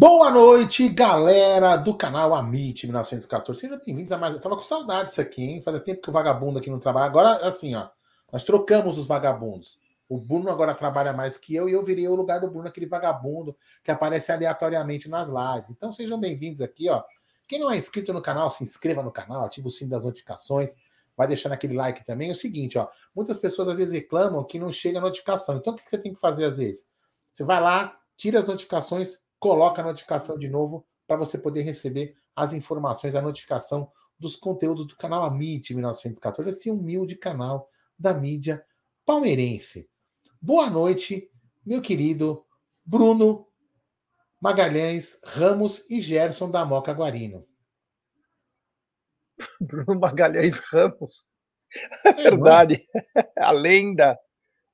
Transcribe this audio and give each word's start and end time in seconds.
Boa 0.00 0.30
noite, 0.30 0.88
galera 0.88 1.76
do 1.76 1.94
canal 1.94 2.34
Amit 2.34 2.86
1914. 2.86 3.60
Sejam 3.60 3.78
bem-vindos 3.84 4.10
a 4.10 4.16
mais. 4.16 4.32
Eu 4.32 4.40
tava 4.40 4.56
com 4.56 4.62
saudade 4.62 5.08
disso 5.08 5.20
aqui, 5.20 5.42
hein? 5.42 5.60
Fazia 5.60 5.78
tempo 5.78 6.00
que 6.00 6.08
o 6.08 6.12
vagabundo 6.12 6.58
aqui 6.58 6.70
não 6.70 6.78
trabalha. 6.78 7.04
Agora, 7.04 7.46
assim, 7.46 7.74
ó, 7.74 7.86
nós 8.32 8.42
trocamos 8.42 8.96
os 8.96 9.06
vagabundos. 9.06 9.78
O 10.08 10.16
Bruno 10.16 10.48
agora 10.48 10.74
trabalha 10.74 11.12
mais 11.12 11.36
que 11.36 11.54
eu 11.54 11.68
e 11.68 11.72
eu 11.72 11.84
virei 11.84 12.08
o 12.08 12.14
lugar 12.14 12.40
do 12.40 12.48
Bruno, 12.48 12.66
aquele 12.66 12.86
vagabundo 12.86 13.54
que 13.84 13.90
aparece 13.90 14.32
aleatoriamente 14.32 15.06
nas 15.06 15.28
lives. 15.28 15.68
Então 15.68 15.92
sejam 15.92 16.18
bem-vindos 16.18 16.62
aqui, 16.62 16.88
ó. 16.88 17.04
Quem 17.46 17.60
não 17.60 17.70
é 17.70 17.76
inscrito 17.76 18.10
no 18.10 18.22
canal, 18.22 18.50
se 18.50 18.64
inscreva 18.64 19.02
no 19.02 19.12
canal, 19.12 19.44
ative 19.44 19.66
o 19.66 19.70
sino 19.70 19.90
das 19.90 20.02
notificações, 20.02 20.76
vai 21.14 21.26
deixando 21.26 21.52
aquele 21.52 21.74
like 21.74 22.06
também. 22.06 22.30
É 22.30 22.32
o 22.32 22.34
seguinte, 22.34 22.78
ó, 22.78 22.88
muitas 23.14 23.38
pessoas 23.38 23.68
às 23.68 23.76
vezes 23.76 23.92
reclamam 23.92 24.42
que 24.44 24.58
não 24.58 24.72
chega 24.72 24.96
a 24.96 25.02
notificação. 25.02 25.58
Então 25.58 25.74
o 25.74 25.76
que 25.76 25.82
você 25.86 25.98
tem 25.98 26.14
que 26.14 26.20
fazer 26.20 26.46
às 26.46 26.56
vezes? 26.56 26.88
Você 27.34 27.44
vai 27.44 27.60
lá, 27.60 27.98
tira 28.16 28.38
as 28.38 28.46
notificações, 28.46 29.20
coloca 29.40 29.80
a 29.80 29.84
notificação 29.84 30.38
de 30.38 30.48
novo 30.48 30.86
para 31.06 31.16
você 31.16 31.38
poder 31.38 31.62
receber 31.62 32.14
as 32.36 32.52
informações, 32.52 33.14
a 33.14 33.22
notificação 33.22 33.90
dos 34.18 34.36
conteúdos 34.36 34.86
do 34.86 34.94
canal 34.94 35.24
Amit 35.24 35.74
1914, 35.74 36.50
esse 36.50 36.70
humilde 36.70 37.16
canal 37.16 37.66
da 37.98 38.12
mídia 38.12 38.64
palmeirense. 39.04 39.90
Boa 40.40 40.68
noite, 40.68 41.28
meu 41.64 41.80
querido 41.80 42.44
Bruno 42.84 43.48
Magalhães 44.38 45.18
Ramos 45.24 45.88
e 45.90 46.00
Gerson 46.00 46.50
da 46.50 46.64
Moca 46.64 46.92
Guarino. 46.92 47.46
Bruno 49.60 49.98
Magalhães 49.98 50.58
Ramos. 50.58 51.26
É, 52.04 52.08
é? 52.08 52.12
verdade. 52.12 52.86
a 53.38 53.50
lenda. 53.52 54.18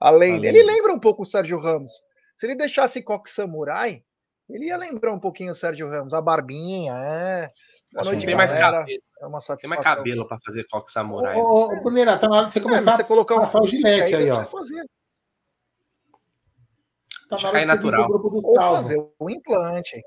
A 0.01 0.11
lenda. 0.11 0.47
Ele 0.47 0.63
lembra 0.63 0.93
um 0.93 1.01
pouco 1.01 1.23
o 1.23 1.27
Sérgio 1.27 1.59
Ramos. 1.59 1.93
Se 2.37 2.47
ele 2.47 2.57
deixasse 2.57 3.03
Coque 3.03 3.31
Samurai, 3.31 4.05
ele 4.49 4.67
ia 4.67 4.77
lembrar 4.77 5.13
um 5.13 5.19
pouquinho 5.19 5.53
o 5.53 5.55
Sérgio 5.55 5.89
Ramos. 5.89 6.15
A 6.15 6.21
barbinha, 6.21 6.95
é. 6.95 7.51
Boa 7.93 8.05
noite, 8.05 8.27
tem 8.27 8.35
mais 8.35 8.53
cabelo. 8.53 9.03
É 9.21 9.27
uma 9.27 9.41
satisfação. 9.41 9.57
Tem 9.57 9.71
mais 9.71 9.83
cabelo 9.83 10.29
para 10.29 10.39
fazer 10.45 10.67
Coque 10.71 10.93
Samurai. 10.93 11.37
Ô, 11.37 11.43
ô, 11.43 11.73
ô 11.73 11.81
Bruneira, 11.81 12.19
tá 12.19 12.29
na 12.29 12.37
hora 12.37 12.47
de 12.47 12.53
você 12.53 12.59
é, 12.59 12.63
começar 12.63 12.93
é, 12.93 12.97
você 12.97 13.03
a 13.03 13.07
colocar 13.07 13.37
um 13.37 13.41
passar 13.41 13.63
o 13.63 13.67
gilete 13.67 14.15
aí, 14.15 14.25
aí 14.25 14.31
ó. 14.31 14.45
Tá 14.45 17.37
Deixa 17.37 17.51
cair 17.51 17.67
natural. 17.67 18.09
Ou 18.11 18.55
fazer 18.55 18.99
o 19.19 19.31
implante. 19.31 20.03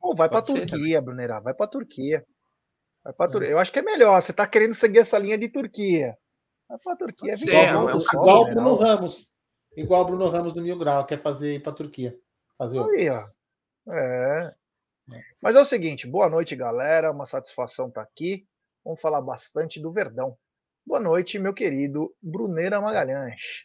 Ou 0.00 0.14
vai 0.14 0.28
para 0.28 0.42
Turquia, 0.42 1.02
Brunerá. 1.02 1.40
Vai 1.40 1.54
para 1.54 1.66
Turquia. 1.66 2.24
Vai 3.02 3.12
pra 3.12 3.28
Tur... 3.28 3.42
é. 3.42 3.52
Eu 3.52 3.58
acho 3.58 3.72
que 3.72 3.78
é 3.78 3.82
melhor. 3.82 4.22
Você 4.22 4.32
tá 4.32 4.46
querendo 4.46 4.74
seguir 4.74 5.00
essa 5.00 5.18
linha 5.18 5.36
de 5.36 5.48
Turquia. 5.48 6.16
Vai 6.68 6.78
pra 6.78 6.96
Turquia. 6.96 7.32
É 7.32 7.34
igual, 7.34 7.90
é 7.90 7.96
igual 7.96 8.42
o 8.42 8.44
Bruno 8.46 8.74
Ramos. 8.74 9.30
Igual 9.76 10.02
o 10.02 10.04
Bruno 10.06 10.28
Ramos 10.28 10.54
do 10.54 10.62
Mil 10.62 10.78
Grau. 10.78 11.04
Quer 11.04 11.20
fazer 11.20 11.54
ir 11.54 11.62
pra 11.62 11.72
Turquia. 11.72 12.16
Fazer 12.56 12.80
Aí, 12.80 13.10
ó. 13.10 13.20
É. 13.88 14.54
Mas 15.40 15.54
é 15.54 15.60
o 15.60 15.64
seguinte, 15.64 16.06
boa 16.06 16.28
noite, 16.28 16.56
galera. 16.56 17.10
Uma 17.10 17.24
satisfação 17.24 17.88
estar 17.88 18.02
tá 18.02 18.08
aqui. 18.10 18.46
Vamos 18.84 19.00
falar 19.00 19.20
bastante 19.20 19.80
do 19.80 19.92
Verdão. 19.92 20.36
Boa 20.86 21.00
noite, 21.00 21.38
meu 21.38 21.54
querido 21.54 22.14
Bruneira 22.22 22.80
Magalhães. 22.80 23.64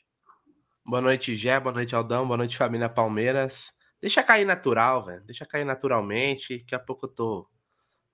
Boa 0.85 1.01
noite, 1.01 1.35
Gé. 1.35 1.59
Boa 1.59 1.73
noite, 1.73 1.95
Aldão. 1.95 2.25
Boa 2.25 2.37
noite, 2.37 2.57
família 2.57 2.89
Palmeiras. 2.89 3.71
Deixa 4.01 4.23
cair 4.23 4.45
natural, 4.45 5.05
velho. 5.05 5.23
Deixa 5.23 5.45
cair 5.45 5.65
naturalmente. 5.65 6.59
Daqui 6.59 6.75
a 6.75 6.79
pouco 6.79 7.05
eu 7.05 7.09
tô, 7.09 7.49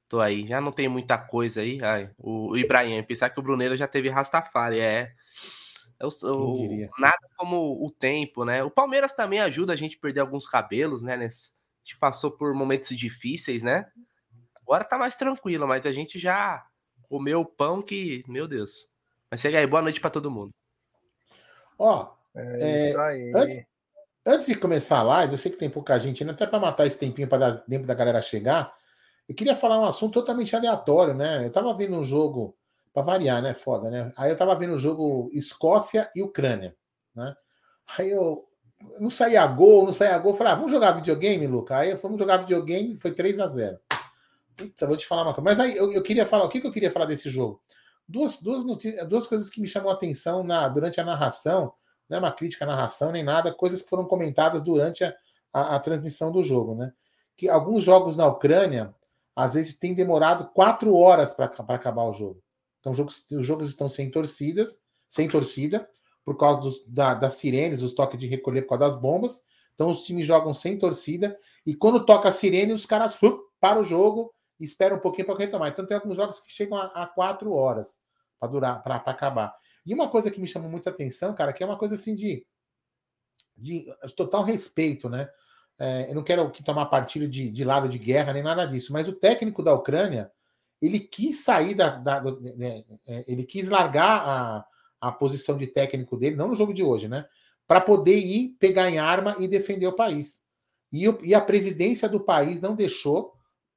tô 0.09 0.19
aí. 0.19 0.47
Já 0.47 0.59
não 0.59 0.71
tem 0.71 0.87
muita 0.87 1.17
coisa 1.17 1.61
aí. 1.61 1.79
Ai, 1.83 2.11
o, 2.17 2.51
o 2.51 2.57
Ibrahim, 2.57 3.01
pensar 3.03 3.29
que 3.29 3.39
o 3.39 3.43
Bruneira 3.43 3.75
já 3.75 3.87
teve 3.87 4.09
Rastafari. 4.09 4.79
É. 4.79 5.13
Eu, 5.99 6.09
eu, 6.23 6.89
nada 6.99 7.29
como 7.37 7.85
o 7.85 7.89
tempo, 7.89 8.43
né? 8.43 8.63
O 8.63 8.69
Palmeiras 8.69 9.15
também 9.15 9.39
ajuda 9.39 9.73
a 9.73 9.75
gente 9.75 9.95
a 9.95 9.99
perder 10.01 10.19
alguns 10.19 10.45
cabelos, 10.45 11.01
né? 11.01 11.15
Nesse, 11.15 11.53
gente 11.85 11.99
passou 11.99 12.31
por 12.31 12.53
momentos 12.55 12.97
difíceis, 12.97 13.61
né? 13.61 13.85
Agora 14.59 14.83
tá 14.83 14.97
mais 14.97 15.15
tranquilo, 15.15 15.67
mas 15.67 15.85
a 15.85 15.91
gente 15.91 16.17
já 16.17 16.65
comeu 17.03 17.41
o 17.41 17.45
pão 17.45 17.83
que, 17.83 18.23
meu 18.27 18.47
Deus. 18.47 18.89
Mas 19.29 19.39
segue 19.39 19.55
aí, 19.55 19.67
boa 19.67 19.83
noite 19.83 20.01
para 20.01 20.09
todo 20.09 20.31
mundo. 20.31 20.51
Ó, 21.77 22.11
é, 22.33 22.91
é 22.91 22.93
antes, 23.35 23.65
antes, 24.25 24.47
de 24.47 24.55
começar 24.55 24.99
a 24.99 25.03
live, 25.03 25.33
eu 25.33 25.37
sei 25.37 25.51
que 25.51 25.57
tem 25.57 25.69
pouca 25.69 25.99
gente 25.99 26.23
ainda, 26.23 26.33
até 26.33 26.47
para 26.47 26.59
matar 26.59 26.87
esse 26.87 26.97
tempinho 26.97 27.27
para 27.27 27.37
dar 27.37 27.57
tempo 27.65 27.85
da 27.85 27.93
galera 27.93 28.21
chegar, 28.21 28.73
eu 29.29 29.35
queria 29.35 29.55
falar 29.55 29.79
um 29.79 29.85
assunto 29.85 30.13
totalmente 30.13 30.55
aleatório, 30.55 31.13
né? 31.13 31.45
Eu 31.45 31.51
tava 31.51 31.73
vendo 31.75 31.95
um 31.95 32.03
jogo, 32.03 32.55
para 32.91 33.03
variar, 33.03 33.41
né? 33.41 33.53
Foda, 33.53 33.91
né? 33.91 34.11
Aí 34.17 34.31
eu 34.31 34.37
tava 34.37 34.55
vendo 34.55 34.71
o 34.71 34.75
um 34.75 34.79
jogo 34.79 35.29
Escócia 35.33 36.09
e 36.15 36.23
Ucrânia, 36.23 36.75
né? 37.13 37.35
Aí 37.97 38.09
eu 38.09 38.47
não 38.99 39.09
saía 39.09 39.45
gol, 39.47 39.85
não 39.85 39.91
saía 39.91 40.17
gol, 40.17 40.31
eu 40.31 40.37
falei, 40.37 40.53
ah, 40.53 40.55
vamos 40.55 40.71
jogar 40.71 40.91
videogame, 40.91 41.47
Luca? 41.47 41.77
Aí 41.77 41.95
fomos 41.97 42.17
jogar 42.17 42.37
videogame, 42.37 42.95
foi 42.95 43.11
3 43.13 43.39
a 43.39 43.47
0 43.47 43.79
Putz, 44.55 44.81
eu 44.81 44.87
vou 44.87 44.97
te 44.97 45.05
falar 45.05 45.23
uma 45.23 45.33
coisa. 45.33 45.43
Mas 45.43 45.59
aí 45.59 45.75
eu, 45.75 45.91
eu, 45.91 46.01
queria 46.01 46.25
falar, 46.25 46.45
o 46.45 46.49
que, 46.49 46.61
que 46.61 46.67
eu 46.67 46.71
queria 46.71 46.91
falar 46.91 47.05
desse 47.05 47.29
jogo? 47.29 47.61
Duas, 48.07 48.41
duas, 48.41 48.63
duas 49.07 49.27
coisas 49.27 49.49
que 49.49 49.59
me 49.59 49.67
chamou 49.67 49.91
a 49.91 49.95
atenção 49.95 50.43
na, 50.43 50.67
durante 50.69 51.01
a 51.01 51.03
narração 51.03 51.73
não 52.07 52.17
é 52.17 52.19
uma 52.19 52.31
crítica 52.31 52.65
à 52.65 52.67
narração 52.67 53.11
nem 53.11 53.23
nada, 53.23 53.51
coisas 53.51 53.81
que 53.81 53.89
foram 53.89 54.05
comentadas 54.05 54.61
durante 54.61 55.03
a, 55.03 55.13
a, 55.51 55.75
a 55.75 55.79
transmissão 55.79 56.31
do 56.31 56.43
jogo, 56.43 56.75
né? 56.75 56.93
Que 57.35 57.49
alguns 57.49 57.83
jogos 57.83 58.15
na 58.15 58.27
Ucrânia, 58.27 58.93
às 59.35 59.55
vezes, 59.55 59.77
têm 59.77 59.93
demorado 59.93 60.51
quatro 60.53 60.95
horas 60.95 61.33
para 61.33 61.45
acabar 61.45 62.03
o 62.03 62.13
jogo. 62.13 62.41
Então, 62.79 62.91
os 62.91 62.97
jogos, 62.97 63.25
os 63.31 63.45
jogos 63.45 63.67
estão 63.69 63.89
sem 63.89 64.09
torcidas, 64.09 64.81
sem 65.09 65.27
torcida, 65.27 65.89
por 66.25 66.35
causa 66.37 66.59
dos, 66.59 66.83
da, 66.87 67.13
das 67.13 67.35
sirenes, 67.35 67.83
os 67.83 67.93
toques 67.93 68.19
de 68.19 68.25
recolher 68.25 68.63
por 68.63 68.69
causa 68.69 68.85
das 68.85 69.01
bombas. 69.01 69.45
Então, 69.75 69.87
os 69.89 70.03
times 70.03 70.25
jogam 70.25 70.53
sem 70.53 70.77
torcida, 70.77 71.37
e 71.65 71.75
quando 71.75 72.05
toca 72.05 72.29
a 72.29 72.31
sirene, 72.31 72.73
os 72.73 72.85
caras 72.85 73.17
param 73.59 73.81
o 73.81 73.85
jogo 73.85 74.33
e 74.59 74.63
esperam 74.63 74.97
um 74.97 75.01
pouquinho 75.01 75.27
para 75.27 75.37
retomar. 75.37 75.69
Então, 75.69 75.85
tem 75.85 75.95
alguns 75.95 76.17
jogos 76.17 76.39
que 76.39 76.51
chegam 76.51 76.77
a, 76.77 76.85
a 76.85 77.05
quatro 77.05 77.53
horas 77.53 77.99
para 78.39 78.49
durar, 78.49 78.81
para 78.81 78.95
acabar. 78.95 79.53
E 79.85 79.93
uma 79.93 80.09
coisa 80.09 80.31
que 80.31 80.41
me 80.41 80.47
chamou 80.47 80.69
muita 80.69 80.89
atenção, 80.89 81.35
cara, 81.35 81.53
que 81.53 81.61
é 81.61 81.65
uma 81.65 81.77
coisa 81.77 81.93
assim 81.93 82.15
de, 82.15 82.45
de 83.55 83.85
total 84.15 84.43
respeito, 84.43 85.07
né? 85.09 85.29
É, 85.77 86.09
eu 86.09 86.15
não 86.15 86.23
quero 86.23 86.49
que 86.51 86.63
tomar 86.63 86.85
partido 86.85 87.27
de, 87.27 87.51
de, 87.51 87.63
lado 87.65 87.89
de 87.89 87.99
guerra 87.99 88.31
nem 88.31 88.41
nada 88.41 88.65
disso, 88.65 88.93
mas 88.93 89.09
o 89.09 89.13
técnico 89.13 89.61
da 89.61 89.73
Ucrânia 89.73 90.31
ele 90.81 90.99
quis 90.99 91.43
sair 91.43 91.73
da. 91.73 91.97
da 91.97 92.21
né, 92.21 92.83
ele 93.27 93.43
quis 93.43 93.69
largar 93.69 94.21
a, 94.25 94.65
a 95.07 95.11
posição 95.11 95.57
de 95.57 95.67
técnico 95.67 96.17
dele, 96.17 96.35
não 96.35 96.47
no 96.47 96.55
jogo 96.55 96.73
de 96.73 96.83
hoje, 96.83 97.07
né? 97.07 97.25
Para 97.67 97.79
poder 97.81 98.17
ir 98.17 98.55
pegar 98.59 98.89
em 98.89 98.97
arma 98.97 99.35
e 99.39 99.47
defender 99.47 99.87
o 99.87 99.95
país. 99.95 100.41
E, 100.91 101.05
e, 101.23 101.35
a 101.35 101.41
presidência 101.41 102.07
do 102.09 102.19
país 102.19 102.59
não 102.59 102.75
deixou, 102.75 103.33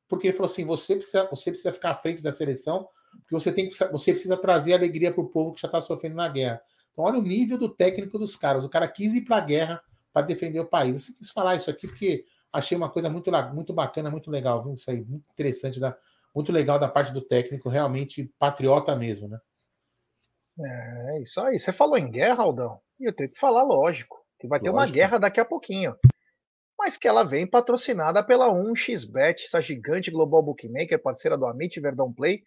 porque 0.08 0.28
ele 0.28 0.36
falou 0.36 0.50
assim: 0.50 0.64
você 0.64 0.96
precisa, 0.96 1.28
você 1.30 1.50
precisa 1.50 1.72
ficar 1.72 1.90
à 1.90 1.94
frente 1.94 2.22
da 2.22 2.32
seleção, 2.32 2.86
porque 3.20 3.34
você, 3.34 3.52
tem, 3.52 3.70
você 3.90 4.12
precisa 4.12 4.36
trazer 4.36 4.72
alegria 4.72 5.12
para 5.12 5.22
o 5.22 5.28
povo 5.28 5.52
que 5.52 5.60
já 5.60 5.68
está 5.68 5.80
sofrendo 5.80 6.16
na 6.16 6.28
guerra. 6.28 6.60
Então, 6.92 7.04
olha 7.04 7.18
o 7.18 7.22
nível 7.22 7.58
do 7.58 7.68
técnico 7.68 8.18
dos 8.18 8.36
caras. 8.36 8.64
O 8.64 8.68
cara 8.68 8.88
quis 8.88 9.14
ir 9.14 9.22
para 9.22 9.36
a 9.36 9.40
guerra 9.40 9.82
para 10.12 10.26
defender 10.26 10.60
o 10.60 10.66
país. 10.66 11.08
Eu 11.08 11.14
quis 11.16 11.30
falar 11.30 11.56
isso 11.56 11.70
aqui 11.70 11.86
porque 11.86 12.24
achei 12.52 12.76
uma 12.76 12.88
coisa 12.88 13.10
muito, 13.10 13.30
muito 13.52 13.72
bacana, 13.72 14.10
muito 14.10 14.30
legal, 14.30 14.62
viu? 14.62 14.74
Isso 14.74 14.90
aí, 14.90 15.04
muito 15.04 15.24
interessante, 15.30 15.78
da, 15.78 15.96
muito 16.34 16.52
legal 16.52 16.78
da 16.78 16.88
parte 16.88 17.12
do 17.12 17.20
técnico, 17.20 17.68
realmente 17.68 18.32
patriota 18.38 18.94
mesmo, 18.96 19.28
né? 19.28 19.38
É, 20.60 21.22
isso 21.22 21.40
aí. 21.40 21.58
Você 21.58 21.72
falou 21.72 21.96
em 21.96 22.10
guerra, 22.10 22.42
Aldão, 22.42 22.80
e 22.98 23.08
eu 23.08 23.14
tenho 23.14 23.30
que 23.30 23.38
falar, 23.38 23.62
lógico, 23.62 24.18
que 24.38 24.48
vai 24.48 24.60
ter 24.60 24.70
lógico. 24.70 24.86
uma 24.86 24.92
guerra 24.92 25.18
daqui 25.18 25.40
a 25.40 25.44
pouquinho. 25.44 25.94
Mas 26.78 26.96
que 26.96 27.08
ela 27.08 27.24
vem 27.24 27.46
patrocinada 27.46 28.22
pela 28.22 28.48
1xBet, 28.48 29.44
essa 29.44 29.60
gigante 29.60 30.10
global 30.10 30.42
bookmaker, 30.42 31.02
parceira 31.02 31.36
do 31.36 31.46
Amit 31.46 31.80
Verdão 31.80 32.12
Play, 32.12 32.42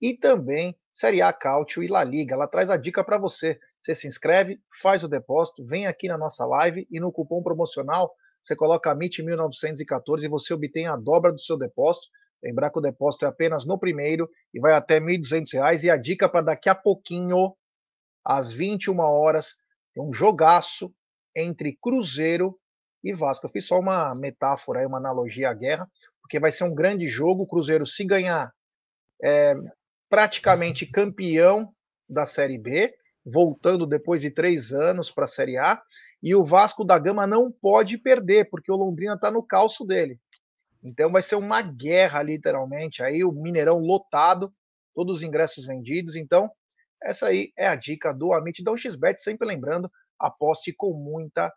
e 0.00 0.14
também 0.14 0.76
Série 0.92 1.22
A 1.22 1.32
Cautio 1.32 1.82
e 1.82 1.86
La 1.86 2.04
Liga. 2.04 2.34
Ela 2.34 2.48
traz 2.48 2.68
a 2.70 2.76
dica 2.76 3.02
para 3.02 3.16
você. 3.16 3.58
Você 3.80 3.94
se 3.94 4.08
inscreve, 4.08 4.60
faz 4.82 5.04
o 5.04 5.08
depósito, 5.08 5.64
vem 5.64 5.86
aqui 5.86 6.08
na 6.08 6.18
nossa 6.18 6.44
live 6.44 6.86
e 6.90 6.98
no 6.98 7.12
cupom 7.12 7.42
promocional 7.42 8.12
você 8.42 8.54
coloca 8.54 8.94
MIT1914 8.94 10.22
e 10.22 10.28
você 10.28 10.54
obtém 10.54 10.86
a 10.86 10.94
dobra 10.94 11.32
do 11.32 11.38
seu 11.40 11.58
depósito. 11.58 12.06
Lembrar 12.42 12.70
que 12.70 12.78
o 12.78 12.82
depósito 12.82 13.24
é 13.24 13.28
apenas 13.28 13.66
no 13.66 13.78
primeiro 13.78 14.28
e 14.52 14.60
vai 14.60 14.72
até 14.72 14.98
R$ 14.98 15.18
1.200. 15.18 15.84
E 15.84 15.90
a 15.90 15.96
dica 15.96 16.28
para 16.28 16.42
daqui 16.42 16.68
a 16.68 16.74
pouquinho, 16.74 17.54
às 18.24 18.52
21 18.52 18.98
horas, 19.00 19.54
tem 19.94 20.02
um 20.02 20.12
jogaço 20.12 20.92
entre 21.34 21.76
Cruzeiro 21.80 22.58
e 23.02 23.14
Vasco. 23.14 23.46
Eu 23.46 23.50
fiz 23.50 23.66
só 23.66 23.78
uma 23.78 24.14
metáfora, 24.14 24.86
uma 24.86 24.98
analogia 24.98 25.50
à 25.50 25.54
guerra, 25.54 25.88
porque 26.20 26.40
vai 26.40 26.52
ser 26.52 26.64
um 26.64 26.74
grande 26.74 27.08
jogo. 27.08 27.42
O 27.42 27.46
Cruzeiro, 27.46 27.86
se 27.86 28.04
ganhar, 28.04 28.52
é, 29.22 29.54
praticamente 30.08 30.86
campeão 30.86 31.72
da 32.08 32.26
Série 32.26 32.58
B, 32.58 32.94
voltando 33.24 33.86
depois 33.86 34.20
de 34.20 34.30
três 34.30 34.72
anos 34.72 35.10
para 35.10 35.24
a 35.24 35.28
Série 35.28 35.56
A, 35.56 35.80
e 36.22 36.34
o 36.34 36.44
Vasco 36.44 36.84
da 36.84 36.98
Gama 36.98 37.26
não 37.26 37.50
pode 37.50 37.98
perder, 37.98 38.48
porque 38.50 38.70
o 38.70 38.76
Londrina 38.76 39.14
está 39.14 39.30
no 39.30 39.42
calço 39.42 39.84
dele. 39.84 40.18
Então 40.86 41.10
vai 41.10 41.22
ser 41.22 41.34
uma 41.34 41.60
guerra, 41.62 42.22
literalmente. 42.22 43.02
Aí 43.02 43.24
o 43.24 43.32
Mineirão 43.32 43.80
lotado, 43.80 44.54
todos 44.94 45.16
os 45.16 45.22
ingressos 45.22 45.66
vendidos. 45.66 46.14
Então, 46.14 46.48
essa 47.02 47.26
aí 47.26 47.52
é 47.56 47.66
a 47.66 47.74
dica 47.74 48.12
do 48.12 48.32
Amit 48.32 48.62
da 48.62 48.76
XBet, 48.76 49.20
sempre 49.20 49.48
lembrando, 49.48 49.90
aposte 50.18 50.72
com 50.72 50.92
muita 50.92 51.52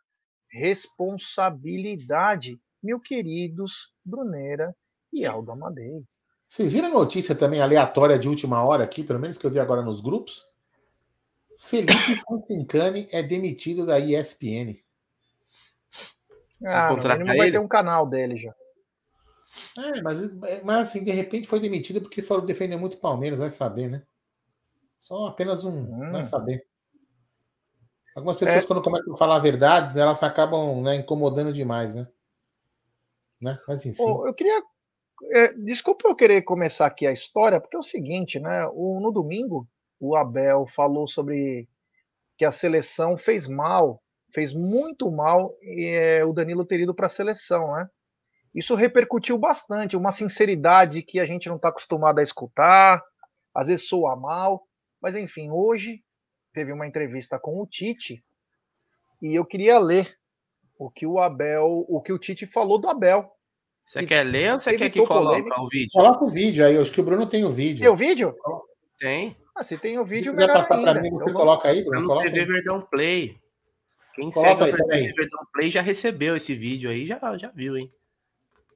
responsabilidade. 0.51 2.59
meu 2.81 2.99
queridos 2.99 3.93
Bruneira 4.03 4.75
e 5.13 5.23
Aldo 5.25 5.51
Amadei. 5.51 6.03
Vocês 6.47 6.73
viram 6.73 6.87
a 6.87 6.91
notícia 6.91 7.35
também 7.35 7.61
aleatória 7.61 8.17
de 8.17 8.27
última 8.27 8.63
hora 8.63 8.83
aqui, 8.83 9.03
pelo 9.03 9.19
menos 9.19 9.37
que 9.37 9.45
eu 9.45 9.51
vi 9.51 9.59
agora 9.59 9.83
nos 9.83 10.01
grupos? 10.01 10.43
Felipe 11.59 11.93
Fonsencani 12.25 13.07
é 13.11 13.21
demitido 13.21 13.85
da 13.85 13.99
ESPN. 13.99 14.81
Ah, 16.65 16.91
no 16.91 17.25
vai 17.25 17.51
ter 17.51 17.59
um 17.59 17.67
canal 17.67 18.07
dele 18.07 18.37
já. 18.37 18.55
É, 19.77 20.01
mas, 20.01 20.19
mas 20.63 20.87
assim, 20.87 21.03
de 21.03 21.11
repente 21.11 21.47
foi 21.47 21.59
demitido 21.59 22.01
porque 22.01 22.21
foram 22.21 22.45
defender 22.45 22.77
muito 22.77 22.95
o 22.95 22.99
Palmeiras, 22.99 23.39
vai 23.39 23.49
saber, 23.49 23.89
né? 23.89 24.03
Só 24.99 25.27
apenas 25.27 25.63
um, 25.63 25.71
hum. 25.71 26.11
vai 26.11 26.23
saber. 26.23 26.65
Algumas 28.15 28.37
pessoas, 28.37 28.63
é. 28.63 28.67
quando 28.67 28.81
começam 28.81 29.13
a 29.13 29.17
falar 29.17 29.39
verdades, 29.39 29.95
elas 29.95 30.21
acabam 30.21 30.81
né, 30.81 30.95
incomodando 30.95 31.53
demais, 31.53 31.95
né? 31.95 32.07
né? 33.41 33.59
Mas 33.67 33.85
enfim. 33.85 34.01
Oh, 34.01 34.27
eu 34.27 34.33
queria. 34.33 34.61
É, 35.33 35.53
desculpa 35.53 36.07
eu 36.07 36.15
querer 36.15 36.41
começar 36.43 36.85
aqui 36.85 37.05
a 37.05 37.11
história, 37.11 37.59
porque 37.59 37.75
é 37.75 37.79
o 37.79 37.83
seguinte, 37.83 38.39
né? 38.39 38.67
O, 38.73 38.99
no 38.99 39.11
domingo, 39.11 39.67
o 39.99 40.15
Abel 40.15 40.65
falou 40.67 41.07
sobre 41.07 41.67
que 42.37 42.45
a 42.45 42.51
seleção 42.51 43.17
fez 43.17 43.47
mal, 43.47 44.01
fez 44.33 44.53
muito 44.53 45.11
mal 45.11 45.55
e 45.61 45.85
é, 45.87 46.25
o 46.25 46.33
Danilo 46.33 46.65
ter 46.65 46.79
ido 46.79 46.93
para 46.93 47.07
a 47.07 47.09
seleção, 47.09 47.73
né? 47.75 47.89
Isso 48.53 48.75
repercutiu 48.75 49.37
bastante, 49.37 49.95
uma 49.95 50.11
sinceridade 50.11 51.03
que 51.03 51.19
a 51.19 51.25
gente 51.25 51.47
não 51.47 51.57
está 51.57 51.69
acostumado 51.69 52.19
a 52.19 52.23
escutar, 52.23 53.03
às 53.53 53.67
vezes 53.67 53.87
soa 53.87 54.15
mal, 54.15 54.63
mas 55.01 55.15
enfim, 55.15 55.49
hoje 55.51 56.03
teve 56.53 56.71
uma 56.73 56.87
entrevista 56.87 57.39
com 57.39 57.61
o 57.61 57.67
Tite 57.67 58.23
e 59.21 59.35
eu 59.35 59.45
queria 59.45 59.77
ler 59.79 60.15
o 60.77 60.89
que 60.89 61.05
o 61.05 61.19
Abel, 61.19 61.85
o 61.87 62.01
que 62.01 62.11
o 62.11 62.17
Tite 62.17 62.45
falou 62.47 62.79
do 62.79 62.89
Abel. 62.89 63.29
Você 63.85 64.05
quer 64.05 64.23
ler 64.23 64.53
ou 64.53 64.59
você 64.59 64.75
quer 64.77 64.89
que 64.89 65.05
coloque 65.05 65.51
o 65.51 65.67
vídeo? 65.67 65.89
Coloca 65.91 66.25
o 66.25 66.29
vídeo 66.29 66.65
aí, 66.65 66.77
acho 66.77 66.91
que 66.91 67.01
o 67.01 67.03
Bruno 67.03 67.27
tem 67.27 67.43
o 67.43 67.51
vídeo. 67.51 67.81
Tem 67.81 67.89
o 67.89 67.95
vídeo? 67.95 68.35
Tem. 68.99 69.35
Ah, 69.55 69.63
se 69.63 69.77
tem 69.77 69.99
o 69.99 70.05
vídeo, 70.05 70.25
se 70.25 70.31
quiser 70.31 70.47
passar 70.47 70.81
para 70.81 71.01
mim, 71.01 71.09
você 71.09 71.33
coloca 71.33 71.67
aí, 71.67 71.83
Bruno. 71.83 72.07
Coloca 72.07 72.31
TV 72.31 72.45
Verdão 72.45 72.81
Play. 72.81 73.37
Quem 74.15 74.31
coloca 74.31 74.65
segue 74.65 74.93
aí, 74.93 75.11
o 75.11 75.15
Verdão 75.15 75.39
Play 75.53 75.69
já 75.69 75.81
recebeu 75.81 76.35
esse 76.35 76.55
vídeo 76.55 76.89
aí, 76.89 77.05
já, 77.05 77.37
já 77.37 77.49
viu, 77.49 77.77
hein? 77.77 77.91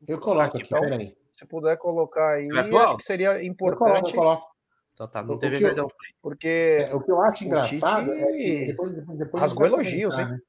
Eu 0.07 0.19
coloco 0.19 0.57
aqui, 0.57 0.65
então, 0.65 0.81
peraí. 0.81 1.17
Se 1.31 1.45
puder 1.45 1.77
colocar 1.77 2.33
aí, 2.33 2.47
acho 2.51 2.97
que 2.97 3.03
seria 3.03 3.43
importante. 3.43 4.11
Eu 4.11 4.19
coloco, 4.19 4.45
eu 4.45 4.53
Então 4.93 5.07
tá, 5.07 5.23
não 5.23 5.37
teve 5.37 5.57
Verdão. 5.57 5.87
Porque 6.21 6.87
é, 6.87 6.93
o 6.93 7.01
que 7.01 7.11
eu 7.11 7.21
acho 7.21 7.43
engraçado 7.43 8.13
é 8.13 8.31
que 8.31 8.65
depois, 8.67 8.93
depois, 8.93 9.17
depois 9.17 9.41
rasgou 9.41 9.65
elogios, 9.65 10.17
hein? 10.17 10.27
Né? 10.27 10.39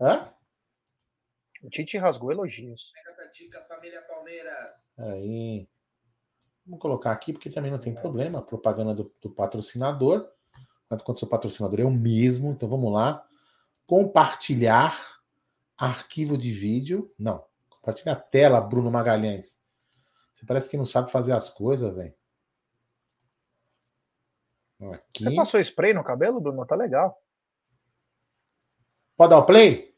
Hã? 0.00 0.32
O 1.62 1.70
Tite 1.70 1.96
rasgou 1.96 2.32
elogios. 2.32 2.92
Essa 3.08 3.28
dica, 3.28 3.60
família 3.68 4.02
Palmeiras. 4.02 4.90
Aí. 4.98 5.68
Vamos 6.66 6.80
colocar 6.80 7.12
aqui, 7.12 7.32
porque 7.32 7.50
também 7.50 7.70
não 7.70 7.78
tem 7.78 7.94
problema. 7.94 8.38
A 8.38 8.42
propaganda 8.42 8.94
do, 8.94 9.12
do 9.20 9.30
patrocinador. 9.30 10.28
Quanto 11.04 11.18
seu 11.18 11.28
patrocinador 11.28 11.80
é 11.80 11.84
o 11.84 11.90
mesmo. 11.90 12.52
Então 12.52 12.68
vamos 12.68 12.92
lá. 12.92 13.24
Compartilhar 13.86 14.96
arquivo 15.76 16.36
de 16.36 16.52
vídeo. 16.52 17.12
Não. 17.18 17.44
Compartilhar 17.82 18.12
a 18.12 18.20
tela, 18.20 18.60
Bruno 18.60 18.92
Magalhães. 18.92 19.60
Você 20.32 20.46
parece 20.46 20.68
que 20.68 20.76
não 20.76 20.86
sabe 20.86 21.10
fazer 21.10 21.32
as 21.32 21.50
coisas, 21.50 21.92
velho. 21.92 22.14
Aqui. 24.92 25.24
Você 25.24 25.34
passou 25.34 25.60
spray 25.60 25.92
no 25.92 26.04
cabelo, 26.04 26.40
Bruno? 26.40 26.64
Tá 26.64 26.76
legal. 26.76 27.20
Pode 29.16 29.30
dar 29.30 29.38
o 29.38 29.46
play? 29.46 29.91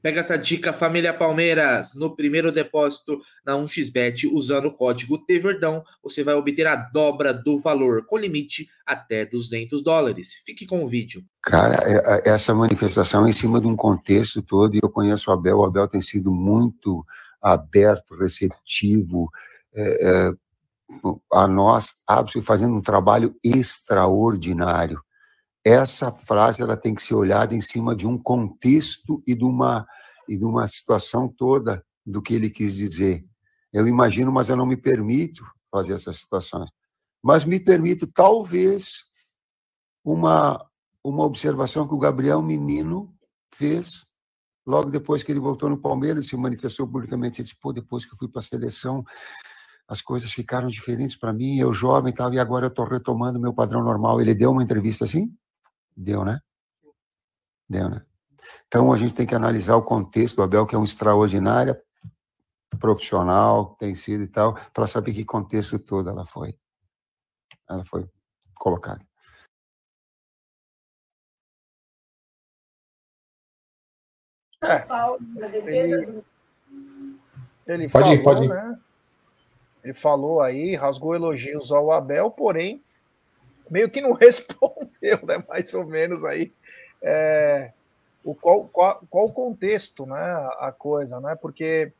Pega 0.00 0.20
essa 0.20 0.38
dica, 0.38 0.72
família 0.72 1.12
Palmeiras. 1.12 1.94
No 1.94 2.14
primeiro 2.14 2.52
depósito 2.52 3.20
na 3.44 3.54
1xBet, 3.54 4.30
usando 4.32 4.66
o 4.66 4.74
código 4.74 5.18
TVerdão, 5.18 5.82
você 6.02 6.22
vai 6.22 6.34
obter 6.34 6.66
a 6.66 6.76
dobra 6.76 7.34
do 7.34 7.58
valor, 7.58 8.06
com 8.06 8.16
limite 8.16 8.68
até 8.86 9.26
200 9.26 9.82
dólares. 9.82 10.34
Fique 10.44 10.66
com 10.66 10.84
o 10.84 10.88
vídeo. 10.88 11.24
Cara, 11.42 11.74
é, 11.84 12.28
é, 12.28 12.30
essa 12.30 12.54
manifestação 12.54 13.26
é 13.26 13.30
em 13.30 13.32
cima 13.32 13.60
de 13.60 13.66
um 13.66 13.74
contexto 13.74 14.40
todo, 14.40 14.76
e 14.76 14.80
eu 14.80 14.88
conheço 14.88 15.30
o 15.30 15.34
Abel. 15.34 15.58
O 15.58 15.64
Abel 15.64 15.88
tem 15.88 16.00
sido 16.00 16.30
muito 16.30 17.04
aberto, 17.42 18.14
receptivo, 18.14 19.30
é, 19.74 20.08
é, 20.08 20.32
a 21.32 21.46
nós, 21.46 21.92
fazendo 22.42 22.74
um 22.74 22.80
trabalho 22.80 23.34
extraordinário 23.44 25.02
essa 25.64 26.10
frase 26.12 26.62
ela 26.62 26.76
tem 26.76 26.94
que 26.94 27.02
ser 27.02 27.14
olhada 27.14 27.54
em 27.54 27.60
cima 27.60 27.94
de 27.94 28.06
um 28.06 28.16
contexto 28.18 29.22
e 29.26 29.34
de 29.34 29.44
uma 29.44 29.86
e 30.28 30.36
de 30.36 30.44
uma 30.44 30.68
situação 30.68 31.26
toda 31.28 31.82
do 32.04 32.20
que 32.20 32.34
ele 32.34 32.50
quis 32.50 32.74
dizer. 32.74 33.24
Eu 33.72 33.86
imagino, 33.88 34.30
mas 34.30 34.48
eu 34.48 34.56
não 34.56 34.66
me 34.66 34.76
permito 34.76 35.42
fazer 35.70 35.94
essas 35.94 36.18
situações. 36.18 36.68
Mas 37.22 37.44
me 37.44 37.58
permito 37.58 38.06
talvez 38.06 39.04
uma 40.04 40.64
uma 41.04 41.24
observação 41.24 41.88
que 41.88 41.94
o 41.94 41.98
Gabriel 41.98 42.42
Menino 42.42 43.14
fez 43.54 44.06
logo 44.66 44.90
depois 44.90 45.22
que 45.22 45.32
ele 45.32 45.40
voltou 45.40 45.70
no 45.70 45.80
Palmeiras, 45.80 46.26
se 46.26 46.36
manifestou 46.36 46.86
publicamente, 46.86 47.40
ele 47.40 47.48
disse: 47.48 47.58
"Pô, 47.60 47.72
depois 47.72 48.04
que 48.04 48.12
eu 48.12 48.18
fui 48.18 48.28
para 48.28 48.40
a 48.40 48.42
seleção, 48.42 49.04
as 49.88 50.02
coisas 50.02 50.30
ficaram 50.32 50.68
diferentes 50.68 51.16
para 51.16 51.32
mim, 51.32 51.58
eu 51.58 51.72
jovem, 51.72 52.12
tal, 52.12 52.32
e 52.34 52.38
agora 52.38 52.66
eu 52.66 52.68
estou 52.68 52.86
retomando 52.86 53.40
meu 53.40 53.54
padrão 53.54 53.82
normal". 53.82 54.20
Ele 54.20 54.34
deu 54.34 54.50
uma 54.50 54.62
entrevista 54.62 55.04
assim? 55.06 55.34
Deu, 56.00 56.24
né? 56.24 56.38
Deu, 57.68 57.90
né? 57.90 58.06
Então 58.68 58.92
a 58.92 58.96
gente 58.96 59.12
tem 59.12 59.26
que 59.26 59.34
analisar 59.34 59.74
o 59.74 59.82
contexto 59.82 60.36
do 60.36 60.42
Abel, 60.44 60.64
que 60.64 60.76
é 60.76 60.78
um 60.78 60.84
extraordinário 60.84 61.76
profissional, 62.78 63.74
tem 63.80 63.96
sido 63.96 64.22
e 64.22 64.28
tal, 64.28 64.54
para 64.72 64.86
saber 64.86 65.12
que 65.12 65.24
contexto 65.24 65.76
todo 65.76 66.08
ela 66.08 66.24
foi. 66.24 66.56
Ela 67.68 67.82
foi 67.82 68.08
colocada. 68.54 69.04
É, 74.62 74.86
ele, 75.66 76.24
ele 77.66 77.88
pode 77.88 78.04
falou, 78.04 78.14
ir, 78.14 78.22
pode 78.22 78.44
ir. 78.44 78.48
Né? 78.48 78.80
Ele 79.82 79.94
falou 79.94 80.40
aí, 80.40 80.76
rasgou 80.76 81.16
elogios 81.16 81.72
ao 81.72 81.90
Abel, 81.90 82.30
porém 82.30 82.84
meio 83.70 83.90
que 83.90 84.00
não 84.00 84.12
respondeu, 84.14 85.18
né? 85.24 85.44
Mais 85.48 85.72
ou 85.74 85.86
menos 85.86 86.24
aí. 86.24 86.52
É, 87.02 87.72
o 88.24 88.34
qual, 88.34 88.64
qual, 88.68 89.02
qual 89.08 89.26
o 89.26 89.32
contexto, 89.32 90.06
né? 90.06 90.20
A 90.58 90.72
coisa, 90.76 91.20
né? 91.20 91.36
Porque 91.40 91.92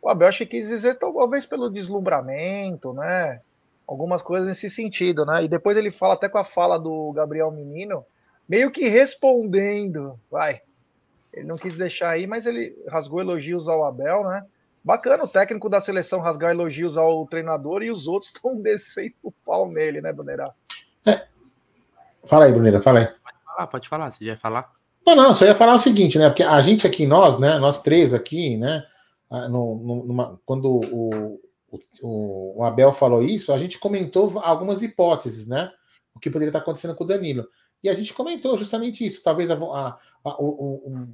o 0.00 0.08
Abel 0.08 0.28
acho 0.28 0.38
que 0.38 0.46
quis 0.58 0.68
dizer 0.68 0.96
talvez 0.96 1.46
pelo 1.46 1.70
deslumbramento, 1.70 2.92
né? 2.92 3.40
Algumas 3.86 4.22
coisas 4.22 4.48
nesse 4.48 4.68
sentido, 4.68 5.24
né? 5.24 5.44
E 5.44 5.48
depois 5.48 5.76
ele 5.76 5.90
fala 5.90 6.14
até 6.14 6.28
com 6.28 6.38
a 6.38 6.44
fala 6.44 6.78
do 6.78 7.12
Gabriel 7.12 7.50
Menino, 7.50 8.04
meio 8.48 8.70
que 8.70 8.88
respondendo, 8.88 10.18
vai. 10.30 10.60
Ele 11.32 11.46
não 11.46 11.56
quis 11.56 11.76
deixar 11.76 12.10
aí, 12.10 12.26
mas 12.26 12.46
ele 12.46 12.76
rasgou 12.88 13.20
elogios 13.20 13.68
ao 13.68 13.84
Abel, 13.84 14.24
né? 14.24 14.44
Bacana 14.84 15.22
o 15.22 15.28
técnico 15.28 15.68
da 15.68 15.80
seleção 15.80 16.20
rasgar 16.20 16.50
elogios 16.50 16.98
ao 16.98 17.24
treinador 17.26 17.82
e 17.82 17.90
os 17.90 18.08
outros 18.08 18.32
estão 18.34 18.60
descendo 18.60 19.14
o 19.22 19.30
pau 19.30 19.70
nele, 19.70 20.00
né, 20.00 20.12
Bonerá? 20.12 20.52
É. 21.06 21.26
Fala 22.24 22.44
aí, 22.46 22.52
Brunera, 22.52 22.80
fala 22.80 23.00
aí. 23.00 23.06
Pode 23.06 23.38
falar, 23.44 23.66
pode 23.66 23.88
falar, 23.88 24.10
você 24.10 24.24
já 24.24 24.32
ia 24.32 24.38
falar? 24.38 24.72
Não, 25.06 25.16
não, 25.16 25.34
só 25.34 25.44
ia 25.44 25.54
falar 25.54 25.74
o 25.74 25.78
seguinte, 25.78 26.18
né? 26.18 26.28
Porque 26.28 26.42
a 26.42 26.60
gente 26.62 26.86
aqui, 26.86 27.06
nós, 27.06 27.38
né? 27.38 27.58
Nós 27.58 27.82
três 27.82 28.14
aqui, 28.14 28.56
né? 28.56 28.84
No, 29.50 30.04
numa, 30.06 30.38
quando 30.44 30.66
o, 30.70 31.38
o, 32.02 32.60
o, 32.60 32.64
Abel 32.64 32.92
falou 32.92 33.22
isso, 33.22 33.52
a 33.52 33.56
gente 33.56 33.78
comentou 33.78 34.38
algumas 34.40 34.82
hipóteses, 34.82 35.46
né? 35.46 35.72
O 36.14 36.20
que 36.20 36.30
poderia 36.30 36.50
estar 36.50 36.58
acontecendo 36.58 36.94
com 36.94 37.04
o 37.04 37.06
Danilo. 37.06 37.46
E 37.82 37.88
a 37.88 37.94
gente 37.94 38.12
comentou 38.12 38.56
justamente 38.56 39.04
isso. 39.04 39.22
Talvez 39.22 39.50
a, 39.50 39.54
a, 39.54 39.98
a 40.24 40.42
o, 40.42 41.08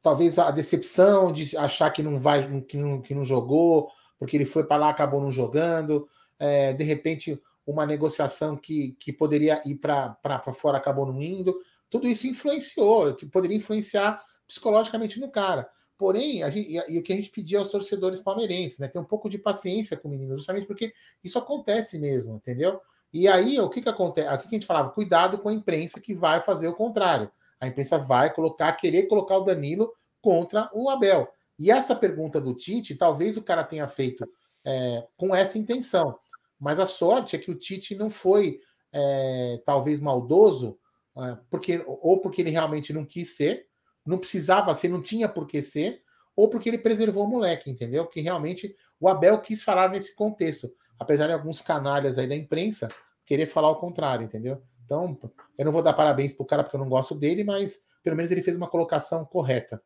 talvez 0.00 0.38
a 0.38 0.52
decepção 0.52 1.32
de 1.32 1.56
achar 1.56 1.90
que 1.90 2.02
não 2.02 2.18
vai, 2.18 2.62
que 2.62 2.76
não, 2.76 3.02
que 3.02 3.14
não 3.14 3.24
jogou, 3.24 3.90
porque 4.18 4.36
ele 4.36 4.44
foi 4.44 4.64
para 4.64 4.76
lá, 4.76 4.88
acabou 4.88 5.20
não 5.20 5.32
jogando. 5.32 6.08
É, 6.38 6.72
de 6.72 6.84
repente, 6.84 7.42
uma 7.66 7.84
negociação 7.84 8.56
que, 8.56 8.92
que 9.00 9.12
poderia 9.12 9.60
ir 9.66 9.76
para 9.76 10.40
fora 10.54 10.78
acabou 10.78 11.06
não 11.06 11.20
indo. 11.20 11.58
Tudo 11.90 12.06
isso 12.06 12.26
influenciou, 12.26 13.14
que 13.14 13.26
poderia 13.26 13.56
influenciar 13.56 14.22
psicologicamente 14.46 15.18
no 15.18 15.30
cara. 15.30 15.68
Porém, 15.98 16.42
a 16.42 16.50
gente, 16.50 16.70
e, 16.70 16.98
o 16.98 17.02
que 17.02 17.12
a 17.12 17.16
gente 17.16 17.30
pedia 17.30 17.58
aos 17.58 17.70
torcedores 17.70 18.20
palmeirenses, 18.20 18.78
né? 18.78 18.86
Ter 18.86 18.98
um 18.98 19.04
pouco 19.04 19.28
de 19.28 19.38
paciência 19.38 19.96
com 19.96 20.08
o 20.08 20.10
menino, 20.10 20.36
justamente 20.36 20.66
porque 20.66 20.92
isso 21.24 21.38
acontece 21.38 21.98
mesmo, 21.98 22.36
entendeu? 22.36 22.80
E 23.12 23.26
aí, 23.26 23.58
o 23.58 23.68
que, 23.68 23.80
que 23.80 23.88
acontece? 23.88 24.28
O 24.28 24.38
que, 24.38 24.48
que 24.48 24.54
a 24.54 24.58
gente 24.58 24.66
falava? 24.66 24.90
Cuidado 24.90 25.38
com 25.38 25.48
a 25.48 25.52
imprensa 25.52 26.00
que 26.00 26.14
vai 26.14 26.40
fazer 26.40 26.68
o 26.68 26.74
contrário. 26.74 27.30
A 27.58 27.66
imprensa 27.66 27.98
vai 27.98 28.32
colocar, 28.32 28.72
querer 28.74 29.04
colocar 29.04 29.38
o 29.38 29.44
Danilo 29.44 29.90
contra 30.20 30.70
o 30.74 30.90
Abel. 30.90 31.26
E 31.58 31.70
essa 31.70 31.96
pergunta 31.96 32.40
do 32.40 32.54
Tite, 32.54 32.94
talvez 32.94 33.38
o 33.38 33.42
cara 33.42 33.64
tenha 33.64 33.88
feito 33.88 34.28
é, 34.64 35.06
com 35.16 35.34
essa 35.34 35.56
intenção. 35.56 36.18
Mas 36.58 36.78
a 36.78 36.86
sorte 36.86 37.36
é 37.36 37.38
que 37.38 37.50
o 37.50 37.54
Tite 37.54 37.94
não 37.94 38.08
foi 38.08 38.58
é, 38.92 39.60
talvez 39.64 40.00
maldoso, 40.00 40.78
é, 41.18 41.38
porque 41.50 41.84
ou 41.86 42.20
porque 42.20 42.40
ele 42.40 42.50
realmente 42.50 42.92
não 42.92 43.04
quis 43.04 43.36
ser, 43.36 43.66
não 44.04 44.18
precisava 44.18 44.74
ser, 44.74 44.88
não 44.88 45.02
tinha 45.02 45.28
por 45.28 45.46
que 45.46 45.60
ser, 45.60 46.02
ou 46.34 46.48
porque 46.48 46.68
ele 46.68 46.78
preservou 46.78 47.24
o 47.24 47.28
moleque, 47.28 47.70
entendeu? 47.70 48.06
Que 48.06 48.20
realmente 48.20 48.76
o 49.00 49.08
Abel 49.08 49.40
quis 49.40 49.64
falar 49.64 49.90
nesse 49.90 50.14
contexto, 50.14 50.70
apesar 50.98 51.26
de 51.26 51.32
alguns 51.32 51.60
canalhas 51.60 52.18
aí 52.18 52.28
da 52.28 52.36
imprensa 52.36 52.88
querer 53.24 53.46
falar 53.46 53.70
o 53.70 53.76
contrário, 53.76 54.24
entendeu? 54.24 54.62
Então, 54.84 55.18
eu 55.58 55.64
não 55.64 55.72
vou 55.72 55.82
dar 55.82 55.92
parabéns 55.94 56.32
pro 56.32 56.46
cara 56.46 56.62
porque 56.62 56.76
eu 56.76 56.80
não 56.80 56.88
gosto 56.88 57.14
dele, 57.14 57.42
mas 57.42 57.80
pelo 58.02 58.14
menos 58.14 58.30
ele 58.30 58.42
fez 58.42 58.56
uma 58.56 58.68
colocação 58.68 59.24
correta. 59.24 59.82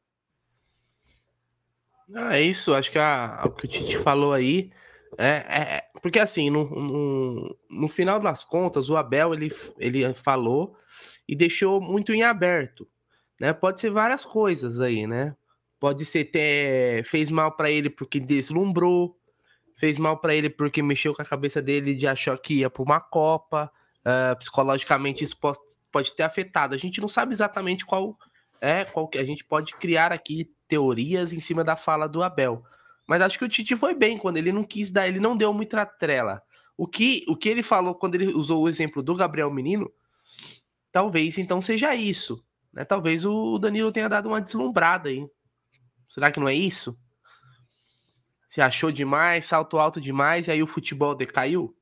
Ah, 2.14 2.36
é 2.36 2.42
isso, 2.42 2.74
acho 2.74 2.90
que 2.90 2.98
a, 2.98 3.42
o 3.46 3.50
que 3.50 3.64
o 3.64 3.68
Tite 3.68 3.96
falou 3.98 4.32
aí 4.32 4.70
é, 5.18 5.44
é, 5.48 5.60
é 5.76 5.90
porque 6.00 6.18
assim, 6.18 6.50
no, 6.50 6.68
no, 6.70 7.58
no, 7.68 7.88
final 7.88 8.18
das 8.20 8.44
contas, 8.44 8.88
o 8.88 8.96
Abel 8.96 9.34
ele, 9.34 9.52
ele 9.78 10.14
falou 10.14 10.76
e 11.28 11.34
deixou 11.34 11.80
muito 11.80 12.12
em 12.12 12.22
aberto, 12.22 12.88
né? 13.38 13.52
Pode 13.52 13.80
ser 13.80 13.90
várias 13.90 14.24
coisas 14.24 14.80
aí, 14.80 15.06
né? 15.06 15.36
Pode 15.78 16.04
ser 16.04 16.24
ter 16.26 17.04
fez 17.04 17.30
mal 17.30 17.52
para 17.52 17.70
ele 17.70 17.90
porque 17.90 18.20
deslumbrou, 18.20 19.18
fez 19.76 19.98
mal 19.98 20.18
para 20.18 20.34
ele 20.34 20.50
porque 20.50 20.82
mexeu 20.82 21.14
com 21.14 21.22
a 21.22 21.24
cabeça 21.24 21.60
dele 21.60 21.94
de 21.94 22.06
achar 22.06 22.36
que 22.38 22.60
ia 22.60 22.70
para 22.70 22.82
uma 22.82 23.00
Copa, 23.00 23.70
uh, 24.00 24.36
psicologicamente 24.38 25.24
isso 25.24 25.38
pode, 25.38 25.58
pode 25.90 26.12
ter 26.12 26.22
afetado. 26.22 26.74
A 26.74 26.78
gente 26.78 27.00
não 27.00 27.08
sabe 27.08 27.32
exatamente 27.32 27.84
qual 27.86 28.16
é, 28.60 28.84
qual 28.84 29.08
que 29.08 29.18
a 29.18 29.24
gente 29.24 29.44
pode 29.44 29.74
criar 29.76 30.12
aqui 30.12 30.50
teorias 30.68 31.32
em 31.32 31.40
cima 31.40 31.64
da 31.64 31.76
fala 31.76 32.06
do 32.06 32.22
Abel. 32.22 32.62
Mas 33.10 33.22
acho 33.22 33.36
que 33.36 33.44
o 33.44 33.48
Tite 33.48 33.76
foi 33.76 33.92
bem 33.92 34.16
quando 34.16 34.36
ele 34.36 34.52
não 34.52 34.62
quis 34.62 34.88
dar, 34.88 35.08
ele 35.08 35.18
não 35.18 35.36
deu 35.36 35.52
muita 35.52 35.84
trela. 35.84 36.40
O 36.76 36.86
que, 36.86 37.24
o 37.26 37.34
que 37.34 37.48
ele 37.48 37.60
falou 37.60 37.92
quando 37.92 38.14
ele 38.14 38.32
usou 38.32 38.62
o 38.62 38.68
exemplo 38.68 39.02
do 39.02 39.16
Gabriel 39.16 39.52
Menino, 39.52 39.90
talvez 40.92 41.36
então 41.36 41.60
seja 41.60 41.92
isso. 41.92 42.46
Né? 42.72 42.84
Talvez 42.84 43.24
o 43.24 43.58
Danilo 43.58 43.90
tenha 43.90 44.08
dado 44.08 44.28
uma 44.28 44.40
deslumbrada 44.40 45.08
aí. 45.08 45.28
Será 46.08 46.30
que 46.30 46.38
não 46.38 46.48
é 46.48 46.54
isso? 46.54 46.96
Se 48.48 48.60
achou 48.60 48.92
demais, 48.92 49.44
salto 49.44 49.80
alto 49.80 50.00
demais 50.00 50.46
e 50.46 50.52
aí 50.52 50.62
o 50.62 50.68
futebol 50.68 51.12
decaiu? 51.12 51.76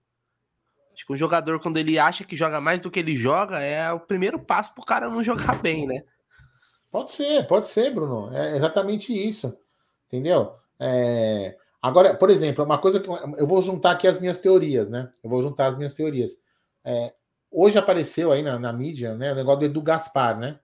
Acho 0.95 1.05
que 1.05 1.13
um 1.13 1.17
jogador, 1.19 1.61
quando 1.61 1.77
ele 1.77 1.99
acha 1.99 2.25
que 2.25 2.39
joga 2.39 2.59
mais 2.59 2.81
do 2.81 2.91
que 2.91 3.01
ele 3.01 3.17
joga, 3.17 3.61
é 3.61 3.93
o 3.93 4.01
primeiro 4.01 4.39
passo 4.39 4.75
pro 4.75 4.83
cara 4.83 5.11
não 5.11 5.23
jogar 5.23 5.61
bem, 5.61 5.87
né? 5.87 6.05
Pode 6.91 7.13
ser, 7.13 7.47
pode 7.47 7.67
ser, 7.67 7.91
Bruno. 7.91 8.35
É 8.35 8.57
exatamente 8.57 9.13
isso. 9.13 9.55
Entendeu? 10.07 10.57
É... 10.81 11.57
Agora, 11.81 12.15
por 12.15 12.31
exemplo, 12.31 12.65
uma 12.65 12.79
coisa 12.79 13.01
que 13.01 13.09
eu 13.09 13.47
vou 13.47 13.63
juntar 13.63 13.93
aqui 13.93 14.07
as 14.07 14.21
minhas 14.21 14.39
teorias, 14.39 14.89
né? 14.89 15.11
Eu 15.23 15.31
vou 15.31 15.41
juntar 15.43 15.67
as 15.67 15.77
minhas 15.77 15.95
teorias. 15.95 16.39
É... 16.85 17.15
Hoje 17.51 17.79
apareceu 17.79 18.31
aí 18.31 18.43
na, 18.43 18.59
na 18.59 18.73
mídia 18.73 19.15
né, 19.15 19.33
o 19.33 19.35
negócio 19.35 19.61
do 19.61 19.67
Edu 19.67 19.81
Gaspar, 19.81 20.39
né? 20.39 20.59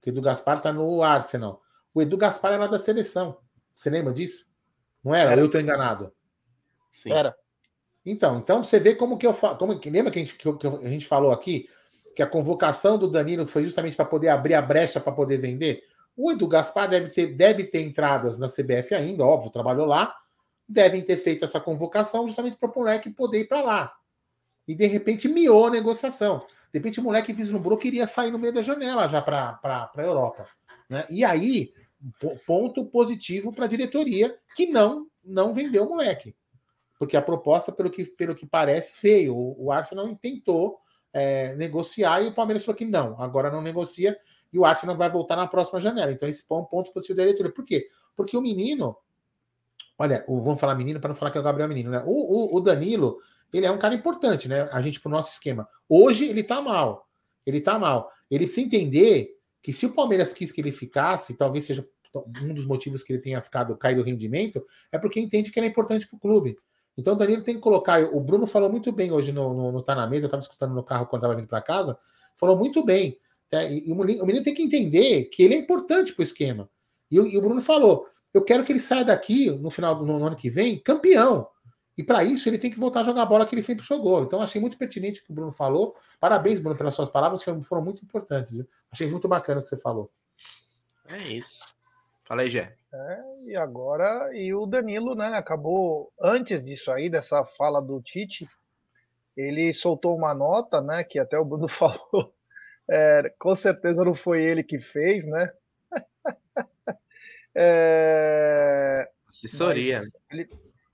Que 0.00 0.10
o 0.10 0.12
Edu 0.12 0.22
Gaspar 0.22 0.60
tá 0.62 0.72
no 0.72 1.02
Arsenal. 1.02 1.60
O 1.94 2.00
Edu 2.00 2.16
Gaspar 2.16 2.52
era 2.52 2.66
da 2.66 2.78
seleção. 2.78 3.36
Você 3.74 3.90
lembra 3.90 4.12
disso? 4.12 4.46
Não 5.04 5.14
era? 5.14 5.32
era. 5.32 5.40
Eu 5.40 5.46
estou 5.46 5.60
enganado. 5.60 6.12
Sim. 6.92 7.12
Era. 7.12 7.34
Então, 8.04 8.38
então 8.38 8.64
você 8.64 8.78
vê 8.78 8.94
como 8.94 9.16
que 9.16 9.26
eu 9.26 9.32
falo. 9.32 9.56
Como, 9.56 9.78
lembra 9.84 10.10
que 10.10 10.18
a, 10.18 10.24
gente, 10.24 10.34
que, 10.36 10.52
que 10.52 10.66
a 10.66 10.88
gente 10.88 11.06
falou 11.06 11.32
aqui 11.32 11.68
que 12.14 12.22
a 12.22 12.26
convocação 12.26 12.98
do 12.98 13.08
Danilo 13.08 13.46
foi 13.46 13.64
justamente 13.64 13.96
para 13.96 14.04
poder 14.04 14.28
abrir 14.28 14.54
a 14.54 14.62
brecha 14.62 15.00
para 15.00 15.12
poder 15.12 15.38
vender? 15.38 15.82
O 16.16 16.30
Edu 16.30 16.46
Gaspar 16.46 16.88
deve 16.88 17.10
ter, 17.10 17.34
deve 17.34 17.64
ter 17.64 17.80
entradas 17.80 18.38
na 18.38 18.46
CBF 18.46 18.94
ainda, 18.94 19.24
óbvio, 19.24 19.50
trabalhou 19.50 19.86
lá. 19.86 20.14
Devem 20.68 21.02
ter 21.02 21.16
feito 21.16 21.44
essa 21.44 21.60
convocação 21.60 22.26
justamente 22.26 22.56
para 22.56 22.70
o 22.70 22.74
moleque 22.74 23.10
poder 23.10 23.40
ir 23.40 23.48
para 23.48 23.62
lá. 23.62 23.92
E 24.66 24.74
de 24.74 24.86
repente 24.86 25.28
miou 25.28 25.66
a 25.66 25.70
negociação. 25.70 26.38
De 26.72 26.78
repente 26.78 27.00
o 27.00 27.02
moleque 27.02 27.32
vislumbrou 27.32 27.76
que 27.76 27.88
iria 27.88 28.06
sair 28.06 28.30
no 28.30 28.38
meio 28.38 28.52
da 28.52 28.62
janela 28.62 29.08
já 29.08 29.20
para 29.20 29.58
a 29.62 30.02
Europa. 30.02 30.46
Né? 30.88 31.06
E 31.10 31.24
aí 31.24 31.72
ponto 32.46 32.84
positivo 32.86 33.52
para 33.52 33.64
a 33.64 33.68
diretoria 33.68 34.36
que 34.56 34.66
não 34.66 35.06
não 35.24 35.54
vendeu 35.54 35.84
o 35.84 35.88
moleque. 35.88 36.34
Porque 36.98 37.16
a 37.16 37.22
proposta, 37.22 37.72
pelo 37.72 37.90
que, 37.90 38.04
pelo 38.04 38.34
que 38.34 38.46
parece, 38.46 38.94
feio. 38.94 39.36
O, 39.36 39.72
Arsenal 39.72 40.14
tentou 40.16 40.78
é, 41.12 41.54
negociar 41.56 42.22
e 42.22 42.28
o 42.28 42.34
Palmeiras 42.34 42.64
falou 42.64 42.76
que 42.76 42.84
não, 42.84 43.20
agora 43.20 43.50
não 43.50 43.60
negocia 43.60 44.16
e 44.52 44.58
o 44.58 44.64
Arsenal 44.64 44.96
vai 44.96 45.08
voltar 45.08 45.36
na 45.36 45.46
próxima 45.46 45.80
janela. 45.80 46.12
Então, 46.12 46.28
esse 46.28 46.44
é 46.48 46.54
um 46.54 46.64
ponto 46.64 46.92
positivo 46.92 47.16
da 47.16 47.24
diretoria. 47.24 47.52
Por 47.52 47.64
quê? 47.64 47.86
Porque 48.14 48.36
o 48.36 48.40
menino, 48.40 48.96
olha, 49.98 50.24
o, 50.28 50.40
vamos 50.40 50.60
falar 50.60 50.74
menino 50.74 51.00
para 51.00 51.08
não 51.08 51.14
falar 51.14 51.30
que 51.30 51.38
é 51.38 51.40
o 51.40 51.44
Gabriel 51.44 51.68
Menino, 51.68 51.90
né? 51.90 52.02
O, 52.06 52.10
o, 52.10 52.56
o, 52.56 52.60
Danilo, 52.60 53.18
ele 53.52 53.66
é 53.66 53.70
um 53.70 53.78
cara 53.78 53.94
importante, 53.94 54.48
né? 54.48 54.68
A 54.72 54.82
gente, 54.82 55.00
pro 55.00 55.10
nosso 55.10 55.32
esquema. 55.32 55.66
Hoje 55.88 56.26
ele 56.26 56.42
tá 56.42 56.60
mal. 56.60 57.08
Ele 57.46 57.60
tá 57.60 57.78
mal. 57.78 58.10
Ele 58.30 58.44
precisa 58.44 58.66
entender 58.66 59.30
que 59.62 59.72
se 59.72 59.86
o 59.86 59.94
Palmeiras 59.94 60.32
quis 60.32 60.52
que 60.52 60.60
ele 60.60 60.72
ficasse, 60.72 61.36
talvez 61.36 61.64
seja 61.64 61.86
um 62.42 62.52
dos 62.52 62.66
motivos 62.66 63.02
que 63.02 63.12
ele 63.12 63.22
tenha 63.22 63.40
ficado 63.40 63.76
caído 63.76 64.02
o 64.02 64.04
rendimento, 64.04 64.62
é 64.90 64.98
porque 64.98 65.18
entende 65.18 65.50
que 65.50 65.58
ele 65.58 65.66
é 65.66 65.70
importante 65.70 66.06
para 66.06 66.16
o 66.16 66.20
clube. 66.20 66.58
Então 66.96 67.14
o 67.14 67.16
Danilo 67.16 67.42
tem 67.42 67.54
que 67.54 67.60
colocar. 67.60 68.02
O 68.12 68.20
Bruno 68.20 68.46
falou 68.46 68.70
muito 68.70 68.92
bem 68.92 69.10
hoje 69.12 69.32
no, 69.32 69.54
no, 69.54 69.72
no 69.72 69.82
Tá 69.82 69.94
na 69.94 70.06
Mesa, 70.06 70.24
eu 70.24 70.26
estava 70.26 70.42
escutando 70.42 70.74
no 70.74 70.82
carro 70.82 71.06
quando 71.06 71.20
estava 71.22 71.34
vindo 71.34 71.48
para 71.48 71.62
casa, 71.62 71.98
falou 72.36 72.56
muito 72.56 72.84
bem. 72.84 73.18
Né? 73.52 73.74
E, 73.74 73.92
o, 73.92 73.94
menino, 73.94 74.22
o, 74.22 74.26
menino, 74.26 74.44
tem 74.44 74.54
que 74.54 74.62
entender 74.62 75.24
que 75.26 75.42
ele 75.42 75.54
é 75.54 75.58
importante 75.58 76.14
para 76.14 76.22
o 76.22 76.24
esquema. 76.24 76.68
E, 77.10 77.16
e, 77.16 77.36
o 77.36 77.42
Bruno 77.42 77.60
falou: 77.60 78.06
eu 78.32 78.42
quero 78.42 78.64
que 78.64 78.72
ele 78.72 78.80
saia 78.80 79.04
daqui 79.04 79.50
no 79.50 79.70
final 79.70 79.94
do 79.94 80.06
no, 80.06 80.18
no 80.18 80.26
ano 80.26 80.36
que 80.36 80.48
vem 80.48 80.80
campeão. 80.80 81.48
E 81.96 82.02
para 82.02 82.24
isso 82.24 82.48
ele 82.48 82.58
tem 82.58 82.70
que 82.70 82.78
voltar 82.78 83.00
a 83.00 83.04
jogar 83.04 83.22
a 83.22 83.26
bola 83.26 83.44
que 83.44 83.54
ele 83.54 83.62
sempre 83.62 83.84
jogou. 83.84 84.22
Então 84.22 84.40
achei 84.40 84.60
muito 84.60 84.78
pertinente 84.78 85.20
o 85.20 85.24
que 85.24 85.30
o 85.30 85.34
Bruno 85.34 85.52
falou. 85.52 85.94
Parabéns, 86.18 86.58
Bruno, 86.58 86.76
pelas 86.76 86.94
suas 86.94 87.10
palavras, 87.10 87.44
que 87.44 87.62
foram 87.62 87.82
muito 87.82 88.02
importantes. 88.02 88.54
Viu? 88.54 88.66
Achei 88.90 89.06
muito 89.06 89.28
bacana 89.28 89.60
o 89.60 89.62
que 89.62 89.68
você 89.68 89.76
falou. 89.76 90.10
É 91.10 91.28
isso. 91.28 91.74
Fala 92.24 92.42
aí, 92.42 92.50
Gé. 92.50 92.74
É, 92.94 93.22
e 93.44 93.56
agora, 93.56 94.30
e 94.32 94.54
o 94.54 94.64
Danilo, 94.64 95.14
né, 95.14 95.34
acabou, 95.34 96.10
antes 96.18 96.64
disso 96.64 96.90
aí, 96.90 97.10
dessa 97.10 97.44
fala 97.44 97.80
do 97.80 98.00
Tite, 98.00 98.48
ele 99.36 99.74
soltou 99.74 100.16
uma 100.16 100.32
nota, 100.32 100.80
né, 100.80 101.04
que 101.04 101.18
até 101.18 101.38
o 101.38 101.44
Bruno 101.44 101.68
falou, 101.68 102.32
é, 102.92 103.34
com 103.38 103.56
certeza 103.56 104.04
não 104.04 104.14
foi 104.14 104.44
ele 104.44 104.62
que 104.62 104.78
fez, 104.78 105.26
né? 105.26 105.50
é, 107.56 109.08
assessoria. 109.30 110.02
Ele, 110.30 110.46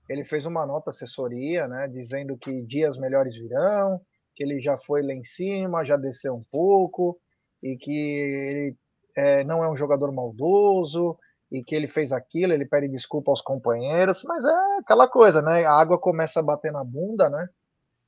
ele 0.07 0.23
fez 0.23 0.45
uma 0.45 0.65
nota 0.65 0.91
assessoria, 0.91 1.67
né, 1.67 1.89
dizendo 1.89 2.37
que 2.37 2.61
dias 2.61 2.97
melhores 2.97 3.35
virão, 3.35 3.99
que 4.33 4.43
ele 4.43 4.61
já 4.61 4.77
foi 4.77 5.01
lá 5.01 5.13
em 5.13 5.25
cima, 5.25 5.83
já 5.83 5.97
desceu 5.97 6.35
um 6.35 6.45
pouco, 6.49 7.19
e 7.61 7.75
que 7.75 7.91
ele 7.91 8.77
é, 9.17 9.43
não 9.43 9.61
é 9.61 9.69
um 9.69 9.75
jogador 9.75 10.13
maldoso 10.13 11.17
e 11.51 11.61
que 11.61 11.75
ele 11.75 11.87
fez 11.87 12.13
aquilo, 12.13 12.53
ele 12.53 12.65
pede 12.65 12.87
desculpa 12.87 13.29
aos 13.29 13.41
companheiros, 13.41 14.23
mas 14.23 14.45
é 14.45 14.77
aquela 14.79 15.09
coisa, 15.09 15.41
né? 15.41 15.65
A 15.65 15.73
água 15.73 15.99
começa 15.99 16.39
a 16.39 16.43
bater 16.43 16.71
na 16.71 16.83
bunda, 16.83 17.29
né? 17.29 17.49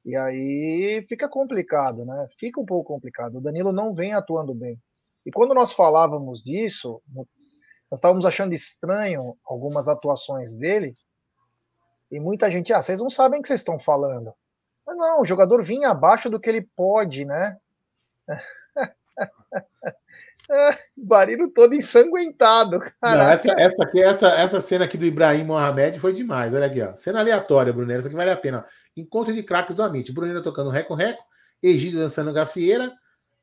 E 0.03 0.15
aí 0.15 1.05
fica 1.07 1.29
complicado, 1.29 2.05
né? 2.05 2.27
Fica 2.37 2.59
um 2.59 2.65
pouco 2.65 2.93
complicado. 2.93 3.37
O 3.37 3.41
Danilo 3.41 3.71
não 3.71 3.93
vem 3.93 4.13
atuando 4.13 4.53
bem. 4.53 4.79
E 5.25 5.31
quando 5.31 5.53
nós 5.53 5.71
falávamos 5.73 6.43
disso, 6.43 7.01
nós 7.13 7.27
estávamos 7.93 8.25
achando 8.25 8.53
estranho 8.53 9.37
algumas 9.45 9.87
atuações 9.87 10.55
dele, 10.55 10.95
e 12.11 12.19
muita 12.19 12.51
gente, 12.51 12.73
ah, 12.73 12.81
vocês 12.81 12.99
não 12.99 13.09
sabem 13.09 13.39
o 13.39 13.41
que 13.41 13.47
vocês 13.47 13.61
estão 13.61 13.79
falando. 13.79 14.33
Mas 14.85 14.97
não, 14.97 15.21
o 15.21 15.25
jogador 15.25 15.63
vinha 15.63 15.89
abaixo 15.89 16.29
do 16.29 16.39
que 16.39 16.49
ele 16.49 16.61
pode, 16.75 17.23
né? 17.23 17.57
Barino 20.97 21.49
todo 21.49 21.73
ensanguentado, 21.73 22.79
cara. 23.01 23.33
Essa, 23.33 23.51
essa, 23.57 23.83
aqui, 23.83 24.01
essa, 24.01 24.27
essa 24.29 24.61
cena 24.61 24.85
aqui 24.85 24.97
do 24.97 25.05
Ibrahim 25.05 25.45
Mohamed 25.45 25.99
foi 25.99 26.13
demais. 26.13 26.53
Olha 26.53 26.65
aqui, 26.65 26.81
ó. 26.81 26.95
Cena 26.95 27.19
aleatória, 27.19 27.73
Brunero. 27.73 27.99
Essa 27.99 28.07
aqui 28.07 28.17
vale 28.17 28.31
a 28.31 28.37
pena. 28.37 28.65
Encontro 28.95 29.33
de 29.33 29.43
craques 29.43 29.75
do 29.75 29.83
Amit. 29.83 30.11
Brunero 30.11 30.41
tocando 30.41 30.69
reco-reco, 30.69 31.23
Egídio 31.61 31.99
dançando 31.99 32.33
gafieira, 32.33 32.91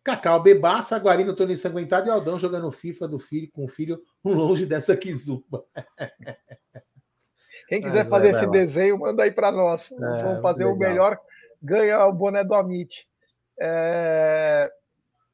Cacau 0.03 0.43
bebaça, 0.43 0.99
Guarino 0.99 1.35
todo 1.35 1.53
ensanguentado 1.53 2.09
e 2.09 2.11
Aldão 2.11 2.39
jogando 2.39 2.71
FIFA 2.71 3.09
do 3.09 3.19
filho 3.19 3.51
com 3.53 3.65
o 3.65 3.69
filho 3.69 4.01
longe 4.25 4.65
dessa 4.65 4.97
quizuba. 4.97 5.65
Quem 7.69 7.81
quiser 7.83 8.07
ah, 8.07 8.09
fazer 8.09 8.31
esse 8.31 8.47
desenho, 8.49 8.99
manda 8.99 9.23
aí 9.23 9.31
para 9.31 9.53
nós. 9.53 9.93
É, 9.93 10.23
Vamos 10.23 10.41
fazer 10.41 10.65
legal. 10.65 10.75
o 10.75 10.79
melhor, 10.79 11.21
ganha 11.63 12.07
o 12.07 12.13
boné 12.13 12.43
do 12.43 12.55
Amit. 12.55 13.07
É... 13.61 14.71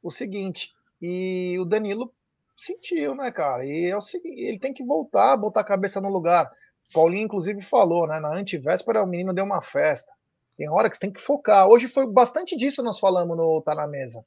O 0.03 0.11
seguinte, 0.11 0.71
e 1.07 1.59
o 1.59 1.67
Danilo 1.67 2.11
sentiu, 2.57 3.15
né, 3.15 3.31
cara? 3.31 3.67
E 3.67 3.91
é 3.91 3.97
o 3.97 4.01
seguinte, 4.01 4.41
ele 4.41 4.59
tem 4.59 4.73
que 4.73 4.83
voltar, 4.83 5.37
botar 5.37 5.61
a 5.61 5.65
cabeça 5.65 6.01
no 6.01 6.09
lugar. 6.09 6.51
Paulinho, 6.95 7.27
inclusive, 7.27 7.61
falou, 7.61 8.07
né? 8.07 8.19
Na 8.21 8.35
antivéspera, 8.35 9.03
o 9.03 9.07
menino 9.07 9.35
deu 9.35 9.45
uma 9.45 9.61
festa. 9.61 10.11
Tem 10.57 10.67
hora 10.71 10.89
que 10.89 10.97
você 10.97 11.01
tem 11.01 11.13
que 11.13 11.21
focar. 11.21 11.69
Hoje 11.69 11.89
foi 11.89 12.07
bastante 12.07 12.57
disso 12.57 12.83
nós 12.83 12.99
falamos 12.99 13.37
no 13.37 13.61
Tá 13.61 13.75
na 13.75 13.87
Mesa. 13.87 14.25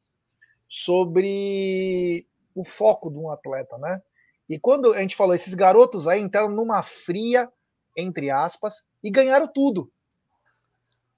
Sobre 0.69 2.27
o 2.53 2.63
foco 2.63 3.09
de 3.09 3.17
um 3.17 3.31
atleta, 3.31 3.75
né? 3.79 3.99
E 4.47 4.59
quando 4.59 4.93
a 4.93 5.01
gente 5.01 5.15
falou, 5.15 5.33
esses 5.33 5.55
garotos 5.55 6.07
aí 6.07 6.21
entraram 6.21 6.49
numa 6.49 6.83
fria, 6.83 7.51
entre 7.95 8.29
aspas, 8.29 8.85
e 9.03 9.09
ganharam 9.09 9.47
tudo. 9.47 9.91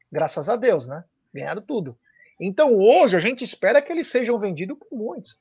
Graças 0.10 0.48
a 0.48 0.56
Deus, 0.56 0.88
né? 0.88 1.04
Ganharam 1.34 1.62
tudo. 1.62 1.98
Então 2.40 2.78
hoje 2.78 3.18
a 3.18 3.20
gente 3.20 3.44
espera 3.44 3.82
que 3.82 3.92
eles 3.92 4.08
sejam 4.08 4.40
vendidos 4.40 4.78
por 4.78 4.96
muitos. 4.98 5.38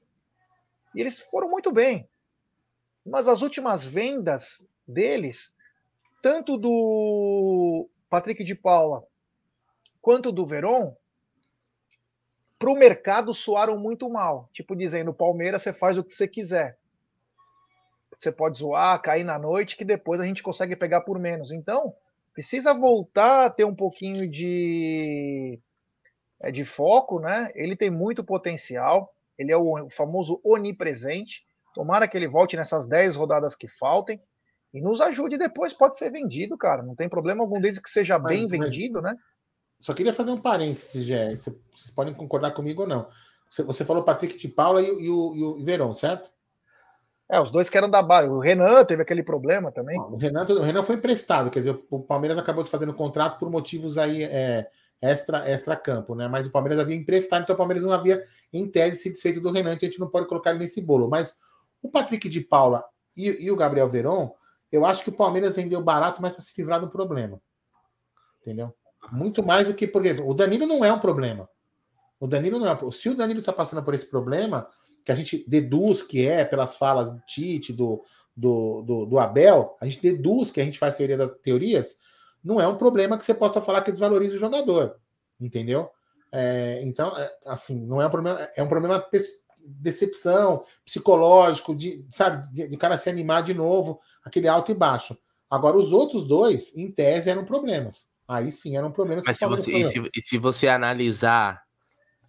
E 0.94 1.00
eles 1.00 1.20
foram 1.20 1.48
muito 1.48 1.72
bem. 1.72 2.08
Mas 3.04 3.26
as 3.28 3.42
últimas 3.42 3.84
vendas 3.84 4.64
deles, 4.86 5.54
tanto 6.22 6.56
do 6.56 7.88
Patrick 8.08 8.42
de 8.44 8.54
Paula 8.54 9.04
quanto 10.00 10.32
do 10.32 10.46
Veron, 10.46 10.96
para 12.58 12.70
o 12.70 12.76
mercado 12.76 13.32
soaram 13.32 13.78
muito 13.78 14.08
mal. 14.10 14.48
Tipo 14.52 14.74
dizendo, 14.74 15.14
Palmeiras, 15.14 15.62
você 15.62 15.72
faz 15.72 15.96
o 15.96 16.04
que 16.04 16.14
você 16.14 16.26
quiser. 16.26 16.78
Você 18.18 18.32
pode 18.32 18.58
zoar, 18.58 19.00
cair 19.00 19.22
na 19.22 19.38
noite, 19.38 19.76
que 19.76 19.84
depois 19.84 20.20
a 20.20 20.26
gente 20.26 20.42
consegue 20.42 20.74
pegar 20.74 21.02
por 21.02 21.18
menos. 21.20 21.52
Então, 21.52 21.94
precisa 22.34 22.74
voltar 22.74 23.46
a 23.46 23.50
ter 23.50 23.64
um 23.64 23.74
pouquinho 23.74 24.28
de, 24.28 25.60
é, 26.40 26.50
de 26.50 26.64
foco, 26.64 27.20
né? 27.20 27.52
Ele 27.54 27.76
tem 27.76 27.90
muito 27.90 28.24
potencial, 28.24 29.14
ele 29.38 29.52
é 29.52 29.56
o 29.56 29.88
famoso 29.90 30.40
onipresente. 30.44 31.42
Tomara 31.74 32.08
que 32.08 32.16
ele 32.16 32.26
volte 32.26 32.56
nessas 32.56 32.88
10 32.88 33.16
rodadas 33.16 33.54
que 33.54 33.68
faltem 33.68 34.20
e 34.74 34.80
nos 34.80 35.00
ajude 35.00 35.38
depois. 35.38 35.72
Pode 35.72 35.96
ser 35.96 36.10
vendido, 36.10 36.58
cara. 36.58 36.82
Não 36.82 36.94
tem 36.94 37.08
problema 37.08 37.42
algum, 37.42 37.60
desde 37.60 37.80
que 37.80 37.88
seja 37.88 38.18
bem 38.18 38.48
mas, 38.48 38.50
vendido, 38.50 39.00
né? 39.00 39.16
Só 39.78 39.94
queria 39.94 40.12
fazer 40.12 40.32
um 40.32 40.40
parênteses, 40.40 41.04
Gé. 41.04 41.36
Vocês 41.36 41.90
podem 41.94 42.12
concordar 42.12 42.50
comigo 42.50 42.82
ou 42.82 42.88
não. 42.88 43.06
Você 43.48 43.84
falou 43.84 44.02
Patrick 44.02 44.36
de 44.36 44.48
Paula 44.48 44.82
e, 44.82 44.86
e, 44.86 45.08
o, 45.08 45.34
e 45.34 45.42
o 45.42 45.64
Verón, 45.64 45.92
certo? 45.92 46.30
É, 47.30 47.40
os 47.40 47.50
dois 47.50 47.68
que 47.68 47.76
eram 47.76 47.90
da 47.90 48.02
base. 48.02 48.28
O 48.28 48.40
Renan 48.40 48.84
teve 48.84 49.02
aquele 49.02 49.22
problema 49.22 49.70
também. 49.70 49.98
O 50.00 50.16
Renan, 50.16 50.46
o 50.48 50.62
Renan 50.62 50.82
foi 50.82 50.96
emprestado, 50.96 51.50
quer 51.50 51.60
dizer, 51.60 51.78
o 51.90 52.00
Palmeiras 52.00 52.38
acabou 52.38 52.64
de 52.64 52.70
fazer 52.70 52.88
o 52.88 52.94
contrato 52.94 53.38
por 53.38 53.50
motivos 53.50 53.98
aí 53.98 54.22
é, 54.24 54.66
extra, 55.00 55.48
extra 55.48 55.76
campo, 55.76 56.14
né? 56.14 56.28
Mas 56.28 56.46
o 56.46 56.50
Palmeiras 56.50 56.78
havia 56.78 56.96
emprestado, 56.96 57.42
então 57.42 57.54
o 57.54 57.56
Palmeiras 57.56 57.84
não 57.84 57.92
havia, 57.92 58.22
em 58.52 58.68
tese, 58.68 59.02
se 59.02 59.10
desfeito 59.10 59.40
do 59.40 59.50
Renan, 59.50 59.74
então 59.74 59.86
a 59.86 59.90
gente 59.90 60.00
não 60.00 60.10
pode 60.10 60.26
colocar 60.26 60.50
ele 60.50 60.58
nesse 60.60 60.80
bolo. 60.80 61.08
Mas 61.08 61.36
o 61.82 61.90
Patrick 61.90 62.28
de 62.28 62.40
Paula 62.40 62.84
e, 63.16 63.44
e 63.44 63.50
o 63.50 63.56
Gabriel 63.56 63.88
Veron, 63.88 64.34
eu 64.70 64.84
acho 64.84 65.02
que 65.02 65.10
o 65.10 65.16
Palmeiras 65.16 65.56
vendeu 65.56 65.82
barato, 65.82 66.20
mas 66.20 66.32
para 66.32 66.42
se 66.42 66.52
livrar 66.56 66.80
do 66.80 66.88
problema. 66.88 67.40
Entendeu? 68.40 68.74
Muito 69.12 69.42
mais 69.42 69.66
do 69.66 69.74
que, 69.74 69.86
por 69.86 70.04
exemplo, 70.04 70.28
o 70.28 70.34
Danilo 70.34 70.66
não 70.66 70.84
é 70.84 70.92
um 70.92 70.98
problema. 70.98 71.48
O 72.20 72.26
Danilo 72.26 72.58
não 72.58 72.68
é. 72.68 72.92
Se 72.92 73.08
o 73.08 73.14
Danilo 73.14 73.40
está 73.40 73.52
passando 73.52 73.82
por 73.82 73.94
esse 73.94 74.08
problema, 74.10 74.68
que 75.04 75.12
a 75.12 75.14
gente 75.14 75.44
deduz 75.48 76.02
que 76.02 76.26
é 76.26 76.44
pelas 76.44 76.76
falas 76.76 77.10
do 77.10 77.20
Tite, 77.20 77.72
do, 77.72 78.02
do, 78.36 78.82
do, 78.82 79.06
do 79.06 79.18
Abel, 79.18 79.76
a 79.80 79.86
gente 79.86 80.02
deduz 80.02 80.50
que 80.50 80.60
a 80.60 80.64
gente 80.64 80.78
faz 80.78 80.96
teoria 80.96 81.16
das 81.16 81.30
teorias, 81.38 82.00
não 82.42 82.60
é 82.60 82.66
um 82.66 82.76
problema 82.76 83.16
que 83.16 83.24
você 83.24 83.34
possa 83.34 83.60
falar 83.60 83.82
que 83.82 83.90
desvaloriza 83.90 84.36
o 84.36 84.38
jogador. 84.38 84.96
Entendeu? 85.40 85.90
É, 86.32 86.80
então, 86.82 87.16
é, 87.16 87.30
assim, 87.46 87.80
não 87.86 88.00
é 88.02 88.06
um 88.06 88.10
problema, 88.10 88.48
é 88.56 88.62
um 88.62 88.68
problema 88.68 89.04
decepção 89.64 90.62
psicológico, 90.84 91.74
de, 91.74 92.04
sabe, 92.10 92.50
de, 92.52 92.68
de 92.68 92.76
cara 92.76 92.96
se 92.96 93.10
animar 93.10 93.42
de 93.42 93.54
novo, 93.54 94.00
aquele 94.24 94.48
alto 94.48 94.72
e 94.72 94.74
baixo. 94.74 95.16
Agora, 95.50 95.76
os 95.76 95.92
outros 95.92 96.24
dois, 96.24 96.76
em 96.76 96.90
tese, 96.90 97.30
eram 97.30 97.44
problemas. 97.44 98.08
Aí 98.26 98.52
sim 98.52 98.76
eram 98.76 98.92
problemas. 98.92 99.24
Mas 99.26 99.38
se 99.38 99.46
você, 99.46 99.72
e 99.72 99.84
se, 99.84 100.10
e 100.14 100.20
se 100.20 100.36
você 100.36 100.68
analisar 100.68 101.62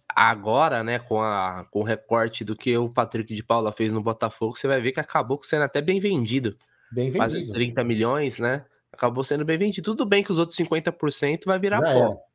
agora, 0.08 0.82
né, 0.82 0.98
com, 0.98 1.20
a, 1.20 1.66
com 1.70 1.80
o 1.80 1.84
recorte 1.84 2.42
do 2.42 2.56
que 2.56 2.76
o 2.76 2.88
Patrick 2.88 3.34
de 3.34 3.42
Paula 3.42 3.70
fez 3.70 3.92
no 3.92 4.02
Botafogo, 4.02 4.56
você 4.56 4.66
vai 4.66 4.80
ver 4.80 4.92
que 4.92 5.00
acabou 5.00 5.40
sendo 5.42 5.64
até 5.64 5.82
bem 5.82 6.00
vendido. 6.00 6.56
Bem 6.90 7.10
vendido. 7.10 7.18
Quase 7.18 7.52
30 7.52 7.84
milhões, 7.84 8.38
né? 8.38 8.64
Acabou 8.92 9.24
sendo 9.24 9.44
bem 9.44 9.58
vendido. 9.58 9.84
Tudo 9.90 10.04
bem 10.04 10.22
que 10.22 10.32
os 10.32 10.38
outros 10.38 10.58
50% 10.58 11.44
vai 11.44 11.58
virar 11.58 11.80
Já 11.80 11.82
pó. 11.82 11.90
Era. 11.90 12.30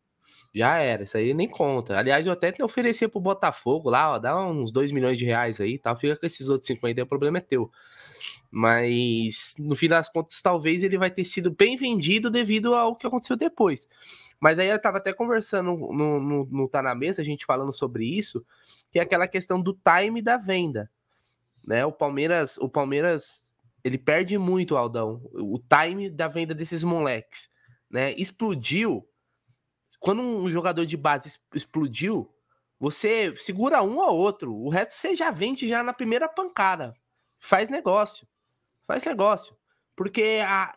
Já 0.55 0.77
era, 0.77 1.03
isso 1.03 1.17
aí 1.17 1.33
nem 1.33 1.49
conta. 1.49 1.97
Aliás, 1.97 2.25
eu 2.25 2.31
até 2.31 2.49
te 2.49 2.63
oferecia 2.63 3.09
pro 3.09 3.19
Botafogo 3.19 3.89
lá, 3.89 4.13
ó, 4.13 4.19
dá 4.19 4.41
uns 4.47 4.71
2 4.71 4.93
milhões 4.93 5.19
de 5.19 5.25
reais 5.25 5.59
aí, 5.59 5.77
tá? 5.77 5.93
Fica 5.97 6.15
com 6.15 6.25
esses 6.25 6.47
outros 6.47 6.67
50 6.67 7.01
aí, 7.01 7.03
o 7.03 7.07
problema 7.07 7.39
é 7.39 7.41
teu. 7.41 7.69
Mas 8.49 9.53
no 9.59 9.75
fim 9.75 9.89
das 9.89 10.07
contas, 10.07 10.41
talvez 10.41 10.81
ele 10.81 10.97
vai 10.97 11.11
ter 11.11 11.25
sido 11.25 11.51
bem 11.51 11.75
vendido 11.75 12.29
devido 12.29 12.73
ao 12.73 12.95
que 12.95 13.05
aconteceu 13.05 13.35
depois. 13.35 13.89
Mas 14.39 14.57
aí 14.57 14.69
eu 14.69 14.81
tava 14.81 14.97
até 14.97 15.11
conversando 15.11 15.75
no, 15.75 16.19
no, 16.21 16.45
no 16.45 16.69
Tá 16.69 16.81
na 16.81 16.95
Mesa, 16.95 17.21
a 17.21 17.25
gente 17.25 17.45
falando 17.45 17.73
sobre 17.73 18.05
isso, 18.05 18.45
que 18.89 18.97
é 18.97 19.01
aquela 19.01 19.27
questão 19.27 19.61
do 19.61 19.73
time 19.73 20.21
da 20.21 20.37
venda. 20.37 20.89
Né? 21.65 21.85
O 21.85 21.91
Palmeiras, 21.91 22.57
o 22.57 22.69
Palmeiras, 22.69 23.54
ele 23.85 23.97
perde 23.97 24.37
muito, 24.37 24.75
Aldão, 24.75 25.21
o 25.33 25.57
time 25.59 26.09
da 26.09 26.27
venda 26.27 26.53
desses 26.53 26.83
moleques. 26.83 27.49
Né? 27.89 28.13
Explodiu. 28.13 29.07
Quando 29.99 30.21
um 30.21 30.51
jogador 30.51 30.85
de 30.85 30.97
base 30.97 31.39
explodiu, 31.53 32.29
você 32.79 33.33
segura 33.37 33.81
um 33.81 33.99
ou 33.99 34.17
outro. 34.17 34.53
O 34.53 34.69
resto 34.69 34.91
você 34.93 35.15
já 35.15 35.31
vende 35.31 35.67
já 35.67 35.81
na 35.81 35.93
primeira 35.93 36.27
pancada. 36.27 36.93
Faz 37.39 37.69
negócio 37.69 38.27
faz 38.85 39.03
negócio. 39.05 39.55
Porque 39.95 40.41
a, 40.45 40.75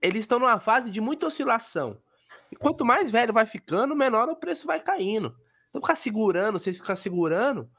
eles 0.00 0.20
estão 0.20 0.38
numa 0.38 0.58
fase 0.58 0.90
de 0.90 1.00
muita 1.00 1.26
oscilação. 1.26 2.00
E 2.50 2.56
quanto 2.56 2.84
mais 2.84 3.10
velho 3.10 3.32
vai 3.32 3.46
ficando, 3.46 3.94
menor 3.94 4.28
o 4.28 4.36
preço 4.36 4.66
vai 4.66 4.80
caindo. 4.80 5.36
Então, 5.68 5.80
ficar 5.80 5.94
segurando, 5.94 6.58
vocês 6.58 6.78
ficar 6.78 6.96
segurando, 6.96 7.70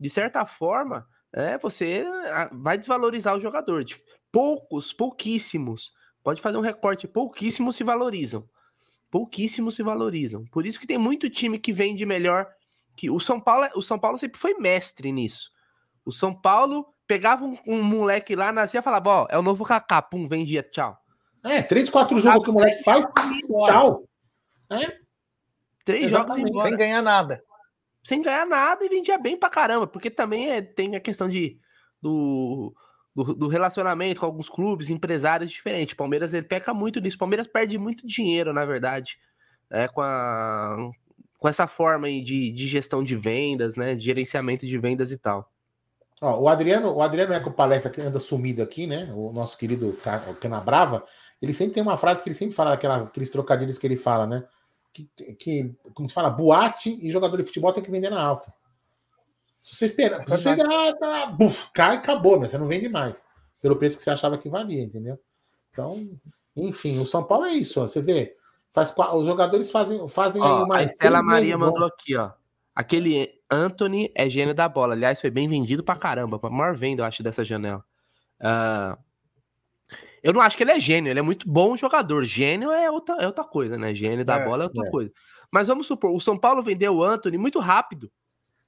de 0.00 0.08
certa 0.08 0.46
forma, 0.46 1.06
é, 1.34 1.58
você 1.58 2.06
vai 2.52 2.78
desvalorizar 2.78 3.36
o 3.36 3.40
jogador. 3.40 3.84
Poucos, 4.30 4.92
pouquíssimos, 4.92 5.92
pode 6.22 6.40
fazer 6.40 6.56
um 6.56 6.62
recorte, 6.62 7.08
pouquíssimos 7.08 7.74
se 7.74 7.82
valorizam. 7.82 8.48
Pouquíssimos 9.10 9.74
se 9.74 9.82
valorizam. 9.82 10.44
Por 10.46 10.64
isso 10.64 10.78
que 10.78 10.86
tem 10.86 10.98
muito 10.98 11.28
time 11.28 11.58
que 11.58 11.72
vende 11.72 12.06
melhor 12.06 12.48
que 12.96 13.10
o 13.10 13.18
São 13.18 13.40
Paulo. 13.40 13.68
O 13.74 13.82
São 13.82 13.98
Paulo 13.98 14.16
sempre 14.16 14.38
foi 14.38 14.54
mestre 14.54 15.10
nisso. 15.10 15.50
O 16.04 16.12
São 16.12 16.32
Paulo 16.32 16.86
pegava 17.06 17.44
um, 17.44 17.58
um 17.66 17.82
moleque 17.82 18.36
lá, 18.36 18.52
nascia 18.52 18.80
e 18.80 18.82
falava, 18.82 19.10
ó, 19.10 19.26
é 19.28 19.38
o 19.38 19.42
novo 19.42 19.64
Kaká, 19.64 20.02
pum, 20.02 20.28
vendia, 20.28 20.62
tchau. 20.62 20.96
É, 21.42 21.62
três, 21.62 21.90
quatro 21.90 22.18
jogos 22.18 22.44
que 22.44 22.50
o 22.50 22.54
moleque 22.54 22.82
faz, 22.82 23.04
tchau. 23.66 24.04
É. 24.70 24.98
Três 25.84 26.04
Exatamente. 26.06 26.36
jogos 26.36 26.50
embora. 26.50 26.68
Sem 26.68 26.78
ganhar 26.78 27.02
nada. 27.02 27.42
Sem 28.04 28.20
ganhar 28.20 28.46
nada 28.46 28.84
e 28.84 28.88
vendia 28.88 29.18
bem 29.18 29.36
pra 29.36 29.48
caramba, 29.48 29.86
porque 29.86 30.10
também 30.10 30.50
é, 30.50 30.60
tem 30.60 30.94
a 30.94 31.00
questão 31.00 31.26
de 31.26 31.58
do, 32.02 32.74
do, 33.14 33.34
do, 33.34 33.48
relacionamento 33.48 34.20
com 34.20 34.26
alguns 34.26 34.50
clubes, 34.50 34.90
empresários 34.90 35.50
diferentes. 35.50 35.94
Palmeiras 35.94 36.34
ele 36.34 36.46
peca 36.46 36.74
muito 36.74 37.00
nisso. 37.00 37.16
Palmeiras 37.16 37.46
perde 37.46 37.78
muito 37.78 38.06
dinheiro, 38.06 38.52
na 38.52 38.66
verdade, 38.66 39.18
é, 39.70 39.88
com, 39.88 40.02
a, 40.02 40.90
com 41.38 41.48
essa 41.48 41.66
forma 41.66 42.06
aí 42.06 42.20
de, 42.20 42.52
de 42.52 42.68
gestão 42.68 43.02
de 43.02 43.16
vendas, 43.16 43.74
né? 43.74 43.94
De 43.94 44.04
gerenciamento 44.04 44.66
de 44.66 44.78
vendas 44.78 45.10
e 45.10 45.16
tal. 45.16 45.50
Ó, 46.20 46.40
o 46.40 46.48
Adriano, 46.48 46.92
o 46.92 47.00
Adriano 47.02 47.32
é 47.32 47.40
com 47.40 47.50
palestra 47.50 47.90
que 47.90 48.02
anda 48.02 48.18
sumido 48.18 48.62
aqui, 48.62 48.86
né? 48.86 49.10
O 49.14 49.32
nosso 49.32 49.56
querido 49.56 49.98
Cana 50.40 50.60
Brava, 50.60 51.02
ele 51.40 51.54
sempre 51.54 51.74
tem 51.74 51.82
uma 51.82 51.96
frase 51.96 52.22
que 52.22 52.28
ele 52.28 52.36
sempre 52.36 52.54
fala, 52.54 52.74
aqueles 52.74 53.30
trocadilhos 53.30 53.78
que 53.78 53.86
ele 53.86 53.96
fala, 53.96 54.26
né? 54.26 54.44
Que, 54.94 55.34
que, 55.34 55.74
como 55.92 56.08
se 56.08 56.14
fala, 56.14 56.30
boate 56.30 56.96
e 57.02 57.10
jogador 57.10 57.36
de 57.36 57.42
futebol 57.42 57.72
tem 57.72 57.82
que 57.82 57.90
vender 57.90 58.10
na 58.10 58.22
alta. 58.22 58.54
Se 59.60 59.74
você 59.74 59.86
espera, 59.86 60.20
se 60.20 60.30
você 60.30 60.50
ah, 60.50 60.96
tá, 60.96 61.26
buf, 61.26 61.70
cai, 61.72 61.96
acabou, 61.96 62.38
mas 62.38 62.52
você 62.52 62.58
não 62.58 62.68
vende 62.68 62.88
mais. 62.88 63.26
Pelo 63.60 63.76
preço 63.76 63.96
que 63.96 64.02
você 64.02 64.10
achava 64.10 64.38
que 64.38 64.48
valia, 64.48 64.82
entendeu? 64.82 65.18
Então, 65.70 66.08
enfim, 66.56 67.00
o 67.00 67.06
São 67.06 67.24
Paulo 67.24 67.46
é 67.46 67.54
isso, 67.54 67.82
ó, 67.82 67.88
você 67.88 68.00
vê. 68.00 68.36
Faz, 68.70 68.94
os 69.14 69.26
jogadores 69.26 69.70
fazem, 69.70 70.06
fazem 70.08 70.42
ó, 70.42 70.64
uma. 70.64 70.78
A 70.78 70.84
Estela 70.84 71.22
Maria 71.22 71.58
mandou 71.58 71.86
aqui, 71.86 72.16
ó. 72.16 72.30
Aquele 72.74 73.40
Anthony 73.50 74.12
é 74.14 74.28
gênio 74.28 74.54
da 74.54 74.68
bola. 74.68 74.94
Aliás, 74.94 75.20
foi 75.20 75.30
bem 75.30 75.48
vendido 75.48 75.84
pra 75.84 75.96
caramba. 75.96 76.40
A 76.42 76.50
maior 76.50 76.76
venda, 76.76 77.02
eu 77.02 77.06
acho, 77.06 77.22
dessa 77.22 77.44
janela. 77.44 77.84
Uh, 78.40 78.98
eu 80.22 80.32
não 80.32 80.40
acho 80.40 80.56
que 80.56 80.62
ele 80.62 80.72
é 80.72 80.80
gênio, 80.80 81.10
ele 81.10 81.18
é 81.18 81.22
muito 81.22 81.48
bom 81.48 81.76
jogador. 81.76 82.24
Gênio 82.24 82.70
é 82.70 82.90
outra, 82.90 83.16
é 83.16 83.26
outra 83.26 83.44
coisa, 83.44 83.76
né? 83.76 83.94
Gênio 83.94 84.24
da 84.24 84.38
é, 84.38 84.44
bola 84.44 84.64
é 84.64 84.66
outra 84.66 84.86
é. 84.86 84.90
coisa. 84.90 85.12
Mas 85.52 85.68
vamos 85.68 85.86
supor, 85.86 86.14
o 86.14 86.20
São 86.20 86.38
Paulo 86.38 86.62
vendeu 86.62 86.96
o 86.96 87.04
Anthony 87.04 87.36
muito 87.36 87.58
rápido. 87.60 88.10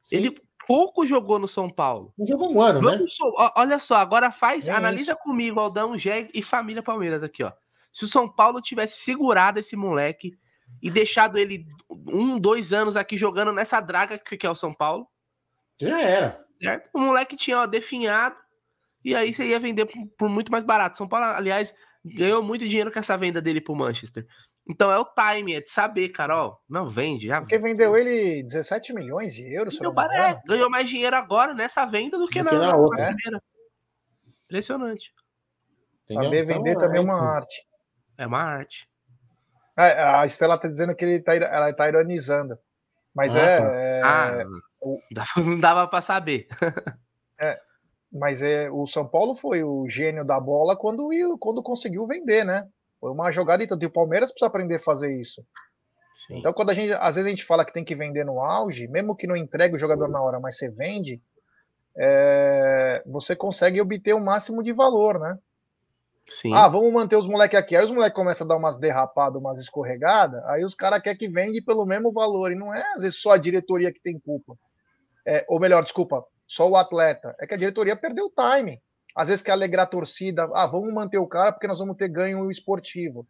Sim. 0.03 0.17
Ele 0.17 0.41
pouco 0.67 1.07
jogou 1.07 1.39
no 1.39 1.49
São 1.49 1.71
Paulo. 1.71 2.13
Não 2.19 2.27
jogou 2.27 2.53
um 2.53 2.61
ano, 2.61 2.83
né? 2.83 3.05
So, 3.09 3.25
olha 3.57 3.79
só, 3.79 3.97
agora 3.97 4.31
faz, 4.31 4.69
é 4.69 4.73
analisa 4.73 5.13
isso. 5.13 5.21
comigo, 5.21 5.59
Aldão, 5.59 5.97
Jeg 5.97 6.31
e 6.35 6.43
família 6.43 6.83
Palmeiras 6.83 7.23
aqui, 7.23 7.43
ó. 7.43 7.53
Se 7.91 8.05
o 8.05 8.09
São 8.09 8.29
Paulo 8.29 8.61
tivesse 8.61 8.99
segurado 8.99 9.59
esse 9.59 9.75
moleque 9.75 10.37
e 10.83 10.91
deixado 10.91 11.39
ele 11.39 11.65
um, 11.91 12.39
dois 12.39 12.73
anos 12.73 12.97
aqui 12.97 13.17
jogando 13.17 13.53
nessa 13.53 13.81
draga 13.81 14.19
que 14.19 14.47
é 14.47 14.51
o 14.51 14.55
São 14.55 14.75
Paulo. 14.75 15.09
Já 15.81 16.01
era. 16.01 16.45
Certo? 16.61 16.91
O 16.93 17.01
moleque 17.01 17.37
tinha 17.37 17.61
ó, 17.61 17.67
definhado 17.67 18.37
e 19.07 19.15
aí 19.15 19.33
você 19.33 19.45
ia 19.47 19.61
vender 19.61 19.87
por, 19.87 20.07
por, 20.19 20.29
muito 20.29 20.51
mais 20.51 20.65
barato. 20.65 20.99
São 20.99 21.07
Paulo, 21.07 21.27
aliás, 21.27 21.73
ganhou 22.05 22.43
muito 22.43 22.67
dinheiro 22.67 22.93
com 22.93 22.99
essa 22.99 23.17
venda 23.17 23.41
dele 23.41 23.61
pro 23.61 23.73
Manchester. 23.73 24.27
Então 24.69 24.91
é 24.91 24.99
o 24.99 25.05
time, 25.05 25.55
é 25.55 25.61
de 25.61 25.71
saber, 25.71 26.09
Carol. 26.09 26.61
Não 26.69 26.89
vende, 26.89 27.29
já. 27.29 27.41
Porque 27.41 27.57
vendeu 27.57 27.97
ele 27.97 28.43
17 28.43 28.93
milhões 28.93 29.33
de 29.33 29.47
euros. 29.55 29.79
É, 30.13 30.41
ganhou 30.45 30.69
mais 30.69 30.89
dinheiro 30.89 31.15
agora 31.15 31.55
nessa 31.55 31.87
venda 31.87 32.19
do 32.19 32.27
que, 32.27 32.41
do 32.43 32.47
na, 32.47 32.51
que 32.51 32.57
na, 32.57 32.77
outra. 32.77 33.11
Na 33.11 33.15
primeira. 33.15 33.43
Impressionante. 34.47 35.13
Saber 36.05 36.43
então, 36.43 36.57
vender 36.57 36.77
também 36.77 36.99
é 36.99 37.05
uma 37.05 37.37
arte. 37.37 37.63
É 38.19 38.27
uma 38.27 38.43
arte. 38.43 38.89
É, 39.79 40.03
a 40.03 40.27
Estela 40.27 40.59
tá 40.59 40.67
dizendo 40.67 40.97
que 40.97 41.05
ele 41.05 41.21
tá, 41.21 41.37
ela 41.37 41.73
tá 41.73 41.89
ironizando. 41.89 42.59
Mas 43.15 43.37
ah, 43.37 43.39
é. 43.39 43.61
Tá. 43.61 43.67
é 43.73 44.03
ah, 44.03 44.47
o... 44.81 45.01
não 45.37 45.61
dava 45.61 45.87
para 45.87 46.03
saber. 46.03 46.49
é, 47.39 47.57
Mas 48.13 48.41
é, 48.41 48.71
o 48.71 48.87
São 48.87 49.07
Paulo 49.07 49.35
foi 49.35 49.63
o 49.63 49.89
gênio 49.89 50.25
da 50.25 50.41
bola 50.41 50.77
quando, 50.77 51.09
quando 51.39 51.63
conseguiu 51.63 52.07
vender, 52.07 52.45
né? 52.45 52.67
Foi 53.01 53.11
uma 53.11 53.31
jogada 53.31 53.63
e 53.63 53.67
tanto. 53.67 53.83
E 53.83 53.87
o 53.87 53.93
Palmeiras 53.93 54.31
precisa 54.31 54.47
aprender 54.47 54.77
a 54.77 54.81
fazer 54.81 55.21
isso. 55.21 55.45
Sim. 56.27 56.39
Então, 56.39 56.53
quando 56.53 56.71
a 56.71 56.75
gente, 56.75 56.93
às 56.93 57.15
vezes 57.15 57.27
a 57.27 57.31
gente 57.31 57.45
fala 57.45 57.65
que 57.65 57.73
tem 57.73 57.85
que 57.85 57.95
vender 57.95 58.25
no 58.25 58.41
auge, 58.41 58.89
mesmo 58.89 59.15
que 59.15 59.27
não 59.27 59.37
entregue 59.37 59.77
o 59.77 59.79
jogador 59.79 60.09
na 60.09 60.23
hora, 60.23 60.41
mas 60.41 60.57
você 60.57 60.71
vende, 60.71 61.21
é, 61.97 63.03
você 63.07 63.37
consegue 63.37 63.81
obter 63.81 64.15
o 64.15 64.25
máximo 64.25 64.63
de 64.63 64.73
valor, 64.73 65.19
né? 65.19 65.39
Sim. 66.29 66.53
Ah, 66.53 66.69
vamos 66.69 66.93
manter 66.93 67.17
os 67.17 67.29
moleques 67.29 67.59
aqui. 67.59 67.77
Aí 67.77 67.85
os 67.85 67.91
moleques 67.91 68.17
começam 68.17 68.45
a 68.45 68.49
dar 68.49 68.57
umas 68.57 68.77
derrapadas, 68.79 69.41
umas 69.41 69.59
escorregadas, 69.61 70.43
aí 70.47 70.65
os 70.65 70.75
caras 70.75 71.01
querem 71.01 71.19
que 71.19 71.29
vende 71.29 71.63
pelo 71.63 71.87
mesmo 71.87 72.13
valor. 72.13 72.51
E 72.51 72.57
não 72.57 72.75
é, 72.75 72.83
às 72.95 73.03
vezes, 73.03 73.21
só 73.21 73.33
a 73.33 73.39
diretoria 73.39 73.93
que 73.93 74.01
tem 74.01 74.19
culpa. 74.19 74.57
É, 75.25 75.45
ou 75.49 75.61
melhor, 75.61 75.83
desculpa, 75.83 76.25
só 76.47 76.69
o 76.69 76.77
atleta. 76.77 77.35
É 77.41 77.47
que 77.47 77.55
a 77.55 77.59
diretoria 77.59 77.97
perdeu 77.97 78.27
o 78.27 78.31
time. 78.31 78.81
Às 79.15 79.29
vezes 79.29 79.43
quer 79.43 79.53
alegrar 79.53 79.87
a 79.87 79.91
torcida. 79.91 80.49
Ah, 80.55 80.67
vamos 80.67 80.93
manter 80.93 81.19
o 81.19 81.27
cara 81.27 81.53
porque 81.53 81.67
nós 81.67 81.79
vamos 81.79 81.97
ter 81.97 82.09
ganho 82.09 82.51
esportivo. 82.51 83.27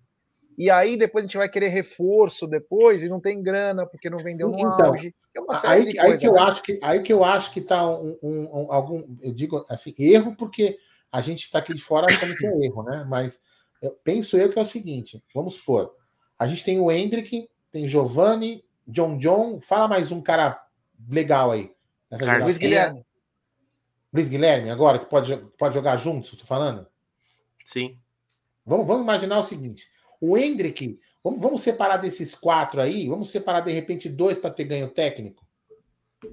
E 0.58 0.70
aí 0.70 0.96
depois 0.96 1.22
a 1.22 1.26
gente 1.26 1.36
vai 1.36 1.48
querer 1.48 1.68
reforço 1.68 2.46
depois 2.46 3.02
e 3.02 3.08
não 3.08 3.20
tem 3.20 3.42
grana 3.42 3.86
porque 3.86 4.08
não 4.08 4.18
vendeu 4.18 4.48
no 4.48 4.58
então, 4.58 4.86
auge. 4.86 5.14
É 5.34 5.40
aí, 5.68 5.98
aí 5.98 6.18
que 6.18 6.26
eu 6.26 6.32
né? 6.32 6.40
acho 6.40 6.62
que 6.62 6.78
aí 6.82 7.02
que 7.02 7.12
eu 7.12 7.22
acho 7.22 7.52
que 7.52 7.60
tá 7.60 7.86
um, 7.86 8.18
um, 8.22 8.62
um, 8.62 8.72
algum 8.72 9.04
eu 9.20 9.34
digo 9.34 9.66
assim 9.68 9.94
erro 9.98 10.34
porque 10.34 10.78
a 11.12 11.20
gente 11.20 11.44
está 11.44 11.58
aqui 11.58 11.74
de 11.74 11.82
fora 11.82 12.06
achando 12.06 12.34
que 12.34 12.46
é 12.46 12.50
erro, 12.64 12.82
né? 12.82 13.04
Mas 13.06 13.42
eu 13.82 13.90
penso 14.02 14.38
eu 14.38 14.48
que 14.48 14.58
é 14.58 14.62
o 14.62 14.66
seguinte: 14.66 15.22
vamos 15.34 15.56
supor, 15.56 15.94
a 16.38 16.46
gente 16.46 16.64
tem 16.64 16.80
o 16.80 16.90
Hendrick, 16.90 17.48
tem 17.70 17.86
Giovanni, 17.86 18.64
John 18.88 19.18
John, 19.18 19.60
fala 19.60 19.86
mais 19.86 20.10
um 20.10 20.22
cara 20.22 20.58
legal 21.08 21.50
aí. 21.50 21.70
Luiz 22.42 22.56
Guilherme. 22.56 23.05
Luiz 24.16 24.28
Guilherme, 24.28 24.70
agora, 24.70 24.98
que 24.98 25.04
pode, 25.04 25.36
pode 25.58 25.74
jogar 25.74 25.98
juntos, 25.98 26.32
estou 26.32 26.46
falando? 26.46 26.86
Sim. 27.62 27.98
Vamos, 28.64 28.86
vamos 28.86 29.02
imaginar 29.02 29.38
o 29.38 29.44
seguinte: 29.44 29.90
o 30.18 30.38
Hendrick, 30.38 30.98
vamos, 31.22 31.38
vamos 31.38 31.60
separar 31.60 31.98
desses 31.98 32.34
quatro 32.34 32.80
aí, 32.80 33.08
vamos 33.08 33.30
separar 33.30 33.60
de 33.60 33.70
repente 33.72 34.08
dois 34.08 34.38
para 34.38 34.50
ter 34.50 34.64
ganho 34.64 34.88
técnico. 34.88 35.46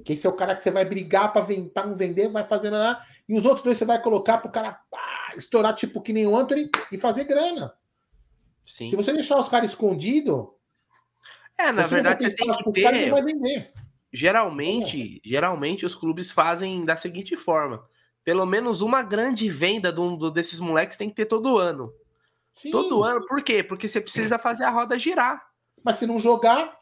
Que 0.06 0.13
esse 0.13 0.26
é 0.26 0.30
o 0.30 0.34
cara 0.34 0.54
que 0.54 0.62
você 0.62 0.72
vai 0.72 0.86
brigar 0.86 1.34
para 1.34 1.46
não 1.86 1.93
vender, 1.93 2.30
vai 2.30 2.46
fazer 2.46 2.69
lá, 2.69 3.06
e 3.28 3.38
os 3.38 3.46
outros 3.46 3.65
dois 3.65 3.78
você 3.78 3.84
vai 3.84 4.02
colocar 4.02 4.38
para 4.38 4.48
o 4.48 4.52
cara 4.52 4.80
ah, 4.96 5.34
estourar 5.36 5.76
tipo 5.76 6.02
que 6.02 6.13
nem 6.13 6.26
o 6.26 6.38
Anthony 6.38 6.69
e 6.89 6.98
fazer 6.98 7.26
grana. 7.26 7.74
Sim. 8.63 8.88
Se 8.88 8.96
você 8.96 9.12
deixar 9.12 9.38
os 9.38 9.50
caras 9.50 9.72
escondidos. 9.72 10.48
É, 11.58 11.69
na 11.69 11.84
verdade 11.84 12.19
você 12.19 12.34
tem 12.34 12.50
que 12.50 12.72
ter. 12.72 13.12
Vai 13.12 13.22
vender. 13.22 13.74
Geralmente, 14.13 15.17
é. 15.17 15.28
geralmente 15.28 15.86
os 15.88 15.95
clubes 15.95 16.32
fazem 16.32 16.86
da 16.86 16.95
seguinte 16.95 17.36
forma: 17.36 17.84
pelo 18.23 18.45
menos 18.45 18.82
uma 18.82 19.02
grande 19.02 19.49
venda 19.49 19.91
do, 19.91 20.15
do 20.15 20.30
desses 20.30 20.60
moleques 20.60 20.95
tem 20.95 21.10
que 21.10 21.15
ter 21.15 21.26
todo 21.26 21.58
ano. 21.58 21.91
Sim. 22.54 22.69
Todo 22.69 23.04
ano, 23.04 23.26
por 23.26 23.41
quê? 23.41 23.63
Porque 23.63 23.88
você 23.88 23.99
precisa 23.99 24.38
fazer 24.38 24.65
a 24.65 24.69
roda 24.69 24.99
girar. 24.99 25.43
Mas 25.84 25.95
se 25.95 26.06
não 26.06 26.19
jogar, 26.19 26.78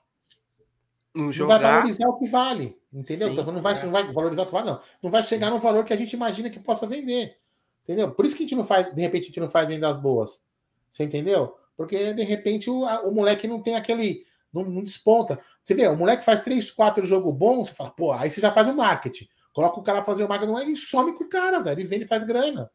não, 1.16 1.32
jogar... 1.32 1.56
não 1.56 1.62
vai 1.62 1.72
valorizar 1.72 2.08
o 2.10 2.20
que 2.20 2.28
vale, 2.28 2.76
entendeu? 2.94 3.30
Sim, 3.30 3.34
então 3.34 3.54
não 3.54 3.62
vai, 3.62 3.80
é. 3.80 3.84
não 3.86 3.92
vai 3.92 4.12
valorizar 4.12 4.44
o 4.44 4.46
que 4.46 4.52
vale, 4.52 4.66
não. 4.68 4.80
Não 5.02 5.10
vai 5.10 5.24
chegar 5.24 5.50
no 5.50 5.60
valor 5.60 5.86
que 5.86 5.94
a 5.94 5.98
gente 5.98 6.14
imagina 6.14 6.50
que 6.50 6.60
possa 6.60 6.86
vender. 6.86 7.38
Entendeu? 7.84 8.12
Por 8.12 8.26
isso 8.26 8.36
que 8.36 8.44
a 8.44 8.46
gente 8.46 8.56
não 8.56 8.66
faz, 8.66 8.94
de 8.94 9.02
repente, 9.02 9.24
a 9.24 9.28
gente 9.28 9.40
não 9.40 9.50
faz 9.50 9.70
ainda 9.70 9.88
as 9.90 9.98
boas. 9.98 10.44
Você 10.92 11.04
entendeu? 11.04 11.58
Porque, 11.78 12.14
de 12.14 12.24
repente, 12.24 12.70
o, 12.70 12.84
o 12.84 13.12
moleque 13.12 13.48
não 13.48 13.62
tem 13.62 13.76
aquele 13.76 14.26
não, 14.54 14.64
não, 14.64 14.84
desponta. 14.84 15.40
Você 15.64 15.74
vê, 15.74 15.88
o 15.88 15.96
moleque 15.96 16.26
faz 16.26 16.42
três, 16.42 16.72
quatro 16.72 17.06
jogos 17.06 17.34
bons, 17.34 17.70
você 17.70 17.74
fala, 17.74 17.92
pô, 17.92 18.12
aí 18.12 18.30
você 18.30 18.42
já 18.42 18.52
faz 18.52 18.68
o 18.68 18.74
marketing. 18.74 19.28
Coloca 19.54 19.80
o 19.80 19.84
cara 19.84 20.00
pra 20.00 20.06
fazer 20.06 20.24
o 20.24 20.30
marketing 20.30 20.72
e 20.72 20.76
some 20.76 21.14
com 21.16 21.24
o 21.24 21.30
cara, 21.30 21.60
velho. 21.60 21.82
E 21.82 21.86
vende 21.86 22.06
e 22.06 22.08
faz 22.08 22.24
grana. 22.24 22.72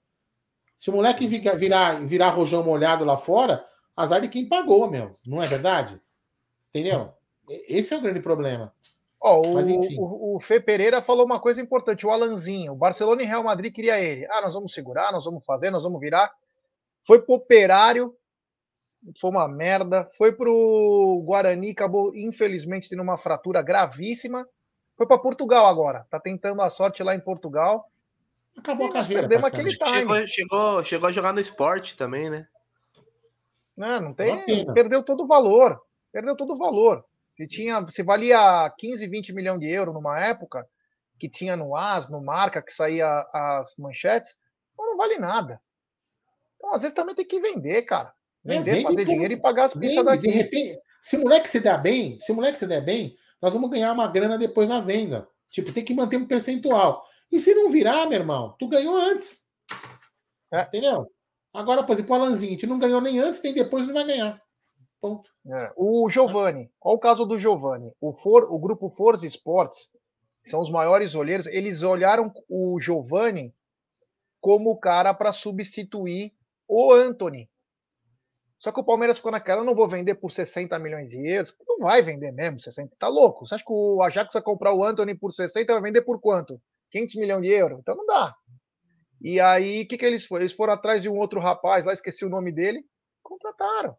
Se 0.76 0.90
o 0.90 0.92
moleque 0.92 1.26
virar, 1.26 2.06
virar 2.06 2.30
rojão 2.30 2.62
molhado 2.62 3.04
lá 3.04 3.16
fora, 3.16 3.64
azar 3.96 4.20
de 4.20 4.28
quem 4.28 4.48
pagou, 4.48 4.90
meu. 4.90 5.16
Não 5.26 5.42
é 5.42 5.46
verdade? 5.46 6.00
Entendeu? 6.68 7.12
Esse 7.48 7.94
é 7.94 7.96
o 7.96 8.00
grande 8.00 8.20
problema. 8.20 8.72
Ó, 9.18 9.40
oh, 9.40 9.58
o, 9.58 10.34
o, 10.34 10.36
o 10.36 10.40
Fê 10.40 10.60
Pereira 10.60 11.00
falou 11.00 11.24
uma 11.24 11.40
coisa 11.40 11.60
importante, 11.62 12.06
o 12.06 12.10
Alanzinho. 12.10 12.72
O 12.72 12.76
Barcelona 12.76 13.22
e 13.22 13.26
Real 13.26 13.42
Madrid 13.42 13.72
queria 13.72 13.98
ele. 13.98 14.26
Ah, 14.30 14.42
nós 14.42 14.52
vamos 14.52 14.74
segurar, 14.74 15.10
nós 15.12 15.24
vamos 15.24 15.44
fazer, 15.44 15.70
nós 15.70 15.82
vamos 15.82 16.00
virar. 16.00 16.30
Foi 17.06 17.22
pro 17.22 17.36
operário, 17.36 18.14
foi 19.20 19.30
uma 19.30 19.48
merda. 19.48 20.08
Foi 20.16 20.32
pro 20.32 21.22
Guarani, 21.24 21.70
acabou 21.70 22.14
infelizmente 22.14 22.88
tendo 22.88 23.02
uma 23.02 23.18
fratura 23.18 23.62
gravíssima. 23.62 24.46
Foi 24.96 25.06
para 25.06 25.18
Portugal 25.18 25.66
agora. 25.66 26.06
Tá 26.10 26.18
tentando 26.18 26.62
a 26.62 26.70
sorte 26.70 27.02
lá 27.02 27.14
em 27.14 27.20
Portugal. 27.20 27.90
Acabou 28.56 28.88
a 28.88 28.92
carreira. 28.92 29.22
Perdemos 29.22 29.46
aquele 29.46 29.70
time. 29.70 29.90
Chegou, 29.90 30.28
chegou, 30.28 30.84
chegou 30.84 31.08
a 31.08 31.12
jogar 31.12 31.32
no 31.32 31.40
esporte 31.40 31.96
também, 31.96 32.30
né? 32.30 32.48
Não, 33.76 34.00
não 34.00 34.14
tem. 34.14 34.66
Perdeu 34.72 35.02
todo 35.02 35.24
o 35.24 35.26
valor. 35.26 35.80
Perdeu 36.10 36.34
todo 36.34 36.54
o 36.54 36.58
valor. 36.58 37.04
Se 37.30 37.46
tinha, 37.46 37.86
se 37.88 38.02
valia 38.02 38.72
15, 38.78 39.06
20 39.06 39.34
milhões 39.34 39.60
de 39.60 39.68
euros 39.68 39.94
numa 39.94 40.18
época, 40.18 40.66
que 41.18 41.28
tinha 41.28 41.54
no 41.54 41.76
AS, 41.76 42.08
no 42.08 42.22
Marca, 42.22 42.62
que 42.62 42.72
saía 42.72 43.26
as 43.32 43.76
manchetes, 43.76 44.34
não 44.78 44.96
vale 44.96 45.18
nada. 45.18 45.60
Então, 46.56 46.72
às 46.72 46.80
vezes 46.80 46.94
também 46.94 47.14
tem 47.14 47.26
que 47.26 47.38
vender, 47.38 47.82
cara. 47.82 48.15
Vender, 48.46 48.78
é, 48.78 48.82
fazer 48.82 49.04
dinheiro 49.04 49.34
e 49.34 49.36
pagar 49.36 49.64
as 49.64 49.74
pistas 49.74 50.04
daqui. 50.04 50.28
De 50.28 50.30
repente, 50.30 50.78
se 51.02 51.16
o 51.16 51.20
moleque 51.20 51.48
se 51.48 51.60
der 51.60 51.80
bem, 51.80 52.18
se 52.20 52.30
o 52.30 52.34
moleque 52.34 52.58
se 52.58 52.66
der 52.66 52.84
bem, 52.84 53.16
nós 53.42 53.52
vamos 53.52 53.70
ganhar 53.70 53.92
uma 53.92 54.06
grana 54.06 54.38
depois 54.38 54.68
na 54.68 54.80
venda. 54.80 55.28
Tipo, 55.50 55.72
tem 55.72 55.84
que 55.84 55.94
manter 55.94 56.16
um 56.16 56.26
percentual. 56.26 57.04
E 57.30 57.40
se 57.40 57.54
não 57.54 57.70
virar, 57.70 58.08
meu 58.08 58.20
irmão, 58.20 58.54
tu 58.58 58.68
ganhou 58.68 58.96
antes. 58.96 59.42
É. 60.52 60.62
Entendeu? 60.62 61.10
Agora, 61.52 61.82
por 61.82 61.92
exemplo, 61.92 62.14
o 62.14 62.18
Alanzinho, 62.18 62.50
a 62.50 62.52
gente 62.52 62.66
não 62.66 62.78
ganhou 62.78 63.00
nem 63.00 63.18
antes, 63.18 63.42
nem 63.42 63.52
depois, 63.52 63.86
não 63.86 63.94
vai 63.94 64.04
ganhar. 64.04 64.40
Ponto. 65.00 65.30
É. 65.48 65.72
O 65.76 66.08
Giovani, 66.08 66.70
olha 66.80 66.96
o 66.96 66.98
caso 66.98 67.24
do 67.24 67.38
Giovani. 67.38 67.90
O, 68.00 68.12
For, 68.12 68.52
o 68.52 68.58
grupo 68.58 68.90
Forza 68.90 69.26
Sports, 69.26 69.90
são 70.44 70.60
os 70.60 70.70
maiores 70.70 71.14
olheiros, 71.14 71.46
eles 71.46 71.82
olharam 71.82 72.32
o 72.48 72.78
Giovani 72.80 73.54
como 74.40 74.70
o 74.70 74.76
cara 74.76 75.12
para 75.12 75.32
substituir 75.32 76.32
o 76.68 76.92
Anthony. 76.92 77.48
Só 78.58 78.72
que 78.72 78.80
o 78.80 78.84
Palmeiras 78.84 79.18
ficou 79.18 79.30
naquela, 79.30 79.62
não 79.62 79.74
vou 79.74 79.88
vender 79.88 80.14
por 80.14 80.32
60 80.32 80.78
milhões 80.78 81.10
de 81.10 81.18
euros. 81.28 81.54
Não 81.68 81.78
vai 81.80 82.02
vender 82.02 82.32
mesmo 82.32 82.58
60. 82.58 82.96
Tá 82.98 83.08
louco? 83.08 83.46
Você 83.46 83.54
acha 83.54 83.64
que 83.64 83.72
o 83.72 84.02
Ajax 84.02 84.32
vai 84.32 84.42
comprar 84.42 84.72
o 84.72 84.82
Anthony 84.82 85.14
por 85.14 85.32
60 85.32 85.72
vai 85.72 85.82
vender 85.82 86.02
por 86.02 86.20
quanto? 86.20 86.60
500 86.90 87.14
milhões 87.16 87.42
de 87.42 87.48
euros? 87.48 87.78
Então 87.80 87.94
não 87.94 88.06
dá. 88.06 88.34
E 89.20 89.40
aí, 89.40 89.82
o 89.82 89.88
que, 89.88 89.98
que 89.98 90.04
eles 90.04 90.24
foram? 90.24 90.42
Eles 90.42 90.52
foram 90.52 90.72
atrás 90.72 91.02
de 91.02 91.08
um 91.08 91.16
outro 91.16 91.40
rapaz, 91.40 91.84
lá 91.84 91.92
esqueci 91.92 92.24
o 92.24 92.30
nome 92.30 92.52
dele, 92.52 92.84
contrataram. 93.22 93.96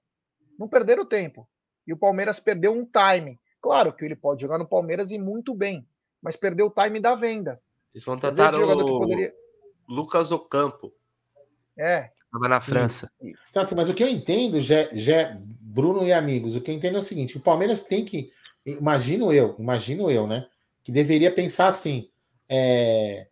Não 0.58 0.68
perderam 0.68 1.06
tempo. 1.06 1.48
E 1.86 1.94
o 1.94 1.98
Palmeiras 1.98 2.40
perdeu 2.40 2.72
um 2.72 2.86
time. 2.86 3.40
Claro 3.62 3.94
que 3.94 4.06
ele 4.06 4.16
pode 4.16 4.42
jogar 4.42 4.58
no 4.58 4.68
Palmeiras 4.68 5.12
e 5.12 5.18
muito 5.18 5.54
bem, 5.54 5.88
mas 6.22 6.36
perdeu 6.36 6.68
o 6.68 6.72
time 6.72 7.00
da 7.00 7.16
venda. 7.16 7.62
Eles 7.94 8.06
contrataram 8.06 8.64
o 8.64 9.00
poderia... 9.00 9.34
Lucas 9.88 10.32
Ocampo. 10.32 10.94
É, 11.78 12.12
Estava 12.38 12.48
na 12.48 12.62
França. 12.62 13.12
Então, 13.50 13.62
assim, 13.64 13.76
mas 13.76 13.90
o 13.90 13.94
que 13.94 14.04
eu 14.04 14.08
entendo, 14.08 14.60
Gé, 14.60 14.90
Gé, 14.94 15.38
Bruno 15.42 16.06
e 16.06 16.14
amigos, 16.14 16.56
o 16.56 16.62
que 16.62 16.72
eu 16.72 16.76
entendo 16.76 16.98
é 16.98 17.00
o 17.00 17.04
seguinte: 17.04 17.38
o 17.38 17.42
Palmeiras 17.42 17.84
tem 17.84 18.06
que. 18.06 18.32
Imagino 18.66 19.34
eu, 19.34 19.56
imagino 19.58 20.12
eu, 20.12 20.28
né? 20.28 20.48
Que 20.84 20.92
deveria 20.92 21.32
pensar 21.32 21.68
assim: 21.68 22.10
é, 22.48 23.28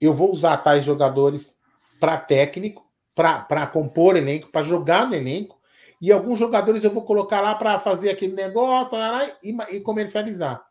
eu 0.00 0.14
vou 0.14 0.30
usar 0.30 0.56
tais 0.58 0.84
jogadores 0.84 1.56
para 1.98 2.18
técnico, 2.18 2.86
para 3.14 3.66
compor 3.66 4.16
elenco, 4.16 4.48
para 4.48 4.62
jogar 4.62 5.06
no 5.06 5.14
elenco, 5.14 5.58
e 6.00 6.12
alguns 6.12 6.38
jogadores 6.38 6.84
eu 6.84 6.92
vou 6.92 7.02
colocar 7.02 7.40
lá 7.40 7.54
para 7.54 7.78
fazer 7.78 8.10
aquele 8.10 8.34
negócio 8.34 8.96
e, 9.42 9.56
e 9.76 9.80
comercializar. 9.80 10.64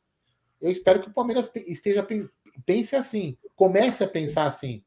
Eu 0.62 0.72
espero 0.72 1.02
que 1.02 1.10
o 1.10 1.14
Palmeiras 1.14 1.52
esteja 1.68 2.06
pense 2.66 2.96
assim, 2.96 3.38
comece 3.56 4.04
a 4.04 4.08
pensar 4.08 4.46
assim 4.46 4.85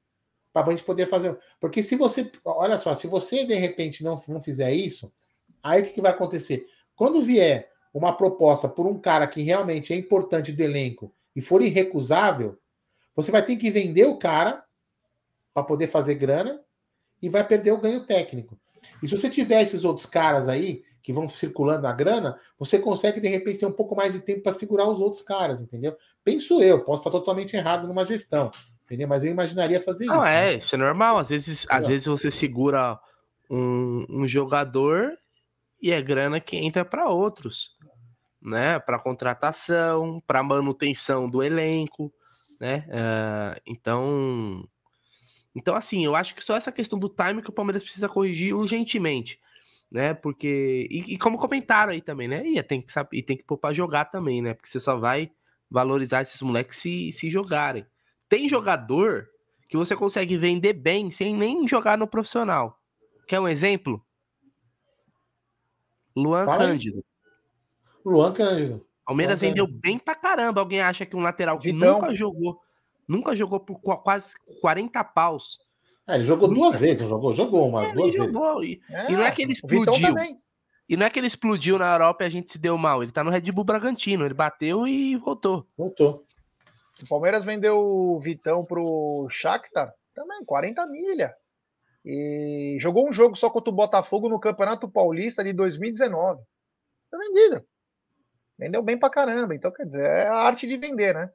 para 0.63 0.73
a 0.73 0.77
gente 0.77 0.87
poder 0.87 1.07
fazer. 1.07 1.37
Porque 1.61 1.83
se 1.83 1.97
você, 1.97 2.31
olha 2.45 2.77
só, 2.77 2.95
se 2.95 3.07
você 3.07 3.45
de 3.45 3.55
repente 3.55 4.03
não, 4.03 4.21
não 4.29 4.41
fizer 4.41 4.73
isso, 4.73 5.13
aí 5.63 5.83
o 5.83 5.85
que, 5.85 5.95
que 5.95 6.01
vai 6.01 6.13
acontecer? 6.13 6.67
Quando 6.95 7.23
vier 7.23 7.71
uma 7.93 8.17
proposta 8.17 8.69
por 8.69 8.87
um 8.87 8.99
cara 8.99 9.27
que 9.27 9.43
realmente 9.43 9.93
é 9.93 9.97
importante 9.97 10.53
do 10.53 10.63
elenco 10.63 11.13
e 11.35 11.41
for 11.41 11.63
irrecusável, 11.63 12.59
você 13.15 13.31
vai 13.31 13.45
ter 13.45 13.57
que 13.57 13.71
vender 13.71 14.07
o 14.07 14.19
cara 14.19 14.65
para 15.53 15.63
poder 15.63 15.89
fazer 15.89 16.15
grana 16.15 16.61
e 17.21 17.29
vai 17.29 17.47
perder 17.47 17.73
o 17.73 17.81
ganho 17.81 18.07
técnico. 18.07 18.59
E 19.03 19.09
se 19.09 19.17
você 19.17 19.29
tiver 19.29 19.63
esses 19.63 19.85
outros 19.85 20.07
caras 20.07 20.49
aí 20.49 20.85
que 21.03 21.13
vão 21.13 21.29
circulando 21.29 21.87
a 21.87 21.93
grana, 21.93 22.39
você 22.59 22.79
consegue 22.79 23.21
de 23.21 23.29
repente 23.29 23.59
ter 23.59 23.67
um 23.67 23.73
pouco 23.73 23.97
mais 23.97 24.13
de 24.13 24.21
tempo 24.21 24.43
para 24.43 24.53
segurar 24.53 24.89
os 24.89 25.01
outros 25.01 25.23
caras, 25.23 25.61
entendeu? 25.61 25.97
Penso 26.23 26.63
eu, 26.63 26.85
posso 26.85 27.01
estar 27.01 27.11
totalmente 27.11 27.57
errado 27.57 27.89
numa 27.89 28.05
gestão, 28.05 28.51
Entendeu? 28.89 29.07
Mas 29.07 29.23
eu 29.23 29.31
imaginaria 29.31 29.79
fazer 29.83 30.07
não, 30.07 30.15
isso. 30.15 30.23
Não, 30.23 30.27
é, 30.27 30.57
né? 30.57 30.63
isso 30.63 30.75
é 30.75 30.79
normal. 30.79 31.19
Às 31.19 31.29
vezes, 31.29 31.67
às 31.69 31.87
vezes 31.87 32.07
você 32.07 32.31
segura 32.31 32.99
um, 33.51 34.07
um 34.09 34.27
jogador 34.27 35.13
e 35.81 35.93
é 35.93 36.01
grana 36.01 36.41
que 36.41 36.57
entra 36.57 36.87
para 36.87 37.07
outros, 37.11 37.77
né? 38.41 38.79
Para 38.79 38.99
contratação, 38.99 40.23
para 40.27 40.43
manutenção 40.43 41.29
do 41.29 41.43
elenco, 41.43 42.11
né? 42.59 42.87
Uh, 42.89 43.61
então, 43.67 44.67
Então, 45.55 45.77
assim, 45.77 46.07
eu 46.07 46.17
acho 46.17 46.35
que 46.35 46.43
só 46.43 46.57
essa 46.57 46.73
questão 46.73 46.99
do 46.99 47.11
time 47.11 47.43
que 47.43 47.51
o 47.51 47.55
Palmeiras 47.55 47.83
precisa 47.83 48.09
corrigir 48.09 48.55
urgentemente, 48.55 49.39
né? 49.93 50.15
Porque. 50.15 50.89
E, 50.91 51.13
e 51.13 51.19
como 51.19 51.37
comentaram 51.37 51.93
aí 51.93 52.01
também, 52.01 52.27
né? 52.27 52.43
E 52.49 52.63
tem 52.63 52.81
que 52.81 52.91
saber, 52.91 53.19
e 53.19 53.23
tem 53.23 53.37
que 53.37 53.45
pra 53.45 53.71
jogar 53.71 54.07
também, 54.07 54.41
né? 54.41 54.55
Porque 54.55 54.69
você 54.71 54.81
só 54.81 54.97
vai 54.97 55.31
valorizar 55.71 56.23
esses 56.23 56.41
moleques 56.41 56.79
se, 56.79 57.13
se 57.13 57.29
jogarem. 57.29 57.85
Tem 58.29 58.49
jogador 58.49 59.29
que 59.69 59.77
você 59.77 59.97
consegue 59.97 60.37
vender 60.37 60.73
bem 60.73 61.11
sem 61.11 61.35
nem 61.35 61.67
jogar 61.69 61.97
no 61.97 62.07
profissional. 62.07 62.79
Quer 63.27 63.41
um 63.41 63.49
exemplo? 63.49 64.03
Luan 66.17 66.45
Fala 66.47 66.59
Cândido. 66.59 67.05
Luan 68.05 68.33
Cândido. 68.33 68.87
Palmeiras 69.05 69.41
Luan 69.41 69.49
vendeu 69.49 69.65
Cândido. 69.67 69.81
bem 69.81 69.99
pra 69.99 70.15
caramba. 70.15 70.61
Alguém 70.61 70.81
acha 70.81 71.07
que 71.07 71.17
um 71.17 71.21
lateral 71.21 71.59
que 71.59 71.73
Vitão. 71.73 71.95
nunca 71.95 72.15
jogou, 72.15 72.61
nunca 73.07 73.37
jogou 73.37 73.61
por 73.61 73.81
quase 73.81 74.35
40 74.61 75.05
paus. 75.05 75.59
É, 76.07 76.15
ele 76.15 76.25
jogou 76.25 76.49
nunca. 76.49 76.61
duas 76.61 76.81
vezes, 76.81 77.09
jogou, 77.09 77.33
jogou 77.35 77.69
uma, 77.69 77.87
é, 77.87 77.93
duas 77.93 78.13
vezes. 78.13 78.33
Jogou. 78.33 78.65
E, 78.65 78.81
é, 78.91 79.13
e, 79.13 79.17
não 79.17 79.23
é 79.23 79.31
que 79.31 79.43
ele 79.43 79.53
explodiu. 79.53 80.15
E 80.89 80.97
não 80.97 81.05
é 81.05 81.11
que 81.11 81.19
ele 81.19 81.27
explodiu 81.27 81.79
na 81.79 81.93
Europa 81.93 82.25
e 82.25 82.27
a 82.27 82.31
gente 82.31 82.51
se 82.51 82.59
deu 82.59 82.79
mal. 82.79 83.03
Ele 83.03 83.13
tá 83.13 83.23
no 83.23 83.31
Red 83.31 83.53
Bull 83.53 83.65
Bragantino. 83.65 84.25
Ele 84.25 84.33
bateu 84.33 84.89
e 84.89 85.17
voltou. 85.17 85.67
Voltou. 85.77 86.25
O 87.03 87.09
Palmeiras 87.09 87.45
vendeu 87.45 87.79
o 87.79 88.21
Vitão 88.21 88.65
pro 88.65 89.29
Shakhtar 89.31 89.95
também, 90.15 90.45
40 90.45 90.87
milha. 90.87 91.35
E 92.05 92.77
jogou 92.81 93.09
um 93.09 93.13
jogo 93.13 93.37
só 93.37 93.51
contra 93.51 93.71
o 93.71 93.77
Botafogo 93.77 94.29
no 94.29 94.41
Campeonato 94.41 94.91
Paulista 94.91 95.45
de 95.45 95.53
2019. 95.53 96.43
Tá 97.11 97.19
vendido. 97.19 97.65
Vendeu 98.59 98.83
bem 98.83 98.99
pra 98.99 99.11
caramba. 99.11 99.55
Então, 99.55 99.71
quer 99.71 99.85
dizer, 99.85 100.05
é 100.05 100.27
a 100.27 100.35
arte 100.35 100.67
de 100.67 100.77
vender, 100.77 101.15
né? 101.15 101.31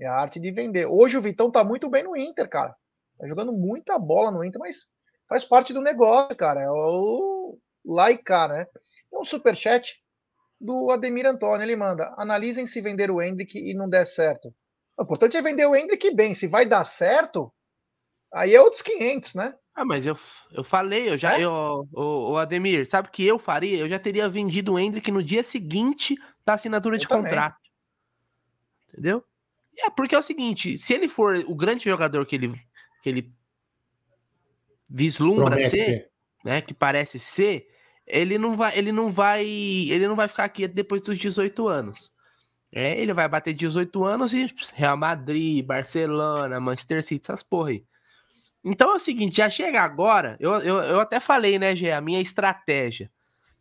É 0.00 0.06
a 0.06 0.14
arte 0.14 0.38
de 0.38 0.50
vender. 0.52 0.86
Hoje 0.86 1.16
o 1.16 1.22
Vitão 1.22 1.50
tá 1.50 1.64
muito 1.64 1.88
bem 1.88 2.04
no 2.04 2.16
Inter, 2.16 2.48
cara. 2.48 2.76
Tá 3.18 3.26
jogando 3.26 3.52
muita 3.52 3.98
bola 3.98 4.30
no 4.30 4.44
Inter, 4.44 4.60
mas 4.60 4.86
faz 5.28 5.44
parte 5.44 5.72
do 5.72 5.80
negócio, 5.80 6.36
cara. 6.36 6.62
É 6.62 6.70
o 6.70 7.58
laica, 7.84 8.46
né? 8.46 8.66
Tem 9.10 9.18
um 9.18 9.24
superchat 9.24 10.00
do 10.60 10.90
Ademir 10.90 11.26
Antônio. 11.26 11.64
Ele 11.64 11.74
manda: 11.74 12.14
analisem 12.16 12.66
se 12.66 12.80
vender 12.80 13.10
o 13.10 13.20
Hendrick 13.20 13.58
e 13.58 13.74
não 13.74 13.88
der 13.88 14.06
certo. 14.06 14.54
O 14.96 15.02
importante 15.02 15.36
é 15.36 15.42
vender 15.42 15.66
o 15.66 15.76
Hendrick 15.76 16.14
bem. 16.14 16.34
Se 16.34 16.46
vai 16.46 16.66
dar 16.66 16.84
certo, 16.84 17.52
aí 18.32 18.54
é 18.54 18.60
outros 18.60 18.82
500, 18.82 19.34
né? 19.34 19.54
Ah, 19.74 19.84
mas 19.84 20.06
eu, 20.06 20.16
eu 20.52 20.64
falei, 20.64 21.10
eu 21.10 21.18
já, 21.18 21.38
é? 21.38 21.44
eu, 21.44 21.86
o, 21.92 22.32
o, 22.32 22.36
Ademir, 22.38 22.86
sabe 22.86 23.08
o 23.08 23.10
que 23.10 23.26
eu 23.26 23.38
faria? 23.38 23.76
Eu 23.76 23.88
já 23.88 23.98
teria 23.98 24.26
vendido 24.26 24.72
o 24.72 24.78
Hendrick 24.78 25.10
no 25.10 25.22
dia 25.22 25.42
seguinte 25.42 26.16
da 26.46 26.54
assinatura 26.54 26.96
eu 26.96 27.00
de 27.00 27.06
também. 27.06 27.24
contrato. 27.24 27.60
Entendeu? 28.88 29.22
É, 29.78 29.90
porque 29.90 30.14
é 30.14 30.18
o 30.18 30.22
seguinte, 30.22 30.78
se 30.78 30.94
ele 30.94 31.08
for 31.08 31.36
o 31.46 31.54
grande 31.54 31.84
jogador 31.84 32.24
que 32.24 32.36
ele, 32.36 32.54
que 33.02 33.08
ele 33.10 33.34
vislumbra 34.88 35.58
ser, 35.58 35.68
ser, 35.68 36.10
né, 36.42 36.62
que 36.62 36.72
parece 36.72 37.18
ser, 37.18 37.68
ele 38.06 38.38
não 38.38 38.54
vai, 38.54 38.78
ele 38.78 38.92
não 38.92 39.10
vai, 39.10 39.44
ele 39.44 40.08
não 40.08 40.14
vai 40.14 40.28
ficar 40.28 40.44
aqui 40.44 40.66
depois 40.66 41.02
dos 41.02 41.18
18 41.18 41.68
anos. 41.68 42.15
É, 42.72 43.00
ele 43.00 43.12
vai 43.12 43.28
bater 43.28 43.54
18 43.54 44.04
anos 44.04 44.34
e 44.34 44.52
Real 44.74 44.96
Madrid, 44.96 45.64
Barcelona, 45.64 46.60
Manchester 46.60 47.02
City, 47.02 47.24
essas 47.24 47.42
porra 47.42 47.70
aí. 47.70 47.84
Então 48.64 48.90
é 48.90 48.94
o 48.94 48.98
seguinte, 48.98 49.36
já 49.36 49.48
chega 49.48 49.80
agora, 49.80 50.36
eu, 50.40 50.52
eu, 50.54 50.76
eu 50.78 51.00
até 51.00 51.20
falei, 51.20 51.58
né, 51.58 51.76
Gê, 51.76 51.92
a 51.92 52.00
minha 52.00 52.20
estratégia, 52.20 53.10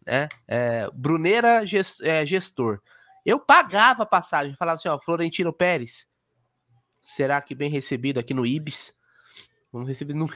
né, 0.06 0.28
é, 0.48 0.90
Bruneira 0.94 1.64
é, 2.04 2.26
gestor. 2.26 2.82
Eu 3.24 3.40
pagava 3.40 4.06
passagem, 4.06 4.56
falava 4.56 4.76
assim, 4.76 4.90
ó, 4.90 5.00
Florentino 5.00 5.54
Pérez, 5.54 6.08
será 7.00 7.40
que 7.40 7.54
bem 7.54 7.70
recebido 7.70 8.20
aqui 8.20 8.34
no 8.34 8.46
Ibis? 8.46 9.00
Vamos 9.72 9.88
receber 9.88 10.16
no... 10.16 10.28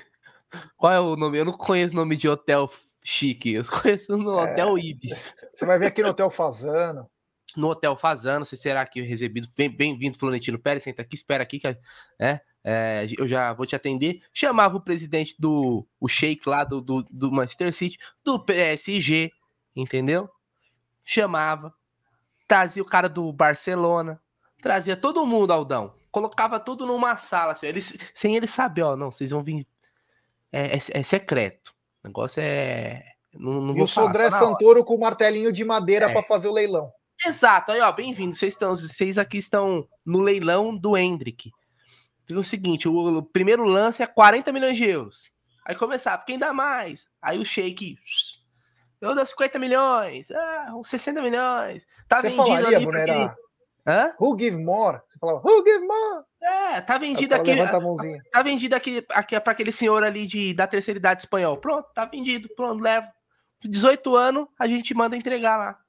Qual 0.78 0.94
é 0.94 1.00
o 1.00 1.16
nome? 1.16 1.38
Eu 1.40 1.46
não 1.46 1.54
conheço 1.54 1.94
o 1.94 1.98
nome 1.98 2.16
de 2.16 2.30
hotel 2.30 2.70
chique, 3.04 3.54
eu 3.54 3.64
conheço 3.66 4.16
no 4.16 4.40
é, 4.40 4.44
Hotel 4.44 4.78
Ibis. 4.78 5.34
Você 5.54 5.66
vai 5.66 5.80
ver 5.80 5.88
aqui 5.88 6.04
no 6.04 6.10
Hotel 6.10 6.30
Fazano 6.30 7.10
no 7.56 7.70
Hotel 7.70 7.96
Fazano, 7.96 8.46
se 8.46 8.56
será 8.58 8.86
que 8.86 9.02
recebido 9.02 9.48
bem-vindo 9.56 10.18
Florentino 10.18 10.60
Pérez, 10.60 10.84
senta 10.84 11.02
aqui, 11.02 11.16
espera 11.16 11.44
aqui, 11.44 11.60
que 11.60 11.68
é, 11.68 12.42
é, 12.64 13.08
eu 13.18 13.28
já 13.28 13.54
vou 13.54 13.66
te 13.66 13.76
atender. 13.76 14.22
Chamava 14.34 14.78
o 14.78 14.82
presidente 14.82 15.36
do 15.40 15.88
o 16.00 16.08
Sheik 16.08 16.48
lá 16.48 16.64
do, 16.64 16.82
do, 16.82 17.04
do 17.04 17.32
Manchester 17.32 17.74
City, 17.74 17.98
do 18.24 18.40
PSG, 18.40 19.32
entendeu? 19.76 20.30
Chamava, 21.04 21.74
trazia 22.48 22.84
o 22.84 22.86
cara 22.86 23.10
do 23.10 23.32
Barcelona, 23.32 24.22
trazia 24.62 24.96
todo 24.96 25.26
mundo, 25.26 25.52
Aldão, 25.52 25.94
colocava 26.12 26.60
tudo 26.60 26.86
numa 26.86 27.16
sala, 27.16 27.54
assim, 27.54 27.68
eles, 27.68 27.98
sem 28.14 28.36
ele 28.36 28.48
saber, 28.48 28.84
ó, 28.84 28.96
não, 28.96 29.12
vocês 29.12 29.32
vão 29.32 29.42
vir, 29.42 29.66
é, 30.52 30.76
é, 30.76 30.80
é 30.92 31.04
secreto, 31.04 31.74
o 32.04 32.08
negócio 32.08 32.42
é... 32.42 33.06
Não, 33.34 33.62
não 33.62 33.78
e 33.78 33.82
o 33.84 33.88
Sodré 33.88 34.32
Santoro 34.32 34.84
com 34.84 34.96
o 34.96 35.00
martelinho 35.00 35.54
de 35.54 35.64
madeira 35.64 36.10
é. 36.10 36.14
para 36.14 36.24
fazer 36.24 36.48
o 36.48 36.52
leilão. 36.52 36.92
Exato, 37.26 37.72
aí 37.72 37.82
ó, 37.82 37.92
bem-vindo. 37.92 38.34
Vocês 38.34 38.54
estão, 38.54 38.76
vocês 38.76 39.18
aqui 39.18 39.38
estão 39.38 39.88
no 40.06 40.22
leilão 40.22 40.76
do 40.76 40.98
Hendrick. 40.98 41.52
É 42.32 42.36
o 42.36 42.44
seguinte, 42.44 42.88
o, 42.88 43.24
primeiro 43.24 43.64
lance 43.64 44.02
é 44.02 44.08
40 44.08 44.52
milhões 44.54 44.78
de 44.78 44.86
euros. 44.86 45.32
Aí 45.66 45.76
começava, 45.76 46.24
quem 46.24 46.38
dá 46.38 46.54
mais? 46.54 47.10
Aí 47.22 47.38
o 47.38 47.46
Shake, 47.46 47.98
eu 49.02 49.14
dou 49.14 49.26
50 49.26 49.60
milhões, 49.60 50.32
ah, 50.32 50.74
60 50.84 51.22
milhões. 51.22 51.86
Tá 52.08 52.22
Você 52.22 52.30
vendido 52.30 52.48
falaria, 52.48 52.78
ali. 52.78 53.32
Hã? 53.86 54.14
Who 54.20 54.38
give 54.40 54.58
more? 54.58 55.00
Você 55.08 55.18
falava, 55.20 55.42
who 55.44 55.64
give 55.66 55.86
more? 55.86 56.24
É, 56.42 56.82
tá 56.82 56.98
vendido 56.98 57.34
aqui. 57.36 57.54
Levanta 57.54 57.78
a 57.78 57.82
mãozinha. 57.82 58.22
Tá 58.32 58.42
vendido 58.42 58.76
aqui, 58.76 59.06
aqui 59.12 59.40
para 59.40 59.52
aquele 59.52 59.72
senhor 59.72 60.04
ali 60.04 60.26
de, 60.26 60.54
da 60.54 60.68
terceira 60.68 61.00
idade 61.00 61.22
espanhol. 61.22 61.58
Pronto, 61.58 61.88
tá 61.94 62.06
vendido, 62.06 62.48
pronto, 62.56 62.84
leva. 62.84 63.08
18 63.64 64.16
anos, 64.16 64.48
a 64.58 64.68
gente 64.68 64.94
manda 64.94 65.18
entregar 65.18 65.58
lá. 65.58 65.80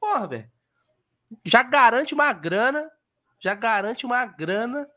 Porra, 0.00 0.26
velho. 0.26 0.50
Já 1.44 1.62
garante 1.62 2.14
uma 2.14 2.32
grana. 2.32 2.90
Já 3.38 3.54
garante 3.54 4.06
uma 4.06 4.24
grana. 4.24 4.88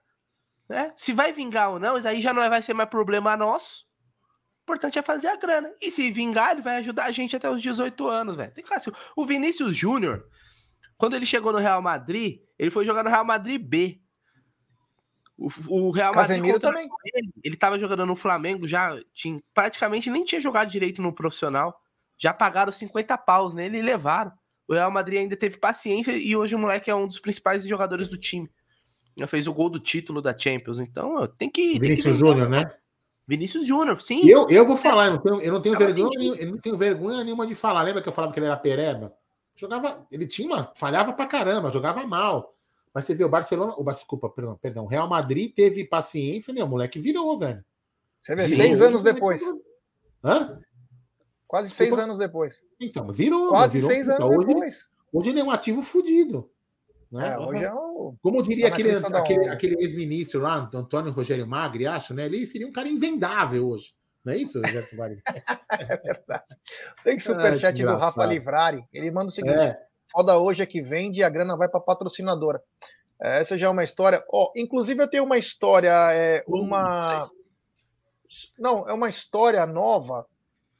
Né? 0.68 0.94
Se 0.96 1.14
vai 1.14 1.32
vingar 1.32 1.72
ou 1.72 1.80
não, 1.80 1.98
isso 1.98 2.08
aí 2.08 2.22
já 2.22 2.34
não 2.34 2.48
vai 2.50 2.62
ser 2.62 2.74
mais 2.74 2.90
problema 2.90 3.36
nosso. 3.38 3.86
O 4.60 4.64
importante 4.64 4.98
é 4.98 5.02
fazer 5.02 5.28
a 5.28 5.36
grana. 5.36 5.70
E 5.82 5.92
se 5.92 6.10
vingar, 6.10 6.52
ele 6.52 6.62
vai 6.62 6.78
ajudar 6.78 7.06
a 7.06 7.12
gente 7.12 7.36
até 7.36 7.50
os 7.50 7.62
18 7.62 8.08
anos, 8.08 8.36
velho. 8.36 8.54
Assim, 8.72 8.92
o 9.16 9.26
Vinícius 9.26 9.76
Júnior, 9.76 10.26
quando 10.98 11.16
ele 11.16 11.26
chegou 11.26 11.52
no 11.52 11.60
Real 11.60 11.82
Madrid, 11.82 12.40
ele 12.58 12.72
foi 12.72 12.86
jogar 12.86 13.04
no 13.04 13.10
Real 13.10 13.26
Madrid 13.26 13.62
B. 13.62 14.02
O, 15.38 15.50
o 15.68 15.92
Real 15.92 16.16
Madrid 16.16 16.58
também. 16.60 16.88
Ele, 17.14 17.34
ele 17.44 17.58
tava 17.58 17.78
jogando 17.78 18.06
no 18.06 18.16
Flamengo, 18.16 18.66
já 18.66 18.98
tinha, 19.14 19.42
praticamente 19.54 20.10
nem 20.10 20.24
tinha 20.24 20.40
jogado 20.40 20.70
direito 20.70 21.02
no 21.02 21.14
profissional. 21.14 21.78
Já 22.18 22.34
pagaram 22.34 22.72
50 22.72 23.18
paus 23.18 23.54
nele 23.54 23.80
e 23.80 23.82
levaram. 23.82 24.32
O 24.68 24.74
Real 24.74 24.92
Madrid 24.92 25.20
ainda 25.20 25.36
teve 25.36 25.58
paciência 25.58 26.12
e 26.12 26.36
hoje 26.36 26.56
o 26.56 26.60
moleque 26.60 26.90
é 26.90 26.96
um 26.96 27.08
dos 27.08 27.20
principais 27.20 27.66
jogadores 27.66 28.08
do 28.08 28.18
time. 28.18 28.50
Já 29.18 29.28
fez 29.28 29.48
o 29.48 29.54
gol 29.54 29.70
do 29.70 29.80
título 29.80 30.22
da 30.22 30.38
Champions. 30.38 30.80
Então, 30.80 31.28
tem 31.28 31.50
que. 31.50 31.80
Vinícius 31.80 32.18
Júnior, 32.18 32.50
né? 32.50 32.72
Vinícius 33.28 33.68
Júnior, 33.68 34.02
sim. 34.02 34.28
Eu, 34.28 34.50
eu 34.50 34.66
vou 34.66 34.76
falar, 34.76 35.08
eu 35.08 35.12
não 35.12 35.20
tenho, 35.20 35.42
eu 35.42 35.54
não 35.54 35.62
tenho 35.62 35.78
vergonha, 35.78 36.36
eu 36.36 36.52
não 36.52 36.58
tenho 36.58 36.78
vergonha 36.78 37.24
nenhuma 37.24 37.48
de 37.48 37.56
falar. 37.56 37.84
Lembra 37.84 38.02
que 38.02 38.10
eu 38.10 38.14
falava 38.14 38.34
que 38.34 38.40
ele 38.40 38.48
era 38.48 38.58
pereba? 38.58 39.14
Jogava, 39.56 40.06
ele 40.12 40.28
tinha 40.28 40.48
uma, 40.48 40.64
falhava 40.76 41.14
pra 41.14 41.26
caramba, 41.26 41.72
jogava 41.72 42.06
mal. 42.06 42.54
Mas 42.94 43.06
você 43.06 43.16
vê 43.16 43.24
o 43.24 43.30
Barcelona, 43.30 43.74
o 43.78 43.84
desculpa, 43.84 44.30
perdão, 44.30 44.58
perdão, 44.58 44.84
o 44.84 44.88
Real 44.88 45.08
Madrid 45.08 45.54
teve 45.54 45.86
paciência, 45.86 46.54
meu, 46.54 46.66
o 46.66 46.70
moleque 46.70 47.00
virou, 47.00 47.38
velho. 47.40 47.64
Você 48.20 48.36
vê, 48.36 48.46
virou, 48.46 48.66
seis 48.66 48.82
anos 48.82 49.04
depois. 49.04 49.42
Hã? 50.24 50.60
Quase 51.54 51.70
seis 51.70 51.94
anos 52.00 52.18
depois. 52.18 52.64
Então, 52.82 53.12
virou. 53.12 53.50
Quase 53.50 53.74
virou, 53.74 53.92
seis 53.92 54.10
anos 54.10 54.28
hoje, 54.28 54.48
depois. 54.48 54.90
Hoje 55.14 55.30
ele 55.30 55.40
é 55.40 55.44
um 55.44 55.52
ativo 55.52 55.84
fodido. 55.84 56.50
Né? 57.12 57.28
É, 57.32 57.38
hoje 57.38 57.64
é 57.64 57.72
o... 57.72 58.16
Como 58.24 58.42
diria 58.42 58.70
tá 58.70 58.74
aquele, 58.74 58.96
aquele, 58.96 59.50
aquele 59.50 59.76
ex-ministro 59.84 60.42
lá, 60.42 60.68
Antônio 60.74 61.12
Rogério 61.12 61.46
Magri, 61.46 61.86
acho, 61.86 62.12
né? 62.12 62.26
Ele 62.26 62.48
seria 62.48 62.66
um 62.66 62.72
cara 62.72 62.90
invendável 62.90 63.68
hoje. 63.68 63.94
Não 64.26 64.34
é 64.34 64.38
isso, 64.38 64.60
Gerson 64.66 64.98
Varinho? 64.98 65.22
é 65.80 65.96
verdade. 65.96 66.44
Tem 67.04 67.20
superchat 67.22 67.84
ah, 67.84 67.86
do 67.86 67.98
Rafa 68.00 68.26
Livrari. 68.26 68.84
Ele 68.92 69.12
manda 69.12 69.28
o 69.28 69.32
seguinte: 69.32 69.54
é. 69.54 69.78
foda 70.12 70.40
hoje 70.40 70.64
é 70.64 70.66
que 70.66 70.82
vende 70.82 71.20
e 71.20 71.24
a 71.24 71.30
grana 71.30 71.56
vai 71.56 71.70
para 71.70 71.80
patrocinadora. 71.80 72.64
É, 73.22 73.42
essa 73.42 73.56
já 73.60 73.68
é 73.68 73.70
uma 73.70 73.84
história. 73.84 74.26
Oh, 74.28 74.52
inclusive, 74.56 75.04
eu 75.04 75.08
tenho 75.08 75.24
uma 75.24 75.38
história, 75.38 75.94
é, 76.14 76.44
uma. 76.48 77.24
Não, 78.58 78.90
é 78.90 78.94
uma 78.94 79.08
história 79.08 79.64
nova 79.68 80.26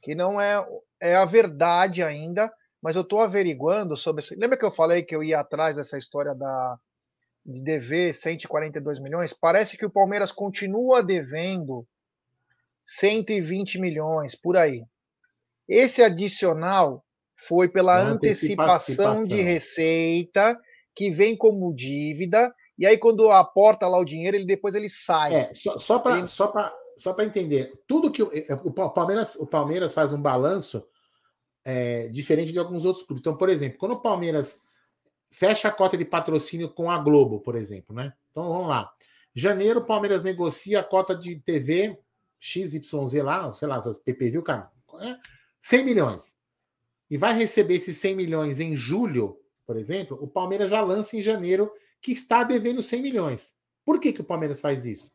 que 0.04 0.14
não 0.14 0.38
é, 0.38 0.62
é 1.00 1.16
a 1.16 1.24
verdade 1.24 2.02
ainda, 2.02 2.52
mas 2.80 2.94
eu 2.94 3.00
estou 3.00 3.20
averiguando 3.20 3.96
sobre. 3.96 4.22
Lembra 4.36 4.58
que 4.58 4.64
eu 4.64 4.70
falei 4.70 5.02
que 5.02 5.16
eu 5.16 5.24
ia 5.24 5.40
atrás 5.40 5.76
dessa 5.76 5.96
história 5.96 6.34
da 6.34 6.78
de 7.44 7.60
dever 7.60 8.14
142 8.14 9.00
milhões? 9.00 9.32
Parece 9.32 9.78
que 9.78 9.86
o 9.86 9.90
Palmeiras 9.90 10.30
continua 10.30 11.02
devendo 11.02 11.86
120 12.84 13.80
milhões 13.80 14.34
por 14.34 14.56
aí. 14.56 14.84
Esse 15.66 16.02
adicional 16.02 17.02
foi 17.48 17.68
pela 17.68 17.98
antecipação 17.98 19.22
de 19.22 19.40
receita 19.40 20.58
que 20.94 21.10
vem 21.10 21.34
como 21.36 21.74
dívida 21.74 22.54
e 22.78 22.86
aí 22.86 22.98
quando 22.98 23.30
aporta 23.30 23.88
lá 23.88 23.98
o 23.98 24.04
dinheiro 24.04 24.36
ele 24.36 24.46
depois 24.46 24.74
ele 24.74 24.88
sai. 24.88 25.34
É, 25.34 25.52
só, 25.54 25.78
só 25.78 25.98
para 25.98 26.18
ele... 26.18 26.26
só 26.26 26.48
só 26.96 27.12
para 27.12 27.24
entender, 27.24 27.72
tudo 27.86 28.10
que 28.10 28.22
é, 28.22 28.52
é, 28.52 28.54
o, 28.54 28.70
Palmeiras, 28.70 29.36
o 29.36 29.46
Palmeiras 29.46 29.94
faz 29.94 30.12
um 30.12 30.20
balanço 30.20 30.86
é, 31.64 32.08
diferente 32.08 32.52
de 32.52 32.58
alguns 32.58 32.84
outros 32.84 33.04
clubes. 33.04 33.20
Então, 33.20 33.36
por 33.36 33.48
exemplo, 33.48 33.78
quando 33.78 33.92
o 33.92 34.00
Palmeiras 34.00 34.60
fecha 35.30 35.68
a 35.68 35.72
cota 35.72 35.96
de 35.96 36.04
patrocínio 36.04 36.68
com 36.68 36.90
a 36.90 36.98
Globo, 36.98 37.40
por 37.40 37.56
exemplo, 37.56 37.94
né? 37.94 38.12
Então 38.30 38.48
vamos 38.48 38.68
lá. 38.68 38.92
Janeiro, 39.34 39.80
o 39.80 39.84
Palmeiras 39.84 40.22
negocia 40.22 40.80
a 40.80 40.84
cota 40.84 41.14
de 41.14 41.36
TV 41.40 41.98
XYZ 42.38 43.14
lá, 43.22 43.52
sei 43.52 43.66
lá, 43.66 43.78
essas 43.78 43.98
PPV, 43.98 44.42
cara, 44.42 44.70
é 45.00 45.16
100 45.60 45.84
milhões. 45.84 46.38
E 47.10 47.16
vai 47.16 47.32
receber 47.32 47.74
esses 47.74 47.96
100 47.98 48.16
milhões 48.16 48.60
em 48.60 48.76
julho, 48.76 49.40
por 49.66 49.76
exemplo, 49.76 50.18
o 50.20 50.28
Palmeiras 50.28 50.70
já 50.70 50.80
lança 50.80 51.16
em 51.16 51.22
janeiro 51.22 51.72
que 52.00 52.12
está 52.12 52.44
devendo 52.44 52.82
100 52.82 53.02
milhões. 53.02 53.56
Por 53.84 53.98
que, 53.98 54.12
que 54.12 54.20
o 54.20 54.24
Palmeiras 54.24 54.60
faz 54.60 54.84
isso? 54.84 55.13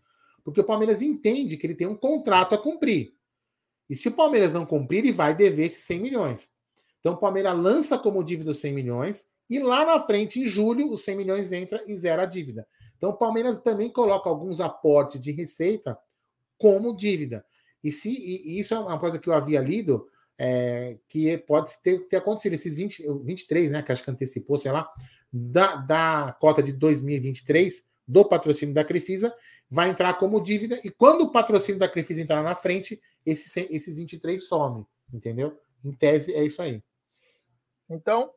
Porque 0.49 0.61
o 0.61 0.65
Palmeiras 0.65 1.01
entende 1.01 1.57
que 1.57 1.65
ele 1.65 1.75
tem 1.75 1.87
um 1.87 1.95
contrato 1.95 2.55
a 2.55 2.57
cumprir. 2.57 3.13
E 3.89 3.95
se 3.95 4.07
o 4.07 4.11
Palmeiras 4.11 4.53
não 4.53 4.65
cumprir, 4.65 4.99
ele 4.99 5.11
vai 5.11 5.35
dever 5.35 5.65
esses 5.65 5.83
100 5.83 5.99
milhões. 5.99 6.51
Então 6.99 7.13
o 7.13 7.17
Palmeiras 7.17 7.57
lança 7.57 7.97
como 7.97 8.23
dívida 8.23 8.51
os 8.51 8.59
100 8.59 8.73
milhões 8.73 9.27
e 9.49 9.57
lá 9.57 9.83
na 9.85 9.99
frente, 10.01 10.39
em 10.39 10.45
julho, 10.45 10.91
os 10.91 11.03
100 11.03 11.15
milhões 11.15 11.51
entra 11.51 11.83
e 11.87 11.95
zera 11.95 12.23
a 12.23 12.25
dívida. 12.25 12.67
Então 12.97 13.09
o 13.09 13.17
Palmeiras 13.17 13.59
também 13.59 13.89
coloca 13.89 14.29
alguns 14.29 14.59
aportes 14.59 15.19
de 15.19 15.31
receita 15.31 15.97
como 16.57 16.95
dívida. 16.95 17.43
E, 17.83 17.91
se, 17.91 18.09
e 18.09 18.59
isso 18.59 18.73
é 18.73 18.79
uma 18.79 18.99
coisa 18.99 19.17
que 19.17 19.27
eu 19.27 19.33
havia 19.33 19.61
lido, 19.61 20.05
é, 20.37 20.97
que 21.07 21.37
pode 21.39 21.71
ter, 21.81 22.07
ter 22.07 22.17
acontecido 22.17 22.53
esses 22.53 22.77
20, 22.77 23.03
23, 23.23 23.71
né, 23.71 23.81
que 23.81 23.91
acho 23.91 24.03
que 24.03 24.11
antecipou, 24.11 24.57
sei 24.57 24.71
lá, 24.71 24.89
da, 25.31 25.77
da 25.77 26.37
cota 26.39 26.61
de 26.61 26.73
2023 26.73 27.87
do 28.07 28.25
patrocínio 28.25 28.73
da 28.73 28.83
Crefisa, 28.83 29.33
vai 29.69 29.89
entrar 29.89 30.15
como 30.15 30.41
dívida, 30.41 30.79
e 30.83 30.89
quando 30.89 31.21
o 31.21 31.31
patrocínio 31.31 31.79
da 31.79 31.87
Crefisa 31.87 32.21
entrar 32.21 32.41
na 32.41 32.55
frente, 32.55 32.99
esses, 33.25 33.55
esses 33.55 33.97
23 33.97 34.47
somem, 34.47 34.85
entendeu? 35.13 35.59
Em 35.83 35.91
tese, 35.93 36.33
é 36.33 36.43
isso 36.43 36.61
aí. 36.61 36.83
Então, 37.89 38.31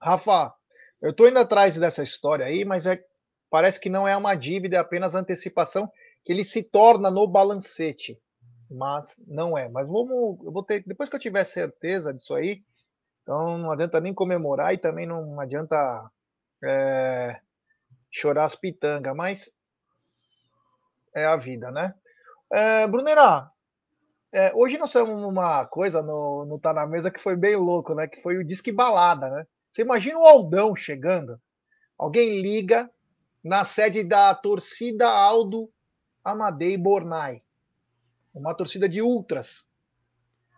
Rafa, 0.00 0.54
eu 1.02 1.10
estou 1.10 1.28
indo 1.28 1.38
atrás 1.38 1.76
dessa 1.76 2.02
história 2.02 2.46
aí, 2.46 2.64
mas 2.64 2.86
é, 2.86 3.04
parece 3.50 3.80
que 3.80 3.90
não 3.90 4.06
é 4.06 4.16
uma 4.16 4.34
dívida, 4.34 4.76
é 4.76 4.78
apenas 4.78 5.14
antecipação 5.14 5.90
que 6.24 6.32
ele 6.32 6.44
se 6.44 6.62
torna 6.62 7.10
no 7.10 7.26
balancete. 7.26 8.18
Mas 8.70 9.14
não 9.26 9.56
é. 9.56 9.68
Mas 9.68 9.86
vamos, 9.86 10.38
eu 10.44 10.52
vou 10.52 10.62
ter, 10.62 10.82
depois 10.86 11.08
que 11.08 11.16
eu 11.16 11.20
tiver 11.20 11.44
certeza 11.44 12.12
disso 12.12 12.34
aí, 12.34 12.62
então 13.22 13.58
não 13.58 13.70
adianta 13.70 14.00
nem 14.00 14.14
comemorar 14.14 14.72
e 14.72 14.78
também 14.78 15.06
não 15.06 15.38
adianta 15.40 16.10
é, 16.62 17.40
chorar 18.10 18.44
as 18.44 18.54
pitangas, 18.54 19.14
mas 19.14 19.52
é 21.14 21.24
a 21.24 21.36
vida, 21.36 21.70
né? 21.70 21.94
É, 22.52 22.86
Brunera, 22.86 23.50
é, 24.32 24.52
hoje 24.54 24.76
nós 24.78 24.92
temos 24.92 25.22
uma 25.22 25.64
coisa 25.66 26.02
no, 26.02 26.44
no 26.44 26.58
Tá 26.58 26.72
Na 26.72 26.86
Mesa 26.86 27.10
que 27.10 27.22
foi 27.22 27.36
bem 27.36 27.56
louco, 27.56 27.94
né? 27.94 28.08
Que 28.08 28.20
foi 28.20 28.36
o 28.36 28.44
Disque 28.44 28.72
Balada, 28.72 29.30
né? 29.30 29.46
Você 29.70 29.82
imagina 29.82 30.18
o 30.18 30.26
Aldão 30.26 30.74
chegando, 30.74 31.40
alguém 31.98 32.40
liga 32.40 32.90
na 33.42 33.64
sede 33.64 34.02
da 34.02 34.34
torcida 34.34 35.08
Aldo 35.08 35.70
Amadei 36.24 36.76
Bornai, 36.76 37.42
uma 38.34 38.54
torcida 38.54 38.88
de 38.88 39.02
ultras, 39.02 39.64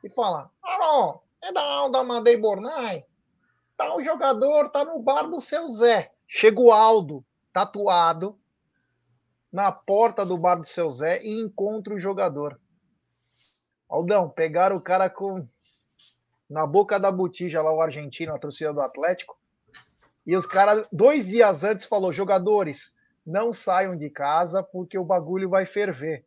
e 0.03 0.11
fala: 0.11 0.51
Alô, 0.63 1.23
é 1.43 1.53
da 1.53 1.63
Aldo 1.63 1.99
Amadei 1.99 2.37
Bornai? 2.37 3.05
Tal 3.77 4.01
jogador 4.03 4.71
tá 4.71 4.85
no 4.85 5.01
bar 5.01 5.25
do 5.25 5.41
seu 5.41 5.69
Zé. 5.69 6.13
Chega 6.27 6.61
o 6.61 6.73
Aldo, 6.73 7.25
tatuado, 7.53 8.39
na 9.57 9.73
porta 9.73 10.27
do 10.27 10.37
bar 10.37 10.57
do 10.57 10.67
seu 10.67 10.91
Zé 10.91 11.23
e 11.25 11.41
encontra 11.41 11.95
o 11.95 11.99
jogador. 11.99 12.61
Aldão, 13.89 14.29
pegaram 14.29 14.77
o 14.77 14.83
cara 14.83 15.09
com 15.09 15.49
na 16.47 16.67
boca 16.67 17.01
da 17.01 17.11
botija 17.11 17.63
lá 17.63 17.73
o 17.73 17.81
argentino, 17.81 18.35
a 18.35 18.39
torcida 18.39 18.71
do 18.71 18.83
Atlético. 18.83 19.35
E 20.27 20.37
os 20.37 20.45
caras, 20.45 20.87
dois 20.93 21.25
dias 21.25 21.65
antes, 21.65 21.87
falou: 21.87 22.13
jogadores, 22.13 22.93
não 23.25 23.51
saiam 23.51 23.97
de 23.97 24.11
casa 24.11 24.63
porque 24.63 24.99
o 24.99 25.05
bagulho 25.07 25.49
vai 25.49 25.65
ferver. 25.65 26.27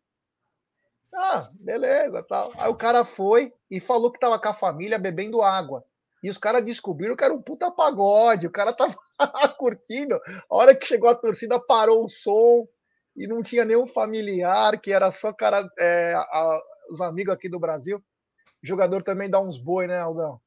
Ah, 1.14 1.50
beleza, 1.54 2.26
tal. 2.28 2.52
Aí 2.58 2.68
o 2.68 2.76
cara 2.76 3.06
foi 3.06 3.54
e 3.70 3.80
falou 3.80 4.12
que 4.12 4.20
tava 4.20 4.40
com 4.40 4.50
a 4.50 4.56
família 4.56 4.98
bebendo 4.98 5.44
água. 5.44 5.86
E 6.24 6.32
os 6.32 6.38
caras 6.40 6.66
descobriram 6.66 7.16
que 7.16 7.24
era 7.24 7.34
um 7.34 7.44
puta 7.44 7.70
pagode, 7.70 8.48
o 8.48 8.52
cara 8.52 8.74
tava 8.74 8.98
curtindo. 9.56 10.16
A 10.16 10.56
hora 10.56 10.76
que 10.76 10.88
chegou 10.88 11.08
a 11.08 11.16
torcida, 11.16 11.60
parou 11.60 12.04
o 12.04 12.10
som 12.10 12.68
e 13.16 13.28
não 13.28 13.42
tinha 13.42 13.66
nenhum 13.66 13.88
familiar, 13.88 14.80
que 14.80 14.92
era 14.92 15.12
só 15.12 15.34
cara, 15.34 15.68
é, 15.78 16.14
a, 16.16 16.62
os 16.92 17.02
amigos 17.02 17.34
aqui 17.34 17.50
do 17.50 17.60
Brasil. 17.60 17.98
O 18.64 18.68
jogador 18.68 19.04
também 19.04 19.30
dá 19.30 19.40
uns 19.40 19.58
boi, 19.58 19.88
né, 19.88 20.00
Aldão? 20.00 20.40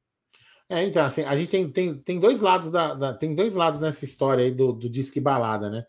É, 0.68 0.84
então, 0.84 1.04
assim, 1.04 1.22
a 1.24 1.36
gente 1.36 1.50
tem, 1.50 1.70
tem, 1.70 1.94
tem 1.94 2.18
dois 2.18 2.40
lados 2.40 2.70
da, 2.70 2.94
da 2.94 3.14
tem 3.14 3.34
dois 3.34 3.54
lados 3.54 3.78
nessa 3.78 4.04
história 4.04 4.44
aí 4.44 4.50
do, 4.50 4.72
do 4.72 4.88
disque 4.88 5.20
balada, 5.20 5.70
né? 5.70 5.84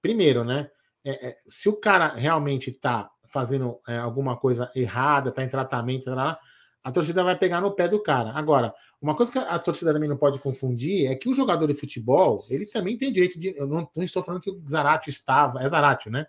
Primeiro, 0.00 0.44
né? 0.44 0.70
É, 1.04 1.28
é, 1.28 1.36
se 1.48 1.68
o 1.68 1.76
cara 1.76 2.08
realmente 2.08 2.70
tá 2.70 3.10
fazendo 3.26 3.80
é, 3.88 3.98
alguma 3.98 4.36
coisa 4.36 4.70
errada, 4.74 5.32
tá 5.32 5.42
em 5.42 5.48
tratamento, 5.48 6.04
tá 6.04 6.14
lá, 6.14 6.38
a 6.84 6.90
torcida 6.90 7.22
vai 7.22 7.36
pegar 7.36 7.60
no 7.60 7.70
pé 7.70 7.86
do 7.86 8.02
cara. 8.02 8.30
Agora, 8.30 8.74
uma 9.00 9.14
coisa 9.14 9.30
que 9.30 9.38
a 9.38 9.58
torcida 9.58 9.92
também 9.92 10.08
não 10.08 10.16
pode 10.16 10.38
confundir 10.40 11.06
é 11.06 11.14
que 11.14 11.28
o 11.28 11.34
jogador 11.34 11.66
de 11.66 11.74
futebol, 11.74 12.44
ele 12.50 12.66
também 12.66 12.96
tem 12.96 13.12
direito 13.12 13.38
de. 13.38 13.54
Eu 13.56 13.66
não, 13.66 13.88
não 13.94 14.02
estou 14.02 14.22
falando 14.22 14.40
que 14.40 14.50
o 14.50 14.62
Zarate 14.68 15.08
estava, 15.08 15.62
é 15.62 15.68
Zarate, 15.68 16.10
né? 16.10 16.26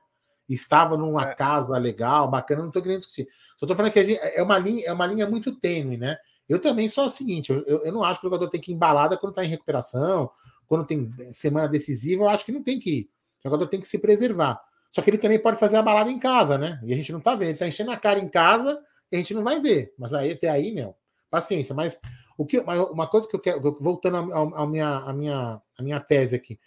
Estava 0.47 0.95
numa 0.95 1.31
é. 1.31 1.35
casa 1.35 1.77
legal, 1.77 2.29
bacana, 2.29 2.61
não 2.61 2.67
estou 2.67 2.81
querendo 2.81 2.99
discutir. 2.99 3.27
Só 3.57 3.65
estou 3.65 3.75
falando 3.75 3.91
que 3.91 4.03
gente, 4.03 4.19
é, 4.21 4.43
uma 4.43 4.59
linha, 4.59 4.85
é 4.85 4.93
uma 4.93 5.07
linha 5.07 5.27
muito 5.27 5.55
tênue, 5.59 5.97
né? 5.97 6.17
Eu 6.47 6.59
também 6.59 6.87
sou 6.87 7.05
o 7.05 7.09
seguinte: 7.09 7.51
eu, 7.51 7.63
eu 7.65 7.91
não 7.91 8.03
acho 8.03 8.19
que 8.19 8.27
o 8.27 8.29
jogador 8.29 8.47
tem 8.49 8.61
que 8.61 8.71
ir 8.71 8.75
embalada 8.75 9.17
quando 9.17 9.31
está 9.31 9.43
em 9.43 9.49
recuperação, 9.49 10.29
quando 10.67 10.85
tem 10.85 11.11
semana 11.31 11.67
decisiva, 11.67 12.23
eu 12.23 12.29
acho 12.29 12.45
que 12.45 12.51
não 12.51 12.61
tem 12.61 12.77
que 12.77 12.91
ir. 12.91 13.09
O 13.39 13.49
jogador 13.49 13.67
tem 13.67 13.79
que 13.79 13.87
se 13.87 13.97
preservar. 13.97 14.61
Só 14.91 15.01
que 15.01 15.09
ele 15.09 15.17
também 15.17 15.39
pode 15.39 15.57
fazer 15.57 15.77
a 15.77 15.81
balada 15.81 16.11
em 16.11 16.19
casa, 16.19 16.57
né? 16.59 16.79
E 16.83 16.93
a 16.93 16.95
gente 16.95 17.11
não 17.11 17.19
tá 17.19 17.33
vendo. 17.33 17.49
Ele 17.49 17.57
tá 17.57 17.67
enchendo 17.67 17.89
a 17.89 17.97
cara 17.97 18.19
em 18.19 18.27
casa 18.27 18.79
a 19.15 19.19
gente 19.19 19.33
não 19.33 19.43
vai 19.43 19.59
ver. 19.59 19.93
Mas 19.97 20.13
aí, 20.13 20.31
até 20.31 20.49
aí, 20.49 20.71
meu, 20.71 20.95
paciência. 21.29 21.73
Mas 21.73 21.99
o 22.37 22.45
que, 22.45 22.59
uma 22.59 23.07
coisa 23.07 23.27
que 23.27 23.35
eu 23.35 23.39
quero, 23.39 23.77
voltando 23.79 24.17
à 24.17 24.67
minha, 24.67 24.97
a 24.97 25.13
minha, 25.13 25.61
a 25.77 25.83
minha 25.83 25.99
tese 25.99 26.35
aqui, 26.35 26.59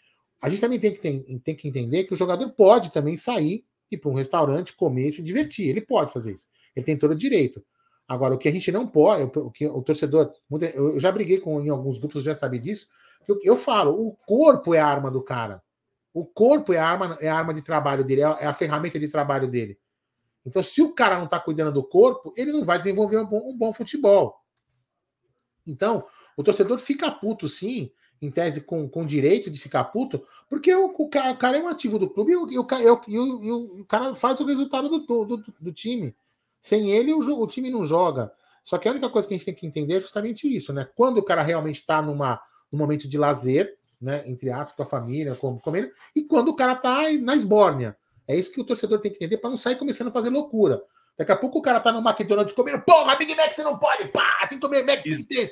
a 0.43 0.49
gente 0.49 0.61
também 0.61 0.79
tem 0.79 0.93
que, 0.93 1.01
tem, 1.01 1.23
tem 1.41 1.55
que 1.55 1.69
entender 1.69 2.05
que 2.05 2.15
o 2.15 2.17
jogador 2.17 2.51
pode 2.53 2.93
também 2.93 3.17
sair 3.17 3.65
ir 3.91 3.99
para 3.99 4.11
um 4.11 4.15
restaurante, 4.15 4.75
comer 4.75 5.09
e 5.09 5.13
se 5.13 5.23
divertir. 5.23 5.69
Ele 5.69 5.81
pode 5.81 6.13
fazer 6.13 6.33
isso. 6.33 6.49
Ele 6.75 6.85
tem 6.85 6.97
todo 6.97 7.13
o 7.13 7.17
direito. 7.17 7.65
Agora, 8.09 8.35
o 8.35 8.39
que 8.39 8.49
a 8.49 8.53
gente 8.53 8.71
não 8.71 8.87
pode, 8.87 9.23
o 9.39 9.51
que 9.51 9.67
o 9.67 9.83
torcedor. 9.83 10.33
Eu 10.75 10.99
já 11.01 11.11
briguei 11.11 11.39
com 11.41 11.61
em 11.61 11.69
alguns 11.69 11.99
grupos, 11.99 12.23
já 12.23 12.35
sabe 12.35 12.59
disso. 12.59 12.87
Que 13.25 13.33
eu, 13.33 13.39
eu 13.43 13.57
falo, 13.57 13.93
o 13.93 14.15
corpo 14.15 14.75
é 14.75 14.79
a 14.79 14.87
arma 14.87 15.11
do 15.11 15.23
cara. 15.23 15.63
O 16.15 16.25
corpo 16.25 16.73
é 16.73 16.79
a 16.79 16.87
arma, 16.87 17.19
é 17.21 17.29
a 17.29 17.37
arma 17.37 17.53
de 17.53 17.63
trabalho 17.63 18.05
dele, 18.05 18.23
é 18.23 18.37
é 18.41 18.47
a 18.47 18.53
ferramenta 18.53 18.99
de 18.99 19.09
trabalho 19.09 19.49
dele. 19.49 19.79
Então, 20.47 20.63
se 20.63 20.81
o 20.81 20.93
cara 20.93 21.19
não 21.19 21.25
está 21.25 21.41
cuidando 21.41 21.73
do 21.73 21.83
corpo, 21.83 22.33
ele 22.37 22.53
não 22.53 22.65
vai 22.65 22.79
desenvolver 22.79 23.19
um 23.19 23.27
bom, 23.27 23.51
um 23.51 23.57
bom 23.57 23.73
futebol. 23.73 24.41
Então, 25.66 26.05
o 26.37 26.45
torcedor 26.45 26.79
fica 26.79 27.11
puto, 27.11 27.49
sim, 27.49 27.91
em 28.23 28.31
tese 28.31 28.61
com, 28.61 28.89
com 28.89 29.05
direito 29.05 29.51
de 29.51 29.61
ficar 29.61 29.85
puto, 29.85 30.25
porque 30.49 30.73
o, 30.73 30.87
o, 30.87 31.09
cara, 31.09 31.33
o 31.33 31.37
cara 31.37 31.59
é 31.59 31.62
um 31.62 31.68
ativo 31.68 31.99
do 31.99 32.09
clube 32.09 32.33
e 32.33 32.37
o, 32.37 32.49
e 32.49 32.59
o, 32.59 32.66
e 33.09 33.18
o, 33.51 33.81
e 33.81 33.85
cara 33.85 34.14
faz 34.14 34.39
o 34.39 34.47
resultado 34.47 34.89
do, 34.89 35.25
do, 35.25 35.45
do 35.61 35.73
time. 35.73 36.14
Sem 36.62 36.93
ele, 36.93 37.12
o, 37.12 37.47
time 37.47 37.68
não 37.68 37.85
joga. 37.85 38.33
Só 38.62 38.79
que 38.79 38.89
a 38.89 38.93
única 38.93 39.09
coisa 39.09 39.27
que 39.27 39.35
a 39.35 39.37
gente 39.37 39.47
tem 39.47 39.55
que 39.55 39.66
entender 39.66 39.95
é 39.95 40.01
justamente 40.01 40.53
isso, 40.53 40.73
né? 40.73 40.89
Quando 40.97 41.18
o 41.18 41.23
cara 41.23 41.43
realmente 41.43 41.81
está 41.81 42.01
num 42.01 42.16
momento 42.73 43.09
de 43.09 43.18
lazer, 43.18 43.77
né? 44.01 44.23
Entre 44.27 44.51
aspas, 44.51 44.75
com 44.75 44.83
a 44.83 44.87
família, 44.87 45.35
com, 45.35 45.59
com 45.59 45.77
ele, 45.77 45.93
e 46.14 46.23
quando 46.23 46.49
o 46.49 46.57
cara 46.57 46.73
está 46.73 47.12
na 47.20 47.37
esbórnia. 47.37 47.97
É 48.29 48.37
isso 48.37 48.53
que 48.53 48.61
o 48.61 48.64
torcedor 48.64 49.01
tem 49.01 49.11
que 49.11 49.16
entender 49.16 49.39
para 49.39 49.51
não 49.51 49.57
sair 49.57 49.77
começando 49.77 50.09
a 50.09 50.12
fazer 50.12 50.31
loucura. 50.31 50.83
Daqui 51.16 51.33
a 51.33 51.37
pouco 51.37 51.59
o 51.59 51.62
cara 51.62 51.81
tá 51.81 51.91
no 51.91 52.07
McDonald's 52.07 52.55
comendo, 52.55 52.83
porra, 52.83 53.16
Big 53.16 53.35
Mac 53.35 53.51
você 53.51 53.62
não 53.62 53.79
pode, 53.79 54.09
pá, 54.09 54.47
tem 54.49 54.59
que 54.59 54.66
comer 54.66 54.85
Mac 54.85 55.01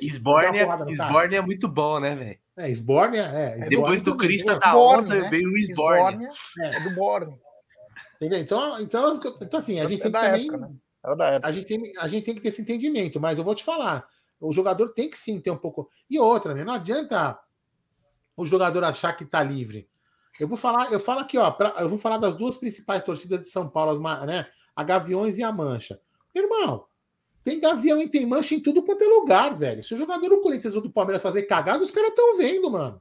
Esbórnia, 0.02 0.68
Esbórnia 0.88 1.38
é 1.38 1.40
muito 1.40 1.66
bom, 1.66 1.98
né, 1.98 2.14
velho? 2.14 2.38
É, 2.56 2.70
Esbórnia, 2.70 3.22
é. 3.22 3.52
Esbórnia 3.52 3.68
Depois 3.70 4.02
do 4.02 4.16
Cristo 4.16 4.58
da 4.58 4.76
onda, 4.76 5.14
né? 5.14 5.28
veio 5.30 5.50
o 5.50 5.56
Esbórnia. 5.56 6.28
É. 6.60 6.80
do 6.80 6.90
Borne. 6.94 7.34
Entendeu? 8.16 8.38
Então, 8.38 8.80
então, 8.80 9.20
então, 9.40 9.58
assim, 9.58 9.80
a 9.80 9.88
gente 9.88 10.02
tem 10.02 10.12
que 10.12 10.18
também... 10.18 10.48
Época, 10.48 10.58
né? 10.58 11.40
A 11.42 11.50
gente, 11.50 11.66
tem, 11.66 11.92
a 11.98 12.08
gente 12.08 12.24
tem 12.24 12.34
que 12.34 12.40
ter 12.40 12.48
esse 12.48 12.60
entendimento, 12.60 13.18
mas 13.18 13.38
eu 13.38 13.44
vou 13.44 13.54
te 13.54 13.64
falar, 13.64 14.06
o 14.38 14.52
jogador 14.52 14.90
tem 14.90 15.08
que 15.08 15.18
sim 15.18 15.40
ter 15.40 15.50
um 15.50 15.56
pouco... 15.56 15.88
E 16.10 16.18
outra, 16.18 16.54
né? 16.54 16.62
Não 16.62 16.74
adianta 16.74 17.38
o 18.36 18.44
jogador 18.44 18.84
achar 18.84 19.14
que 19.14 19.24
tá 19.24 19.42
livre. 19.42 19.88
Eu 20.38 20.48
vou 20.48 20.56
falar, 20.56 20.92
eu 20.92 20.98
falo 20.98 21.20
aqui, 21.20 21.38
ó, 21.38 21.50
pra, 21.50 21.74
eu 21.78 21.88
vou 21.88 21.98
falar 21.98 22.18
das 22.18 22.34
duas 22.34 22.58
principais 22.58 23.02
torcidas 23.02 23.40
de 23.40 23.48
São 23.48 23.68
Paulo, 23.68 23.98
né? 24.26 24.46
a 24.74 24.82
Gaviões 24.82 25.38
e 25.38 25.42
a 25.42 25.52
Mancha. 25.52 26.00
Irmão, 26.34 26.86
tem 27.44 27.60
Gavião 27.60 28.00
e 28.00 28.08
tem 28.08 28.26
Mancha 28.26 28.54
em 28.54 28.60
tudo 28.60 28.82
quanto 28.82 29.04
é 29.04 29.06
lugar, 29.06 29.54
velho. 29.54 29.82
Se 29.82 29.94
o 29.94 29.96
jogador 29.96 30.28
do 30.28 30.40
Corinthians 30.40 30.74
ou 30.74 30.80
do 30.80 30.90
Palmeiras 30.90 31.22
fazer 31.22 31.42
cagada, 31.42 31.82
os 31.82 31.90
caras 31.90 32.10
estão 32.10 32.36
vendo, 32.36 32.70
mano. 32.70 33.00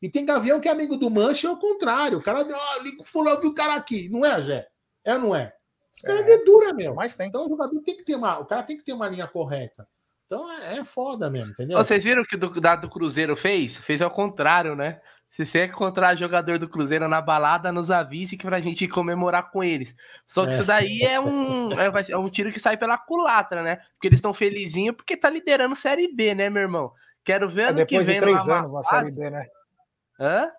E 0.00 0.08
tem 0.08 0.26
Gavião 0.26 0.60
que 0.60 0.68
é 0.68 0.70
amigo 0.70 0.96
do 0.96 1.10
Mancha 1.10 1.46
e 1.46 1.50
é 1.50 1.52
o 1.52 1.56
contrário. 1.56 2.18
O 2.18 2.22
cara, 2.22 2.40
ó, 2.40 2.76
oh, 2.78 2.82
liga 2.82 3.02
o 3.02 3.06
fulano, 3.06 3.40
viu 3.40 3.50
o 3.50 3.54
cara 3.54 3.74
aqui. 3.74 4.08
Não 4.08 4.24
é, 4.24 4.40
Jé? 4.40 4.68
É 5.04 5.14
ou 5.14 5.20
não 5.20 5.34
é? 5.34 5.52
Os 5.94 6.02
caras 6.02 6.20
é, 6.22 6.24
dedura, 6.24 6.74
meu. 6.74 6.94
Mas 6.94 7.16
tem. 7.16 7.28
Então 7.28 7.46
o 7.46 7.48
jogador 7.48 7.80
tem 7.80 7.96
que 7.96 8.04
ter 8.04 8.14
uma. 8.14 8.38
O 8.38 8.44
cara 8.44 8.62
tem 8.62 8.76
que 8.76 8.84
ter 8.84 8.92
uma 8.92 9.08
linha 9.08 9.26
correta. 9.26 9.88
Então 10.26 10.52
é, 10.52 10.78
é 10.78 10.84
foda 10.84 11.30
mesmo, 11.30 11.52
entendeu? 11.52 11.78
Vocês 11.78 12.04
viram 12.04 12.22
o 12.22 12.26
que 12.26 12.34
o 12.34 12.38
do, 12.38 12.50
do 12.50 12.90
Cruzeiro 12.90 13.34
fez? 13.34 13.78
Fez 13.78 14.02
ao 14.02 14.10
contrário, 14.10 14.76
né? 14.76 15.00
Se 15.30 15.44
você 15.44 15.66
encontrar 15.66 16.14
jogador 16.14 16.58
do 16.58 16.68
Cruzeiro 16.68 17.08
na 17.08 17.20
balada, 17.20 17.70
nos 17.70 17.90
avise 17.90 18.38
que 18.38 18.46
pra 18.46 18.58
gente 18.58 18.88
comemorar 18.88 19.50
com 19.50 19.62
eles. 19.62 19.94
Só 20.26 20.42
que 20.42 20.48
é. 20.48 20.54
isso 20.54 20.64
daí 20.64 21.02
é 21.02 21.20
um, 21.20 21.72
é, 21.72 21.90
é, 22.08 22.16
um 22.16 22.30
tiro 22.30 22.50
que 22.50 22.58
sai 22.58 22.76
pela 22.76 22.96
culatra, 22.96 23.62
né? 23.62 23.76
Porque 23.92 24.08
eles 24.08 24.18
estão 24.18 24.32
felizinhos 24.32 24.96
porque 24.96 25.16
tá 25.16 25.28
liderando 25.28 25.76
Série 25.76 26.10
B, 26.14 26.34
né, 26.34 26.48
meu 26.48 26.62
irmão? 26.62 26.92
Quero 27.22 27.48
ver 27.48 27.62
é 27.62 27.68
ano 27.68 27.86
que 27.86 27.98
vem. 28.02 28.06
Depois 28.06 28.06
de 28.06 28.20
três 28.20 28.48
anos 28.48 28.72
na 28.72 28.82
Série 28.82 29.12
B, 29.12 29.30
né? 29.30 29.46
Hã? 30.18 30.50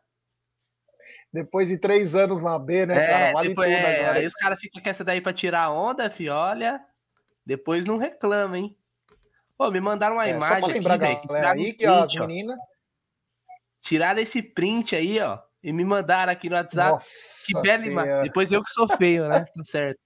Depois 1.34 1.68
de 1.70 1.78
três 1.78 2.16
anos 2.16 2.42
na 2.42 2.60
B, 2.60 2.86
né, 2.86 2.96
é, 2.96 3.08
cara? 3.08 3.34
Vale 3.34 3.50
depois, 3.50 3.70
tudo 3.70 3.80
é, 3.80 3.96
agora. 3.96 4.20
Aí 4.20 4.26
os 4.26 4.34
caras 4.34 4.60
ficam 4.60 4.82
com 4.82 4.90
essa 4.90 5.04
daí 5.04 5.22
pra 5.22 5.34
tirar 5.34 5.72
onda, 5.72 6.10
fi, 6.10 6.30
olha. 6.30 6.80
Depois 7.46 7.86
não 7.86 7.98
reclama, 7.98 8.58
hein? 8.58 8.78
Pô, 9.58 9.72
me 9.72 9.82
mandaram 9.82 10.18
uma 10.18 10.28
é, 10.28 10.36
imagem. 10.36 10.60
Só 10.60 10.66
pra 10.66 10.74
lembrar, 10.74 11.12
aqui, 11.12 11.28
galera, 11.28 11.52
aí 11.52 11.74
que 11.74 11.86
as 11.86 12.14
meninas. 12.16 12.58
Tiraram 13.88 14.20
esse 14.20 14.42
print 14.42 14.96
aí, 14.96 15.18
ó. 15.22 15.40
E 15.64 15.72
me 15.72 15.86
mandaram 15.86 16.32
aqui 16.32 16.50
no 16.50 16.56
WhatsApp. 16.56 16.92
Nossa 16.92 17.08
que 17.46 17.54
bela 17.62 17.86
imagem. 17.86 18.24
Depois 18.24 18.52
eu 18.52 18.62
que 18.62 18.70
sou 18.70 18.88
feio, 18.88 19.28
né? 19.30 19.46
Tá 19.46 19.64
certo. 19.64 20.00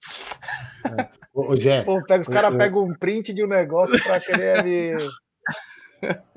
É. 0.98 1.08
Ô, 1.34 1.56
Gé, 1.56 1.82
Pô, 1.82 2.00
pega, 2.04 2.22
os 2.22 2.28
caras 2.28 2.56
pegam 2.56 2.84
um 2.84 2.94
print 2.94 3.32
de 3.32 3.44
um 3.44 3.48
negócio 3.48 4.00
pra 4.02 4.20
querer 4.20 4.62
me. 4.62 4.94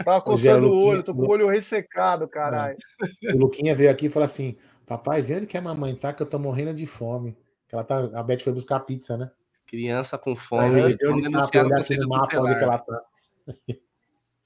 Tava 0.03 0.21
coçando 0.21 0.71
o, 0.71 0.85
olho, 0.85 1.03
tô 1.03 1.13
com 1.13 1.21
o 1.21 1.29
olho 1.29 1.47
ressecado, 1.47 2.27
caralho. 2.27 2.77
É. 3.23 3.33
O 3.33 3.37
Luquinha 3.37 3.75
veio 3.75 3.91
aqui 3.91 4.07
e 4.07 4.09
falou 4.09 4.25
assim: 4.25 4.57
Papai, 4.85 5.21
vê 5.21 5.35
onde 5.35 5.47
que 5.47 5.57
a 5.57 5.61
mamãe 5.61 5.95
tá, 5.95 6.13
que 6.13 6.23
eu 6.23 6.27
tô 6.27 6.39
morrendo 6.39 6.73
de 6.73 6.87
fome. 6.87 7.37
Ela 7.71 7.83
tá, 7.83 8.09
a 8.13 8.23
Beth 8.23 8.39
foi 8.39 8.53
buscar 8.53 8.79
pizza, 8.79 9.17
né? 9.17 9.29
Criança 9.67 10.17
com 10.17 10.35
fome. 10.35 10.81
Aí, 10.81 10.97
eu 10.99 11.13
olhar 11.13 11.29
no 11.29 12.07
mapa 12.07 12.39
onde 12.39 12.57
que 12.57 12.63
ela 12.63 12.77
tá. 12.79 13.01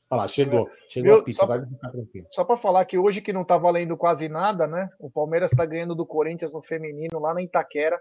Olha 0.10 0.22
lá, 0.22 0.28
chegou. 0.28 0.70
Chegou 0.88 1.12
Viu? 1.12 1.22
a 1.22 1.24
pizza, 1.24 1.42
só, 1.42 1.46
vai 1.46 1.66
ficar 1.66 1.92
tranquilo. 1.92 2.28
Só 2.32 2.44
para 2.44 2.58
falar 2.58 2.86
que 2.86 2.98
hoje 2.98 3.22
que 3.22 3.32
não 3.32 3.46
tá 3.46 3.58
valendo 3.58 3.96
quase 3.96 4.28
nada, 4.28 4.66
né? 4.66 4.90
O 5.00 5.10
Palmeiras 5.10 5.52
tá 5.52 5.66
ganhando 5.66 5.94
do 5.94 6.06
Corinthians 6.06 6.54
no 6.54 6.62
feminino 6.62 7.20
lá 7.20 7.34
na 7.34 7.44
Itaquera 7.44 8.00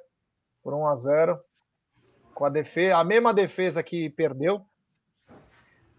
por 0.63 0.73
1 0.73 0.87
a 0.87 0.95
0 0.95 1.41
com 2.35 2.45
a 2.45 2.49
defesa, 2.49 2.97
a 2.97 3.05
mesma 3.05 3.35
defesa 3.35 3.83
que 3.83 4.09
perdeu. 4.11 4.65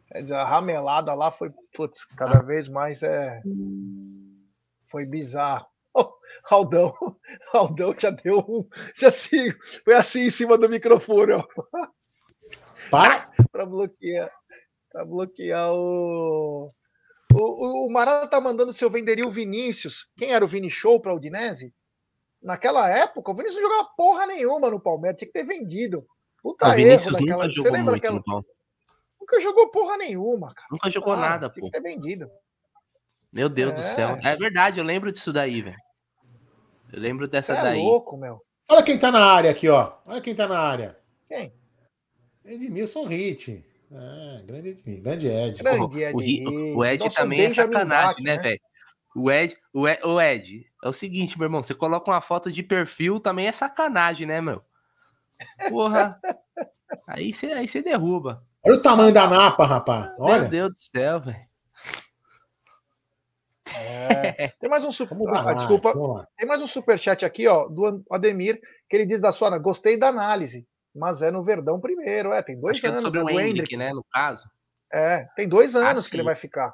Quer 0.08 0.24
dizer, 0.24 0.36
a 0.36 0.46
ramelada 0.46 1.14
lá 1.14 1.32
foi, 1.32 1.52
putz, 1.76 2.06
cada 2.06 2.42
vez 2.42 2.68
mais 2.68 3.04
é 3.04 3.42
foi 4.90 5.06
bizarro. 5.06 5.68
Oh, 5.92 6.56
Aldão, 6.56 6.94
Aldão 7.52 7.96
já 7.98 8.12
deu 8.12 8.38
um, 8.48 8.68
já 8.96 9.08
assim, 9.08 9.52
foi 9.84 9.96
assim 9.96 10.20
em 10.22 10.30
cima 10.30 10.56
do 10.56 10.70
microfone, 10.70 11.34
ó. 11.34 11.44
Para 12.92 13.28
para 13.52 13.66
bloquear. 13.66 14.32
Pra 14.92 15.06
bloquear 15.06 15.72
o. 15.72 16.74
O, 17.32 17.86
o 17.86 17.92
Marada 17.92 18.28
tá 18.28 18.42
mandando 18.42 18.74
se 18.74 18.84
eu 18.84 18.90
venderia 18.90 19.28
o 19.28 19.32
Vinícius. 19.32 20.08
Quem 20.18 20.34
era 20.34 20.44
o 20.44 20.48
Vini 20.48 20.70
Show 20.70 21.00
pra 21.00 21.14
Udinese? 21.14 21.74
Naquela 22.42 22.90
época, 22.90 23.32
o 23.32 23.36
Vinícius 23.36 23.62
não 23.62 23.70
jogava 23.70 23.90
porra 23.96 24.26
nenhuma 24.26 24.70
no 24.72 24.80
Palmeiras, 24.80 25.20
tinha 25.20 25.28
que 25.28 25.34
ter 25.34 25.46
vendido. 25.46 26.06
Puta 26.42 26.70
o 26.70 26.74
erro 26.74 27.12
daquela. 27.12 27.48
Você 27.48 27.70
lembra 27.70 27.94
daquela. 27.94 28.22
Nunca 29.20 29.42
jogou 29.42 29.70
porra 29.70 29.98
nenhuma, 29.98 30.54
cara. 30.54 30.68
Nunca 30.72 30.90
jogou 30.90 31.14
ah, 31.14 31.18
nada, 31.18 31.50
tinha 31.50 31.66
pô. 31.66 31.70
Tinha 31.70 31.72
que 31.72 31.82
ter 31.82 31.84
vendido. 31.84 32.32
Meu 33.32 33.48
Deus 33.48 33.72
é. 33.72 33.74
do 33.76 33.82
céu. 33.82 34.18
É 34.24 34.36
verdade, 34.36 34.80
eu 34.80 34.86
lembro 34.86 35.12
disso 35.12 35.32
daí, 35.32 35.62
velho. 35.62 35.78
Eu 36.92 37.00
lembro 37.00 37.28
dessa 37.28 37.54
Você 37.54 37.60
é 37.60 37.64
daí. 37.64 37.80
É 37.80 37.84
louco, 37.84 38.18
meu. 38.18 38.42
Olha 38.68 38.84
quem 38.84 38.98
tá 38.98 39.12
na 39.12 39.24
área 39.24 39.52
aqui, 39.52 39.70
ó. 39.70 39.94
Olha 40.06 40.22
quem 40.22 40.34
tá 40.34 40.48
na 40.48 40.60
área. 40.60 40.98
Quem? 41.28 41.54
Edmilson 42.44 43.06
Ritt. 43.06 43.69
É, 43.92 44.42
grande, 44.46 44.74
grande 45.02 45.28
Ed. 45.28 45.64
Grande 45.64 46.04
Ed. 46.04 46.14
O, 46.14 46.78
o 46.78 46.86
Ed 46.86 47.04
Nossa, 47.04 47.22
também 47.22 47.42
é 47.42 47.52
sacanagem, 47.52 48.24
né, 48.24 48.36
né, 48.36 48.42
velho? 48.42 48.62
O 49.16 49.32
Ed, 49.32 49.58
o 49.74 49.88
Ed, 49.88 50.00
o 50.06 50.22
Ed, 50.22 50.72
é 50.84 50.88
o 50.88 50.94
seguinte, 50.94 51.38
meu 51.38 51.48
irmão, 51.48 51.64
você 51.64 51.74
coloca 51.74 52.12
uma 52.12 52.22
foto 52.22 52.52
de 52.52 52.62
perfil, 52.62 53.20
também 53.20 53.48
é 53.48 53.52
sacanagem, 53.52 54.28
né, 54.28 54.40
meu? 54.40 54.62
Porra. 55.70 56.20
aí 57.08 57.34
você 57.34 57.48
aí 57.48 57.68
você 57.68 57.82
derruba. 57.82 58.44
Olha 58.64 58.76
o 58.76 58.82
tamanho 58.82 59.12
da 59.12 59.28
napa, 59.28 59.66
rapaz. 59.66 60.14
Olha. 60.20 60.42
Meu 60.42 60.50
Deus 60.50 60.72
do 60.72 60.78
céu, 60.78 61.20
velho. 61.20 61.50
É. 63.74 64.50
Tem 64.60 64.70
mais 64.70 64.86
um 64.86 64.92
super. 64.92 65.18
Ah, 65.30 65.54
desculpa. 65.54 66.28
Tem 66.38 66.48
mais 66.48 66.62
um 66.62 66.68
super 66.68 67.00
chat 67.00 67.26
aqui, 67.26 67.48
ó, 67.48 67.68
do 67.68 68.04
Ademir, 68.12 68.62
que 68.88 68.96
ele 68.96 69.06
diz 69.08 69.20
da 69.20 69.32
sua, 69.32 69.58
gostei 69.58 69.98
da 69.98 70.10
análise 70.10 70.68
mas 70.96 71.22
é 71.22 71.32
no 71.32 71.44
Verdão 71.44 71.80
primeiro. 71.80 72.34
É, 72.34 72.42
tem 72.42 72.60
dois 72.60 72.78
Acho 72.78 72.88
anos. 72.88 73.02
É 73.02 73.06
sobre 73.06 73.24
né, 73.24 73.32
o 73.32 73.40
Hendrick, 73.40 73.78
né? 73.78 73.94
No 73.94 74.04
caso. 74.12 74.50
É, 74.92 75.28
tem 75.36 75.48
dois 75.48 75.76
ah, 75.76 75.92
anos 75.92 76.06
ah, 76.06 76.10
que 76.10 76.16
ele 76.16 76.24
vai 76.24 76.36
ficar. 76.36 76.74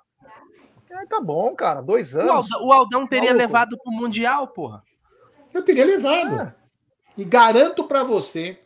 É, 0.89 1.05
tá 1.05 1.19
bom, 1.19 1.53
cara, 1.55 1.81
dois 1.81 2.15
anos. 2.15 2.49
O 2.49 2.53
Aldão, 2.53 2.67
o 2.67 2.73
Aldão 2.73 3.07
teria 3.07 3.33
Maluco. 3.33 3.45
levado 3.45 3.77
pro 3.77 3.91
Mundial, 3.91 4.47
porra. 4.47 4.81
Eu 5.53 5.63
teria 5.63 5.85
levado. 5.85 6.41
É. 6.41 6.55
E 7.17 7.23
garanto 7.25 7.85
para 7.85 8.03
você, 8.03 8.59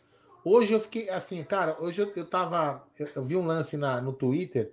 hoje 0.44 0.72
eu 0.72 0.80
fiquei 0.80 1.08
assim, 1.10 1.42
cara, 1.42 1.76
hoje 1.80 2.00
eu, 2.00 2.12
eu 2.14 2.26
tava. 2.26 2.84
Eu, 2.98 3.08
eu 3.16 3.24
vi 3.24 3.36
um 3.36 3.44
lance 3.44 3.76
na, 3.76 4.00
no 4.00 4.12
Twitter 4.12 4.72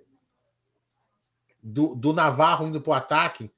do, 1.62 1.94
do 1.94 2.12
Navarro 2.12 2.66
indo 2.66 2.80
pro 2.80 2.92
ataque. 2.92 3.52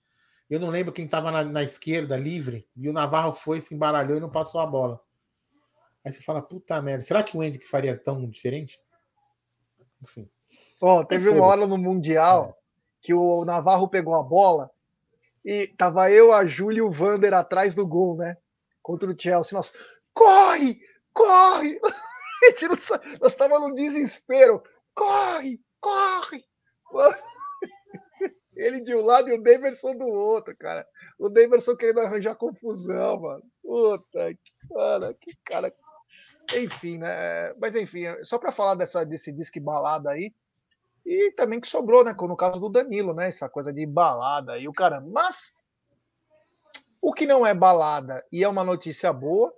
Eu 0.49 0.59
não 0.59 0.69
lembro 0.69 0.93
quem 0.93 1.07
tava 1.07 1.31
na, 1.31 1.45
na 1.45 1.63
esquerda 1.63 2.17
livre, 2.17 2.67
e 2.77 2.89
o 2.89 2.93
Navarro 2.93 3.33
foi, 3.33 3.61
se 3.61 3.75
embaralhou 3.75 4.17
e 4.17 4.21
não 4.21 4.31
passou 4.31 4.61
a 4.61 4.67
bola. 4.67 5.01
Aí 6.05 6.13
você 6.13 6.21
fala, 6.21 6.41
puta 6.41 6.81
merda, 6.81 7.03
será 7.03 7.23
que 7.23 7.37
o 7.37 7.43
Hendrick 7.43 7.67
faria 7.67 7.97
tão 7.97 8.29
diferente? 8.29 8.81
Enfim. 10.03 10.29
Ó, 10.81 11.05
teve 11.05 11.29
uma 11.29 11.45
hora 11.45 11.67
no 11.67 11.77
Mundial 11.77 12.57
é. 12.57 12.61
que 13.03 13.13
o 13.13 13.45
Navarro 13.45 13.89
pegou 13.89 14.15
a 14.15 14.23
bola 14.23 14.71
e 15.45 15.67
tava 15.77 16.11
eu, 16.11 16.33
a 16.33 16.47
Júlia 16.47 16.79
e 16.79 16.83
o 16.83 16.91
Vander 16.91 17.35
atrás 17.35 17.75
do 17.75 17.87
gol, 17.87 18.17
né? 18.17 18.37
Contra 18.83 19.11
o 19.11 19.19
Chelsea. 19.19 19.57
Nós, 19.57 19.73
corre! 20.15 20.81
Corre! 21.13 21.79
nós 23.21 23.33
estávamos 23.33 23.71
no 23.71 23.75
desespero. 23.75 24.63
Corre! 24.95 25.61
Corre! 25.81 26.45
Ele 28.57 28.81
de 28.81 28.95
um 28.95 29.01
lado 29.01 29.29
e 29.29 29.33
o 29.33 29.43
Davidson 29.43 29.97
do 29.97 30.07
outro, 30.07 30.55
cara. 30.57 30.87
O 31.19 31.29
Davidson 31.29 31.77
querendo 31.77 32.01
arranjar 32.01 32.35
confusão, 32.35 33.21
mano. 33.21 33.43
Puta 33.63 34.35
que, 34.35 34.53
mano, 34.71 35.15
que 35.15 35.35
cara 35.45 35.71
enfim, 36.57 36.99
né? 36.99 37.55
Mas 37.55 37.75
enfim, 37.75 38.05
só 38.23 38.39
para 38.39 38.53
falar 38.53 38.75
dessa, 38.75 39.05
desse 39.05 39.33
disque 39.33 39.61
balada 39.61 40.11
aí, 40.11 40.33
e 41.05 41.33
também 41.33 41.61
que 41.61 41.69
sobrou, 41.69 42.05
né? 42.05 42.15
No 42.19 42.37
caso 42.37 42.61
do 42.61 42.69
Danilo, 42.69 43.15
né? 43.15 43.29
Essa 43.29 43.49
coisa 43.49 43.73
de 43.73 43.87
balada 43.87 44.59
e 44.59 44.69
o 44.69 44.73
caramba. 44.73 45.09
Mas 45.11 45.53
o 47.01 47.13
que 47.13 47.27
não 47.27 47.47
é 47.47 47.55
balada 47.55 48.25
e 48.31 48.45
é 48.45 48.49
uma 48.49 48.65
notícia 48.65 49.13
boa 49.13 49.53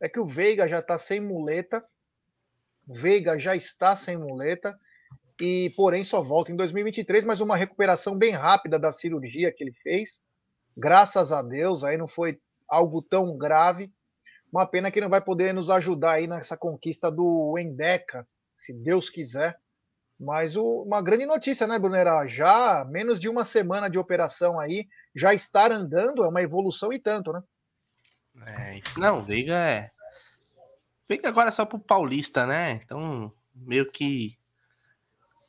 é 0.00 0.08
que 0.08 0.18
o 0.18 0.26
Veiga 0.26 0.66
já 0.66 0.78
está 0.78 0.98
sem 0.98 1.20
muleta. 1.20 1.84
O 2.88 2.94
Veiga 2.94 3.38
já 3.38 3.54
está 3.54 3.94
sem 3.94 4.16
muleta 4.16 4.78
e, 5.40 5.72
porém, 5.76 6.02
só 6.02 6.22
volta 6.22 6.50
em 6.52 6.56
2023, 6.56 7.24
mas 7.24 7.40
uma 7.40 7.56
recuperação 7.56 8.16
bem 8.16 8.32
rápida 8.32 8.78
da 8.78 8.92
cirurgia 8.92 9.52
que 9.52 9.62
ele 9.62 9.72
fez. 9.82 10.20
Graças 10.76 11.32
a 11.32 11.42
Deus, 11.42 11.84
aí 11.84 11.96
não 11.96 12.08
foi 12.08 12.38
algo 12.68 13.02
tão 13.02 13.36
grave. 13.36 13.92
Uma 14.52 14.66
pena 14.66 14.90
que 14.90 15.00
não 15.00 15.08
vai 15.08 15.20
poder 15.20 15.54
nos 15.54 15.70
ajudar 15.70 16.12
aí 16.12 16.26
nessa 16.26 16.56
conquista 16.56 17.10
do 17.10 17.56
Endeca, 17.58 18.26
se 18.56 18.72
Deus 18.72 19.08
quiser. 19.08 19.58
Mas 20.18 20.56
o, 20.56 20.82
uma 20.82 21.00
grande 21.00 21.24
notícia, 21.24 21.66
né, 21.66 21.78
Brunera? 21.78 22.26
Já 22.26 22.84
menos 22.88 23.18
de 23.18 23.28
uma 23.28 23.44
semana 23.44 23.88
de 23.88 23.98
operação 23.98 24.60
aí, 24.60 24.86
já 25.14 25.32
estar 25.32 25.72
andando 25.72 26.24
é 26.24 26.28
uma 26.28 26.42
evolução 26.42 26.92
e 26.92 26.98
tanto, 26.98 27.32
né? 27.32 27.42
É, 28.46 28.80
não, 28.98 29.24
Veiga 29.24 29.54
é. 29.54 29.90
Veiga 31.08 31.28
agora 31.28 31.48
é 31.48 31.50
só 31.50 31.64
pro 31.64 31.78
Paulista, 31.78 32.46
né? 32.46 32.80
Então, 32.84 33.32
meio 33.54 33.90
que. 33.90 34.36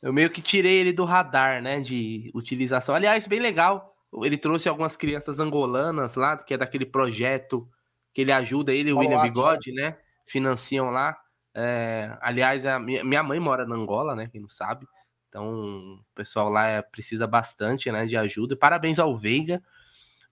Eu 0.00 0.12
meio 0.12 0.30
que 0.30 0.42
tirei 0.42 0.78
ele 0.78 0.92
do 0.92 1.04
radar, 1.04 1.62
né? 1.62 1.80
De 1.80 2.30
utilização. 2.34 2.94
Aliás, 2.94 3.26
bem 3.26 3.40
legal. 3.40 3.94
Ele 4.24 4.36
trouxe 4.36 4.68
algumas 4.68 4.96
crianças 4.96 5.38
angolanas 5.38 6.16
lá, 6.16 6.36
que 6.36 6.54
é 6.54 6.58
daquele 6.58 6.84
projeto 6.84 7.68
que 8.12 8.20
ele 8.20 8.32
ajuda 8.32 8.72
ele 8.72 8.90
e 8.90 8.92
o 8.92 8.98
William 8.98 9.22
Bigode, 9.22 9.72
né? 9.72 9.96
Financiam 10.26 10.90
lá. 10.90 11.18
É, 11.54 12.16
aliás, 12.20 12.64
a 12.66 12.78
minha 12.78 13.22
mãe 13.22 13.38
mora 13.38 13.66
na 13.66 13.74
Angola, 13.74 14.14
né? 14.14 14.28
Quem 14.30 14.40
não 14.40 14.48
sabe. 14.48 14.86
Então, 15.28 15.94
o 15.94 16.04
pessoal 16.14 16.50
lá 16.50 16.66
é, 16.66 16.82
precisa 16.82 17.26
bastante 17.26 17.90
né, 17.90 18.04
de 18.04 18.16
ajuda. 18.16 18.54
Parabéns 18.54 18.98
ao 18.98 19.16
Veiga. 19.16 19.62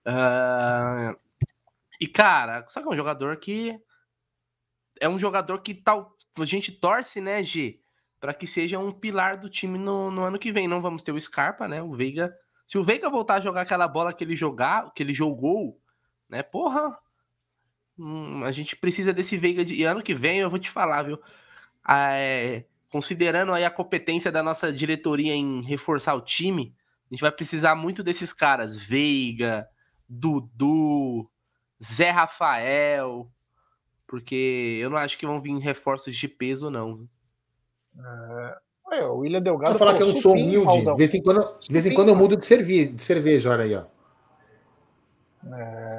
Uh, 0.05 1.17
e, 1.99 2.07
cara, 2.07 2.65
só 2.69 2.81
que 2.81 2.87
é 2.87 2.91
um 2.91 2.95
jogador 2.95 3.37
que. 3.37 3.79
É 4.99 5.09
um 5.09 5.17
jogador 5.17 5.59
que 5.59 5.73
tal, 5.73 6.15
a 6.37 6.45
gente 6.45 6.71
torce, 6.71 7.19
né, 7.19 7.43
G? 7.43 7.79
Para 8.19 8.33
que 8.33 8.45
seja 8.45 8.77
um 8.77 8.91
pilar 8.91 9.37
do 9.37 9.49
time 9.49 9.79
no, 9.79 10.11
no 10.11 10.23
ano 10.23 10.37
que 10.37 10.51
vem. 10.51 10.67
Não 10.67 10.81
vamos 10.81 11.01
ter 11.01 11.11
o 11.11 11.19
Scarpa, 11.19 11.67
né? 11.67 11.81
O 11.81 11.95
Veiga. 11.95 12.31
Se 12.67 12.77
o 12.77 12.83
Veiga 12.83 13.09
voltar 13.09 13.35
a 13.35 13.41
jogar 13.41 13.61
aquela 13.61 13.87
bola 13.87 14.13
que 14.13 14.23
ele 14.23 14.35
jogar, 14.35 14.91
que 14.93 15.01
ele 15.01 15.15
jogou, 15.15 15.81
né? 16.29 16.43
Porra, 16.43 16.95
Hum, 18.01 18.43
a 18.43 18.51
gente 18.51 18.75
precisa 18.75 19.13
desse 19.13 19.37
Veiga 19.37 19.63
de. 19.63 19.75
E 19.75 19.83
ano 19.83 20.01
que 20.01 20.15
vem 20.15 20.39
eu 20.39 20.49
vou 20.49 20.57
te 20.57 20.69
falar, 20.69 21.03
viu? 21.03 21.19
Ah, 21.83 22.13
é, 22.15 22.65
considerando 22.89 23.53
aí 23.53 23.63
a 23.63 23.69
competência 23.69 24.31
da 24.31 24.41
nossa 24.41 24.73
diretoria 24.73 25.35
em 25.35 25.61
reforçar 25.61 26.15
o 26.15 26.21
time, 26.21 26.73
a 27.09 27.13
gente 27.13 27.21
vai 27.21 27.31
precisar 27.31 27.75
muito 27.75 28.01
desses 28.01 28.33
caras. 28.33 28.75
Veiga, 28.75 29.67
Dudu, 30.09 31.29
Zé 31.83 32.09
Rafael. 32.09 33.29
Porque 34.07 34.79
eu 34.81 34.89
não 34.89 34.97
acho 34.97 35.17
que 35.17 35.25
vão 35.27 35.39
vir 35.39 35.57
reforços 35.59 36.15
de 36.15 36.27
peso, 36.27 36.71
não. 36.71 37.07
É, 38.91 39.05
o 39.05 39.17
William 39.17 39.41
Delgado. 39.41 39.77
Vou 39.77 39.79
falar 39.79 39.95
que 39.95 40.03
eu 40.03 40.07
não 40.07 40.15
sou 40.15 40.33
humilde. 40.33 40.81
De 40.81 40.97
vez 40.97 41.13
em 41.13 41.21
quando, 41.21 41.59
de 41.59 41.71
vez 41.71 41.85
em 41.85 41.93
quando 41.93 42.09
eu 42.09 42.15
mudo 42.15 42.35
de, 42.35 42.45
cerveja, 42.45 42.91
de 42.91 43.01
cerveja, 43.01 43.51
olha 43.51 43.63
aí, 43.63 43.75
ó. 43.75 43.85
É, 45.55 45.90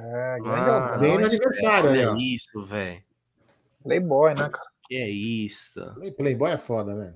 ah, 0.45 0.99
bem 0.99 1.19
no 1.19 1.27
aniversário, 1.27 1.91
aí, 1.91 2.07
ó. 2.07 2.17
isso, 2.17 2.65
velho. 2.67 3.03
Playboy, 3.83 4.35
né, 4.35 4.49
cara? 4.49 4.71
Que 4.85 4.97
é 4.97 5.09
isso. 5.09 5.81
Playboy 6.17 6.51
é 6.51 6.59
foda, 6.59 6.95
né? 6.95 7.15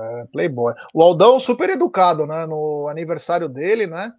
É, 0.00 0.24
Playboy. 0.32 0.74
O 0.94 1.02
Aldão 1.02 1.38
super 1.38 1.68
educado, 1.70 2.26
né? 2.26 2.46
No 2.46 2.88
aniversário 2.88 3.48
dele, 3.48 3.86
né? 3.86 4.12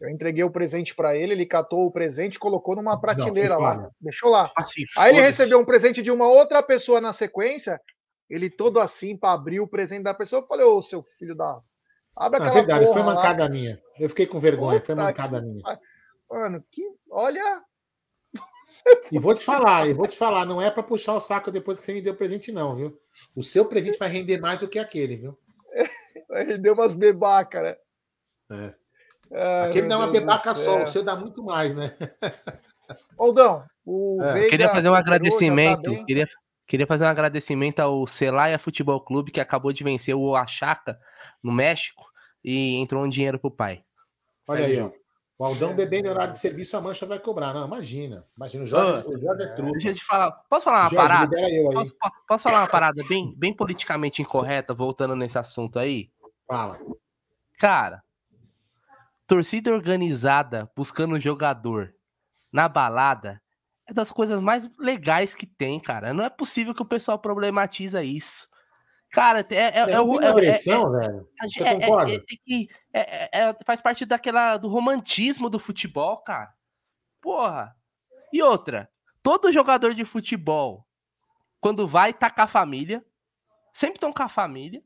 Eu 0.00 0.08
entreguei 0.08 0.44
o 0.44 0.50
presente 0.50 0.94
para 0.94 1.16
ele, 1.16 1.32
ele 1.32 1.44
catou 1.44 1.86
o 1.86 1.90
presente 1.90 2.36
e 2.36 2.38
colocou 2.38 2.76
numa 2.76 3.00
prateleira 3.00 3.54
não, 3.54 3.60
lá. 3.60 3.90
Deixou 4.00 4.30
lá. 4.30 4.50
Assim, 4.56 4.84
Aí 4.96 5.12
ele 5.12 5.20
recebeu 5.20 5.58
um 5.58 5.64
presente 5.64 6.00
de 6.00 6.10
uma 6.10 6.28
outra 6.28 6.62
pessoa 6.62 7.00
na 7.00 7.12
sequência. 7.12 7.80
Ele 8.30 8.48
todo 8.48 8.78
assim 8.78 9.16
para 9.16 9.32
abrir 9.32 9.60
o 9.60 9.66
presente 9.66 10.04
da 10.04 10.14
pessoa. 10.14 10.42
Eu 10.42 10.46
falei, 10.46 10.64
ô 10.64 10.82
seu 10.82 11.02
filho 11.18 11.34
da. 11.34 11.58
Abre 12.16 12.36
aquela 12.36 12.54
Na 12.54 12.54
verdade, 12.54 12.92
foi 12.92 13.02
mancada 13.02 13.42
lá. 13.44 13.48
minha. 13.48 13.80
Eu 13.98 14.08
fiquei 14.08 14.26
com 14.26 14.38
vergonha, 14.38 14.80
Puta 14.80 14.86
foi 14.86 14.94
mancada 14.94 15.40
que... 15.40 15.46
minha. 15.46 15.78
Mano, 16.30 16.64
que. 16.70 16.82
Olha. 17.10 17.62
E 19.12 19.18
vou 19.18 19.34
te 19.34 19.44
falar, 19.44 19.86
e 19.86 19.92
vou 19.92 20.06
te 20.06 20.16
falar, 20.16 20.46
não 20.46 20.62
é 20.62 20.70
para 20.70 20.82
puxar 20.82 21.14
o 21.14 21.20
saco 21.20 21.50
depois 21.50 21.78
que 21.78 21.84
você 21.84 21.92
me 21.92 22.00
deu 22.00 22.14
o 22.14 22.16
presente, 22.16 22.52
não, 22.52 22.74
viu? 22.74 22.98
O 23.34 23.42
seu 23.42 23.66
presente 23.66 23.98
vai 23.98 24.08
render 24.08 24.38
mais 24.38 24.60
do 24.60 24.68
que 24.68 24.78
aquele, 24.78 25.16
viu? 25.16 25.38
Vai 26.28 26.44
render 26.44 26.70
umas 26.70 26.94
bebacas, 26.94 27.62
né? 27.62 27.76
É. 28.50 28.74
Ai, 29.32 29.70
Aquele 29.70 29.86
dá 29.86 29.98
uma 29.98 30.10
bebaca 30.10 30.54
só, 30.54 30.82
o 30.82 30.86
seu 30.86 31.02
dá 31.02 31.14
muito 31.14 31.42
mais, 31.42 31.74
né? 31.74 31.96
Oldão, 33.16 33.64
o 33.84 34.22
é. 34.22 34.32
Veiga, 34.34 34.50
queria 34.50 34.68
fazer 34.68 34.88
um 34.88 34.92
tá 34.92 34.98
agradecimento. 34.98 35.94
Tá 35.94 36.04
queria, 36.04 36.26
queria 36.66 36.86
fazer 36.86 37.04
um 37.04 37.08
agradecimento 37.08 37.80
ao 37.80 38.06
Celaya 38.06 38.58
Futebol 38.58 39.00
Clube, 39.00 39.30
que 39.30 39.40
acabou 39.40 39.72
de 39.72 39.84
vencer 39.84 40.14
o 40.14 40.30
Oaxaca 40.30 40.98
no 41.42 41.52
México 41.52 42.04
e 42.44 42.76
entrou 42.76 43.04
um 43.04 43.08
dinheiro 43.08 43.38
pro 43.38 43.50
pai. 43.50 43.82
Olha 44.46 44.66
aí, 44.66 44.80
ó. 44.80 44.90
O 45.38 45.44
Aldão 45.44 45.72
bebendo 45.72 46.08
horário 46.08 46.32
de 46.32 46.38
serviço, 46.38 46.76
a 46.76 46.80
mancha 46.80 47.06
vai 47.06 47.20
cobrar. 47.20 47.54
Não, 47.54 47.64
imagina. 47.64 48.26
Imagina, 48.36 48.64
o 48.64 48.66
Jorge, 48.66 49.04
oh, 49.06 49.10
o 49.12 49.20
Jorge 49.20 49.42
é 49.44 49.46
truque. 49.46 49.72
Deixa 49.72 49.90
eu 49.90 49.94
te 49.94 50.04
falar. 50.04 50.32
Posso 50.32 50.64
falar 50.64 50.80
uma 50.80 50.90
Jorge, 50.90 51.08
parada? 51.08 51.36
Posso, 51.72 51.96
posso, 52.26 52.42
falar 52.42 52.60
uma 52.62 52.68
parada 52.68 53.04
bem, 53.08 53.32
bem 53.36 53.54
politicamente 53.54 54.20
incorreta, 54.20 54.74
voltando 54.74 55.14
nesse 55.14 55.38
assunto 55.38 55.78
aí? 55.78 56.10
Fala. 56.44 56.80
Cara, 57.56 58.02
torcida 59.28 59.72
organizada 59.72 60.68
buscando 60.74 61.20
jogador 61.20 61.94
na 62.52 62.68
balada 62.68 63.40
é 63.86 63.92
das 63.92 64.10
coisas 64.10 64.40
mais 64.40 64.68
legais 64.76 65.36
que 65.36 65.46
tem, 65.46 65.78
cara. 65.78 66.12
Não 66.12 66.24
é 66.24 66.28
possível 66.28 66.74
que 66.74 66.82
o 66.82 66.86
pessoal 66.86 67.16
problematiza 67.16 68.02
isso. 68.02 68.48
Cara, 69.12 69.40
é, 69.50 69.54
é, 69.54 69.78
é, 69.78 69.90
é 69.92 70.00
o. 70.00 70.20
É, 70.20 70.28
agressão, 70.28 70.90
velho. 70.92 71.28
Você 71.40 71.64
concorda? 71.64 72.24
Que, 72.44 72.68
faz 73.64 73.80
parte 73.80 74.04
daquela 74.04 74.56
do 74.56 74.68
romantismo 74.68 75.48
do 75.48 75.58
futebol, 75.58 76.18
cara. 76.18 76.52
Porra. 77.20 77.74
E 78.32 78.42
outra, 78.42 78.90
todo 79.22 79.52
jogador 79.52 79.94
de 79.94 80.04
futebol, 80.04 80.86
quando 81.60 81.88
vai, 81.88 82.12
tá 82.12 82.30
com 82.30 82.42
a 82.42 82.46
família. 82.46 83.04
Sempre 83.72 83.96
estão 83.96 84.12
com 84.12 84.22
a 84.22 84.28
família, 84.28 84.82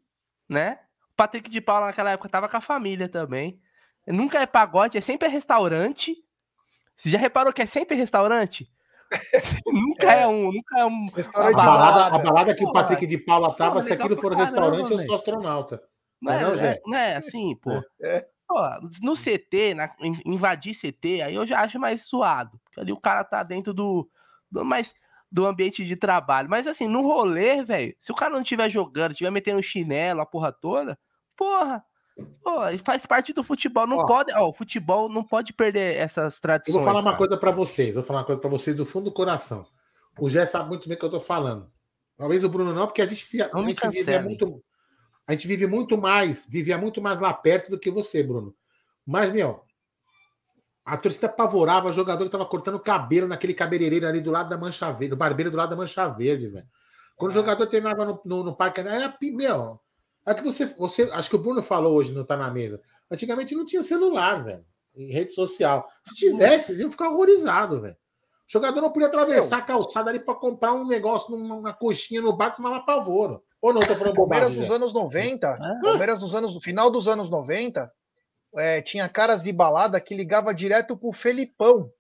né? 0.49 0.79
O 1.13 1.17
Patrick 1.17 1.51
de 1.51 1.61
Paula 1.61 1.87
naquela 1.87 2.11
época 2.11 2.29
tava 2.29 2.49
com 2.49 2.57
a 2.57 2.61
família 2.61 3.09
também. 3.09 3.61
Nunca 4.07 4.41
é 4.41 4.47
pagode, 4.47 4.99
é 4.99 5.01
sempre 5.01 5.29
restaurante. 5.29 6.17
Você 6.97 7.11
já 7.11 7.19
reparou 7.19 7.53
que 7.53 7.63
é 7.63 7.67
sempre 7.67 7.97
restaurante? 7.97 8.71
nunca 9.73 10.13
é. 10.13 10.23
é. 10.23 10.27
um, 10.27 10.53
nunca 10.53 10.79
é 10.79 10.87
um. 10.87 11.07
A 11.35 11.53
balada, 11.53 12.17
a 12.17 12.19
balada 12.19 12.55
que 12.55 12.65
o 12.65 12.73
Patrick 12.73 13.07
de 13.07 13.19
Paula 13.19 13.55
tava, 13.55 13.83
se 13.83 13.93
aquilo 13.93 14.17
for 14.17 14.33
um 14.33 14.37
restaurante, 14.37 14.91
eu 14.91 14.99
sou 14.99 15.15
astronauta. 15.15 15.83
Não, 16.21 16.33
é, 16.33 16.43
não, 16.43 16.55
é, 16.55 16.81
não 16.87 16.99
é 16.99 17.17
assim, 17.17 17.57
pô. 17.57 17.83
É. 18.01 18.27
pô. 18.47 18.61
No 19.03 19.15
CT, 19.15 19.75
na, 19.75 19.91
invadir 20.25 20.75
CT, 20.75 21.23
aí 21.23 21.35
eu 21.35 21.45
já 21.47 21.61
acho 21.61 21.79
mais 21.79 22.07
suado. 22.07 22.61
Porque 22.65 22.81
ali 22.81 22.93
o 22.93 23.01
cara 23.01 23.25
tá 23.25 23.43
dentro 23.43 23.75
do, 23.75 24.09
do 24.51 24.65
mais 24.65 24.95
do 25.31 25.47
ambiente 25.47 25.85
de 25.85 25.97
trabalho. 25.97 26.49
Mas 26.49 26.67
assim, 26.67 26.87
no 26.87 27.03
rolê, 27.03 27.65
velho, 27.65 27.97
se 27.99 28.13
o 28.13 28.15
cara 28.15 28.35
não 28.35 28.43
estiver 28.43 28.69
jogando, 28.71 29.13
estiver 29.13 29.31
metendo 29.31 29.63
chinelo, 29.63 30.21
a 30.21 30.27
porra 30.27 30.53
toda, 30.53 30.99
porra, 31.37 31.83
Pô, 32.43 32.61
faz 32.85 33.07
parte 33.07 33.33
do 33.33 33.43
futebol. 33.43 33.87
Não 33.87 33.99
ó, 33.99 34.07
pode, 34.07 34.33
ó, 34.33 34.49
o 34.49 34.53
futebol 34.53 35.09
não 35.09 35.25
pode 35.25 35.53
perder 35.53 35.97
essas 35.97 36.41
tradições. 36.41 36.75
Eu 36.75 36.83
vou 36.83 36.89
falar 36.89 37.03
cara. 37.03 37.13
uma 37.13 37.19
coisa 37.19 37.37
para 37.37 37.51
vocês. 37.51 37.95
Vou 37.95 38.05
falar 38.05 38.21
uma 38.21 38.27
coisa 38.27 38.41
para 38.41 38.51
vocês 38.51 38.77
do 38.77 38.85
fundo 38.85 39.05
do 39.05 39.13
coração. 39.13 39.65
O 40.19 40.29
Gé 40.29 40.45
sabe 40.45 40.69
muito 40.69 40.89
bem 40.89 40.97
o 40.97 40.99
que 40.99 41.05
eu 41.05 41.11
tô 41.11 41.21
falando. 41.21 41.71
Talvez 42.17 42.45
o 42.45 42.49
Bruno 42.49 42.73
não, 42.73 42.87
porque 42.87 43.03
a 43.03 43.07
gente, 43.07 43.27
a, 43.43 43.63
gente 43.63 43.91
vive 43.91 44.19
muito, 44.21 44.63
a 45.27 45.33
gente 45.33 45.49
vive 45.49 45.67
muito 45.67 45.99
mais, 45.99 46.47
vivia 46.47 46.79
muito 46.79 47.01
mais 47.01 47.19
lá 47.19 47.33
perto 47.33 47.71
do 47.71 47.79
que 47.79 47.91
você, 47.91 48.23
Bruno. 48.23 48.55
Mas, 49.05 49.33
meu, 49.33 49.65
a 50.85 50.97
torcida 50.97 51.27
apavorava 51.27 51.89
o 51.89 51.93
jogador 51.93 52.25
que 52.25 52.31
tava 52.31 52.47
cortando 52.47 52.79
cabelo 52.79 53.27
naquele 53.27 53.55
cabeleireiro 53.55 54.07
ali 54.07 54.21
do 54.21 54.31
lado 54.31 54.49
da 54.49 54.59
Mancha 54.59 54.91
Verde, 54.93 55.09
do 55.09 55.17
barbeiro 55.17 55.51
do 55.51 55.57
lado 55.57 55.71
da 55.71 55.77
Mancha 55.77 56.07
Verde, 56.09 56.49
velho. 56.49 56.67
Quando 57.17 57.33
é. 57.33 57.35
o 57.35 57.41
jogador 57.41 57.67
treinava 57.67 58.05
no, 58.05 58.21
no, 58.25 58.45
no 58.45 58.57
parque, 58.57 58.81
era, 58.81 59.17
meu, 59.21 59.81
é 60.27 60.35
que 60.35 60.43
você, 60.43 60.67
você. 60.67 61.03
Acho 61.13 61.31
que 61.31 61.37
o 61.37 61.39
Bruno 61.39 61.63
falou 61.63 61.95
hoje, 61.95 62.13
não 62.13 62.25
tá 62.25 62.37
na 62.37 62.51
mesa. 62.51 62.81
Antigamente 63.11 63.55
não 63.55 63.67
tinha 63.67 63.83
celular, 63.83 64.45
velho. 64.45 64.65
Em 64.95 65.11
rede 65.11 65.33
social. 65.33 65.89
Se 66.05 66.15
tivesse, 66.15 66.81
iam 66.81 66.91
ficar 66.91 67.11
horrorizados, 67.11 67.81
velho. 67.81 67.95
O 67.95 68.53
jogador 68.53 68.81
não 68.81 68.93
podia 68.93 69.09
atravessar 69.09 69.59
a 69.59 69.63
calçada 69.63 70.11
ali 70.11 70.21
para 70.21 70.35
comprar 70.35 70.75
um 70.75 70.87
negócio 70.87 71.37
numa 71.37 71.73
coxinha 71.73 72.21
no 72.21 72.33
bar, 72.33 72.55
tomava 72.55 72.81
pavor. 72.81 73.43
Ou 73.61 73.73
não, 73.73 73.81
tô 73.81 73.95
falando 73.95 74.15
Palmeiras 74.15 74.53
dos 74.55 74.71
anos 74.71 74.93
90, 74.93 75.49
ah. 75.49 75.81
Palmeiras 75.83 76.21
dos 76.21 76.35
anos, 76.35 76.55
no 76.55 76.61
final 76.61 76.91
dos 76.91 77.09
anos 77.09 77.31
90, 77.31 77.91
é, 78.57 78.83
tinha 78.83 79.09
caras 79.09 79.43
de 79.43 79.53
balada 79.53 80.01
que 80.01 80.15
ligava 80.15 80.53
direto 80.53 80.97
pro 80.97 81.13
Felipão. 81.13 81.91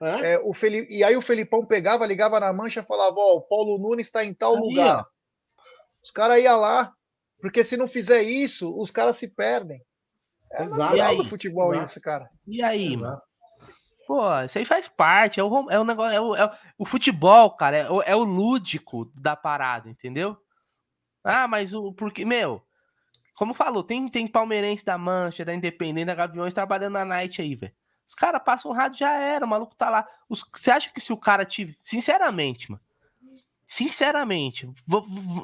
É? 0.00 0.34
É, 0.34 0.38
o 0.38 0.54
Felipe, 0.54 0.90
e 0.94 1.04
aí 1.04 1.14
o 1.14 1.20
Felipão 1.20 1.66
pegava, 1.66 2.06
ligava 2.06 2.40
na 2.40 2.52
mancha 2.52 2.80
e 2.80 2.86
falava: 2.86 3.16
Ó, 3.18 3.34
oh, 3.34 3.36
o 3.36 3.42
Paulo 3.42 3.78
Nunes 3.78 4.06
está 4.06 4.24
em 4.24 4.32
tal 4.32 4.56
aí, 4.56 4.60
lugar. 4.62 5.00
Ó. 5.00 5.04
Os 6.02 6.10
caras 6.10 6.42
iam 6.42 6.58
lá, 6.58 6.94
porque 7.40 7.64
se 7.64 7.76
não 7.76 7.88
fizer 7.88 8.22
isso, 8.22 8.78
os 8.80 8.90
caras 8.90 9.16
se 9.16 9.28
perdem. 9.28 9.82
É 10.52 10.64
Exato. 10.64 10.80
natural 10.80 11.16
do 11.16 11.24
futebol 11.24 11.72
Exato. 11.72 11.90
isso, 11.90 12.00
cara. 12.00 12.30
E 12.46 12.62
aí, 12.62 12.94
Exato. 12.94 13.02
mano? 13.02 13.22
Pô, 14.06 14.40
isso 14.40 14.58
aí 14.58 14.64
faz 14.64 14.88
parte. 14.88 15.38
É 15.38 15.44
o, 15.44 15.70
é 15.70 15.78
o 15.78 15.84
negócio. 15.84 16.12
É 16.12 16.20
o, 16.20 16.34
é 16.34 16.44
o, 16.44 16.50
o 16.78 16.84
futebol, 16.84 17.50
cara, 17.52 17.78
é 17.78 17.90
o, 17.90 18.02
é 18.02 18.16
o 18.16 18.24
lúdico 18.24 19.04
da 19.14 19.36
parada, 19.36 19.88
entendeu? 19.88 20.36
Ah, 21.22 21.46
mas 21.46 21.72
o. 21.72 21.92
Porque, 21.92 22.24
meu, 22.24 22.62
como 23.34 23.54
falou, 23.54 23.84
tem, 23.84 24.08
tem 24.08 24.26
palmeirense 24.26 24.84
da 24.84 24.98
Mancha, 24.98 25.44
da 25.44 25.54
Independente, 25.54 26.06
da 26.06 26.14
Gaviões 26.14 26.52
trabalhando 26.52 26.94
na 26.94 27.04
night 27.04 27.40
aí, 27.40 27.54
velho. 27.54 27.72
Os 28.06 28.14
caras 28.14 28.42
passam 28.44 28.72
um 28.72 28.74
rádio 28.74 28.98
já 28.98 29.12
era, 29.12 29.46
o 29.46 29.48
maluco 29.48 29.76
tá 29.76 29.88
lá. 29.88 30.08
Os, 30.28 30.44
você 30.52 30.72
acha 30.72 30.90
que 30.90 31.00
se 31.00 31.12
o 31.12 31.16
cara 31.16 31.44
tiver. 31.44 31.76
Sinceramente, 31.80 32.70
mano 32.70 32.82
sinceramente, 33.70 34.68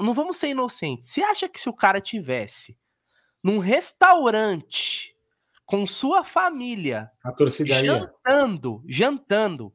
não 0.00 0.12
vamos 0.12 0.36
ser 0.36 0.48
inocentes. 0.48 1.10
Você 1.10 1.22
acha 1.22 1.48
que 1.48 1.60
se 1.60 1.68
o 1.68 1.72
cara 1.72 2.00
tivesse 2.00 2.76
num 3.40 3.60
restaurante 3.60 5.14
com 5.64 5.86
sua 5.86 6.24
família, 6.24 7.08
a 7.22 7.30
torcida 7.30 7.84
jantando, 7.84 8.82
ia. 8.84 8.92
jantando, 8.92 9.72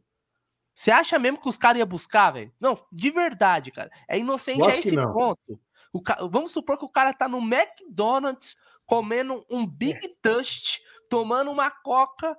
você 0.76 0.92
acha 0.92 1.18
mesmo 1.18 1.40
que 1.40 1.48
os 1.48 1.58
caras 1.58 1.80
iam 1.80 1.88
buscar, 1.88 2.32
velho? 2.32 2.54
Não, 2.60 2.78
de 2.92 3.10
verdade, 3.10 3.72
cara. 3.72 3.90
É 4.06 4.20
inocente 4.20 4.62
a 4.64 4.76
esse 4.76 4.96
ponto. 4.96 5.58
Ca... 6.04 6.18
Vamos 6.30 6.52
supor 6.52 6.78
que 6.78 6.86
o 6.86 6.90
cara 6.90 7.14
tá 7.14 7.30
no 7.30 7.40
McDonald's 7.40 8.58
comendo 8.86 9.46
um 9.50 9.66
Big 9.66 10.06
é. 10.06 10.30
Dust, 10.30 10.82
tomando 11.10 11.50
uma 11.52 11.72
Coca 11.72 12.38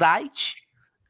Light 0.00 0.56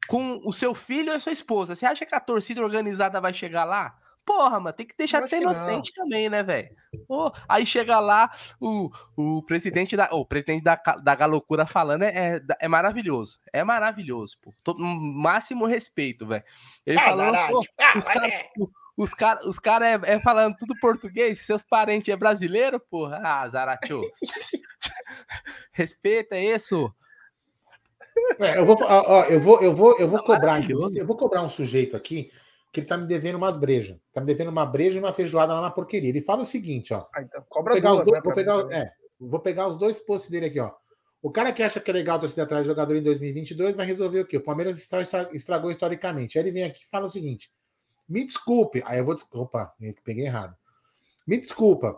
com 0.09 0.41
o 0.43 0.51
seu 0.51 0.75
filho 0.75 1.13
e 1.13 1.15
a 1.15 1.19
sua 1.21 1.31
esposa. 1.31 1.73
Você 1.73 1.85
acha 1.85 2.05
que 2.05 2.15
a 2.15 2.19
torcida 2.19 2.61
organizada 2.61 3.21
vai 3.21 3.33
chegar 3.33 3.63
lá? 3.63 3.97
Porra, 4.25 4.59
mano, 4.59 4.75
tem 4.75 4.87
que 4.87 4.97
deixar 4.97 5.21
de 5.21 5.29
ser 5.29 5.41
inocente 5.41 5.93
não. 5.95 6.03
também, 6.03 6.27
né, 6.27 6.41
velho? 6.41 6.69
Oh, 7.07 7.29
aí 7.47 7.65
chega 7.65 7.99
lá 7.99 8.31
o, 8.59 8.89
o 9.15 9.43
presidente 9.43 9.95
da. 9.95 10.09
O 10.11 10.25
presidente 10.25 10.63
da, 10.63 10.75
da 10.75 11.13
Galocura 11.13 11.67
falando 11.67 12.03
é, 12.03 12.37
é, 12.37 12.41
é 12.61 12.67
maravilhoso. 12.67 13.39
É 13.53 13.63
maravilhoso, 13.63 14.37
pô. 14.41 14.53
Tô, 14.63 14.73
máximo 14.73 15.65
respeito, 15.65 16.25
velho. 16.25 16.43
Ele 16.85 16.97
ah, 16.97 17.03
falando. 17.03 17.35
Ah, 17.79 17.97
os 17.97 18.07
caras 18.07 18.33
os 18.97 19.13
cara, 19.13 19.47
os 19.47 19.59
cara 19.59 19.87
é, 19.87 19.99
é, 20.13 20.19
falando 20.21 20.55
tudo 20.55 20.79
português, 20.79 21.45
seus 21.45 21.63
parentes 21.63 22.07
é 22.07 22.15
brasileiro, 22.15 22.79
porra. 22.79 23.19
Ah, 23.23 23.47
Zaratio. 23.49 24.01
Respeita 25.71 26.37
isso. 26.37 26.91
É, 28.39 28.57
eu, 28.57 28.65
vou, 28.65 28.77
ó, 28.81 29.23
eu 29.25 29.39
vou, 29.39 29.61
eu 29.61 29.73
vou, 29.73 29.99
eu 29.99 30.07
vou 30.07 30.19
tá 30.19 30.25
cobrar, 30.25 30.69
eu 30.69 31.05
vou 31.05 31.17
cobrar 31.17 31.43
um 31.43 31.49
sujeito 31.49 31.97
aqui 31.97 32.31
que 32.75 32.81
ele 32.81 32.87
tá 32.87 32.97
me 32.97 33.07
devendo 33.07 33.37
umas 33.37 33.55
brejas. 33.55 33.97
Tá 34.11 34.19
me 34.19 34.27
devendo 34.27 34.49
uma 34.49 34.65
breja 34.65 34.97
e 34.97 34.99
uma 34.99 35.13
feijoada 35.13 35.53
lá 35.53 35.61
na 35.61 35.71
porqueria. 35.71 36.09
Ele 36.09 36.21
fala 36.21 36.41
o 36.41 36.45
seguinte, 36.45 36.93
ó. 36.93 37.07
Ah, 37.15 37.21
então 37.21 37.41
vou 37.49 37.63
pegar 37.63 37.91
duas, 37.91 37.99
os 38.01 38.05
dois, 38.05 38.17
né, 38.17 38.21
vou, 38.21 38.33
pegar, 38.33 38.73
é, 38.73 38.91
vou 39.17 39.39
pegar 39.39 39.67
os 39.69 39.77
dois 39.77 39.97
posts 39.97 40.29
dele 40.29 40.47
aqui, 40.47 40.59
ó. 40.59 40.73
O 41.21 41.31
cara 41.31 41.53
que 41.53 41.63
acha 41.63 41.79
que 41.79 41.89
é 41.89 41.93
legal 41.93 42.19
torcida 42.19 42.43
atrás 42.43 42.63
de 42.63 42.67
jogador 42.67 42.95
em 42.97 43.01
2022 43.01 43.77
vai 43.77 43.85
resolver 43.85 44.19
o 44.19 44.25
quê? 44.25 44.37
O 44.37 44.43
Palmeiras 44.43 44.77
estragou 45.33 45.71
historicamente. 45.71 46.37
Aí 46.37 46.43
ele 46.43 46.51
vem 46.51 46.63
aqui 46.65 46.83
e 46.83 46.89
fala 46.89 47.05
o 47.05 47.09
seguinte: 47.09 47.49
me 48.07 48.25
desculpe. 48.25 48.83
Aí 48.85 48.99
eu 48.99 49.05
vou. 49.05 49.15
Opa, 49.33 49.73
peguei 50.03 50.25
errado. 50.25 50.53
Me 51.25 51.37
desculpa. 51.39 51.97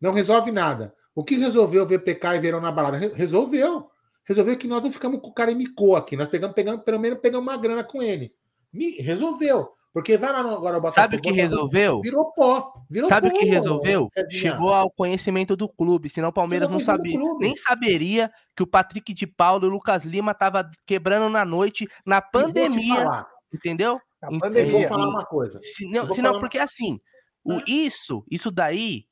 Não 0.00 0.12
resolve 0.12 0.50
nada. 0.50 0.94
O 1.14 1.22
que 1.22 1.36
resolveu 1.36 1.86
ver 1.86 2.00
PK 2.00 2.36
e 2.36 2.38
Verão 2.40 2.60
na 2.60 2.72
balada? 2.72 2.96
Resolveu. 3.14 3.90
Resolveu 4.24 4.56
que 4.56 4.66
nós 4.66 4.82
não 4.82 4.90
ficamos 4.90 5.20
com 5.20 5.28
o 5.28 5.34
cara 5.34 5.52
em 5.52 5.56
micô 5.56 5.94
aqui. 5.94 6.16
Nós 6.16 6.28
pegamos, 6.28 6.54
pegamos, 6.54 6.82
pelo 6.82 6.98
menos 6.98 7.20
pegamos 7.20 7.46
uma 7.46 7.56
grana 7.56 7.84
com 7.84 8.02
ele. 8.02 8.34
Me, 8.72 8.96
resolveu. 9.00 9.76
Porque 9.96 10.18
vai 10.18 10.30
lá 10.30 10.42
no, 10.42 10.50
agora 10.50 10.76
o 10.76 10.80
Botafogo. 10.82 10.90
Sabe 10.90 11.16
o 11.16 11.20
que 11.22 11.30
resolveu? 11.30 12.02
Virou 12.02 12.30
pó. 12.34 12.70
Virou 12.90 13.08
Sabe 13.08 13.28
o 13.28 13.32
que 13.32 13.46
resolveu? 13.46 14.08
Chegou 14.28 14.68
ao 14.74 14.90
conhecimento 14.90 15.56
do 15.56 15.66
clube, 15.66 16.10
senão 16.10 16.28
o 16.28 16.32
Palmeiras 16.34 16.68
não 16.68 16.78
sabia, 16.78 17.18
nem 17.38 17.56
saberia 17.56 18.30
que 18.54 18.62
o 18.62 18.66
Patrick 18.66 19.14
de 19.14 19.26
Paulo 19.26 19.64
e 19.64 19.68
o 19.70 19.72
Lucas 19.72 20.04
Lima 20.04 20.34
tava 20.34 20.70
quebrando 20.86 21.30
na 21.30 21.46
noite, 21.46 21.88
na 22.04 22.20
pandemia. 22.20 23.24
Entendeu? 23.50 23.98
Na 24.20 24.38
pandemia. 24.38 24.70
vou 24.70 24.86
falar 24.86 25.08
uma 25.08 25.24
coisa. 25.24 25.58
Se 25.62 25.90
não, 25.90 26.10
se 26.10 26.20
não 26.20 26.40
porque 26.40 26.58
assim, 26.58 27.00
o, 27.42 27.62
isso, 27.66 28.22
isso 28.30 28.50
daí 28.50 29.06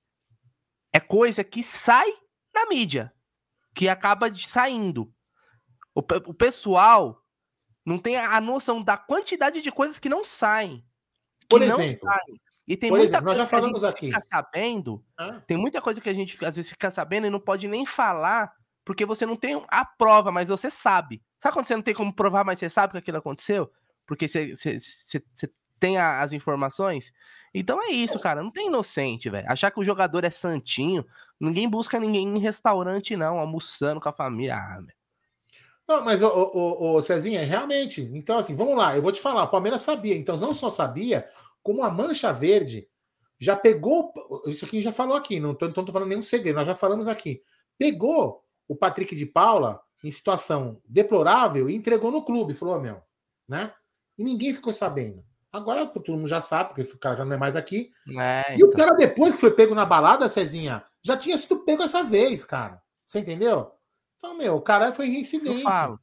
é 0.92 1.00
coisa 1.00 1.42
que 1.42 1.62
sai 1.62 2.12
na 2.54 2.66
mídia, 2.66 3.10
que 3.74 3.88
acaba 3.88 4.30
saindo. 4.32 5.10
O, 5.94 6.00
o 6.00 6.34
pessoal 6.34 7.23
não 7.84 7.98
tem 7.98 8.16
a 8.16 8.40
noção 8.40 8.82
da 8.82 8.96
quantidade 8.96 9.60
de 9.60 9.70
coisas 9.70 9.98
que 9.98 10.08
não 10.08 10.24
saem. 10.24 10.84
Que 11.40 11.46
Por 11.48 11.62
exemplo, 11.62 11.82
não 11.82 12.12
saem. 12.12 12.40
E 12.66 12.76
tem 12.76 12.90
muita 12.90 13.04
exemplo, 13.04 13.26
coisa 13.26 13.46
que 13.46 13.54
a 13.54 13.60
gente 13.60 13.84
aqui. 13.84 14.06
fica 14.06 14.20
sabendo. 14.22 15.04
Ah. 15.18 15.40
Tem 15.46 15.56
muita 15.56 15.82
coisa 15.82 16.00
que 16.00 16.08
a 16.08 16.14
gente 16.14 16.42
às 16.44 16.56
vezes 16.56 16.70
fica 16.70 16.90
sabendo 16.90 17.26
e 17.26 17.30
não 17.30 17.40
pode 17.40 17.68
nem 17.68 17.84
falar, 17.84 18.52
porque 18.84 19.04
você 19.04 19.26
não 19.26 19.36
tem 19.36 19.62
a 19.68 19.84
prova, 19.84 20.32
mas 20.32 20.48
você 20.48 20.70
sabe. 20.70 21.22
Sabe 21.42 21.52
quando 21.52 21.66
você 21.66 21.76
não 21.76 21.82
tem 21.82 21.94
como 21.94 22.14
provar, 22.14 22.42
mas 22.42 22.58
você 22.58 22.70
sabe 22.70 22.92
que 22.92 22.98
aquilo 22.98 23.18
aconteceu? 23.18 23.70
Porque 24.06 24.26
você, 24.26 24.56
você, 24.56 24.78
você, 24.78 25.22
você 25.34 25.50
tem 25.78 25.98
a, 25.98 26.22
as 26.22 26.32
informações? 26.32 27.12
Então 27.52 27.82
é 27.82 27.90
isso, 27.90 28.18
cara. 28.18 28.42
Não 28.42 28.50
tem 28.50 28.68
inocente, 28.68 29.28
velho. 29.28 29.48
Achar 29.50 29.70
que 29.70 29.78
o 29.78 29.84
jogador 29.84 30.24
é 30.24 30.30
santinho. 30.30 31.04
Ninguém 31.38 31.68
busca 31.68 32.00
ninguém 32.00 32.26
em 32.26 32.38
restaurante, 32.38 33.14
não, 33.16 33.38
almoçando 33.38 34.00
com 34.00 34.08
a 34.08 34.12
família. 34.12 34.56
Ah, 34.56 34.82
não, 35.86 36.02
mas, 36.02 36.22
o, 36.22 36.28
o, 36.28 36.96
o 36.96 37.02
Cezinha, 37.02 37.44
realmente. 37.44 38.00
Então, 38.14 38.38
assim, 38.38 38.56
vamos 38.56 38.76
lá, 38.76 38.96
eu 38.96 39.02
vou 39.02 39.12
te 39.12 39.20
falar. 39.20 39.44
O 39.44 39.50
Palmeiras 39.50 39.82
sabia. 39.82 40.16
Então, 40.16 40.36
não 40.38 40.54
só 40.54 40.70
sabia, 40.70 41.28
como 41.62 41.82
a 41.82 41.90
Mancha 41.90 42.32
Verde 42.32 42.88
já 43.38 43.54
pegou. 43.54 44.12
Isso 44.46 44.64
aqui 44.64 44.80
já 44.80 44.92
falou 44.92 45.16
aqui, 45.16 45.38
não 45.38 45.52
estou 45.52 45.92
falando 45.92 46.08
nenhum 46.08 46.22
segredo, 46.22 46.56
nós 46.56 46.66
já 46.66 46.74
falamos 46.74 47.06
aqui. 47.06 47.42
Pegou 47.76 48.42
o 48.66 48.74
Patrick 48.74 49.14
de 49.14 49.26
Paula 49.26 49.80
em 50.02 50.10
situação 50.10 50.80
deplorável 50.86 51.68
e 51.68 51.74
entregou 51.74 52.10
no 52.10 52.24
clube. 52.24 52.54
Falou, 52.54 52.80
meu, 52.80 53.02
né? 53.48 53.72
E 54.16 54.24
ninguém 54.24 54.54
ficou 54.54 54.72
sabendo. 54.72 55.24
Agora 55.52 55.86
todo 55.86 56.16
mundo 56.16 56.26
já 56.26 56.40
sabe, 56.40 56.70
porque 56.70 56.82
o 56.82 56.98
cara 56.98 57.16
já 57.16 57.24
não 57.24 57.34
é 57.34 57.38
mais 57.38 57.54
aqui. 57.54 57.90
É, 58.18 58.56
e 58.56 58.64
o 58.64 58.66
então. 58.66 58.70
cara, 58.70 58.96
depois 58.96 59.34
que 59.34 59.40
foi 59.40 59.50
pego 59.52 59.74
na 59.74 59.84
balada, 59.84 60.28
Cezinha, 60.28 60.82
já 61.02 61.16
tinha 61.16 61.38
sido 61.38 61.58
pego 61.64 61.82
essa 61.82 62.02
vez, 62.02 62.44
cara. 62.44 62.82
Você 63.06 63.20
entendeu? 63.20 63.70
Então, 64.24 64.38
meu, 64.38 64.56
o 64.56 64.60
cara 64.62 64.90
foi 64.90 65.06
reincidente. 65.06 65.58
Eu 65.58 65.60
falo. 65.60 66.00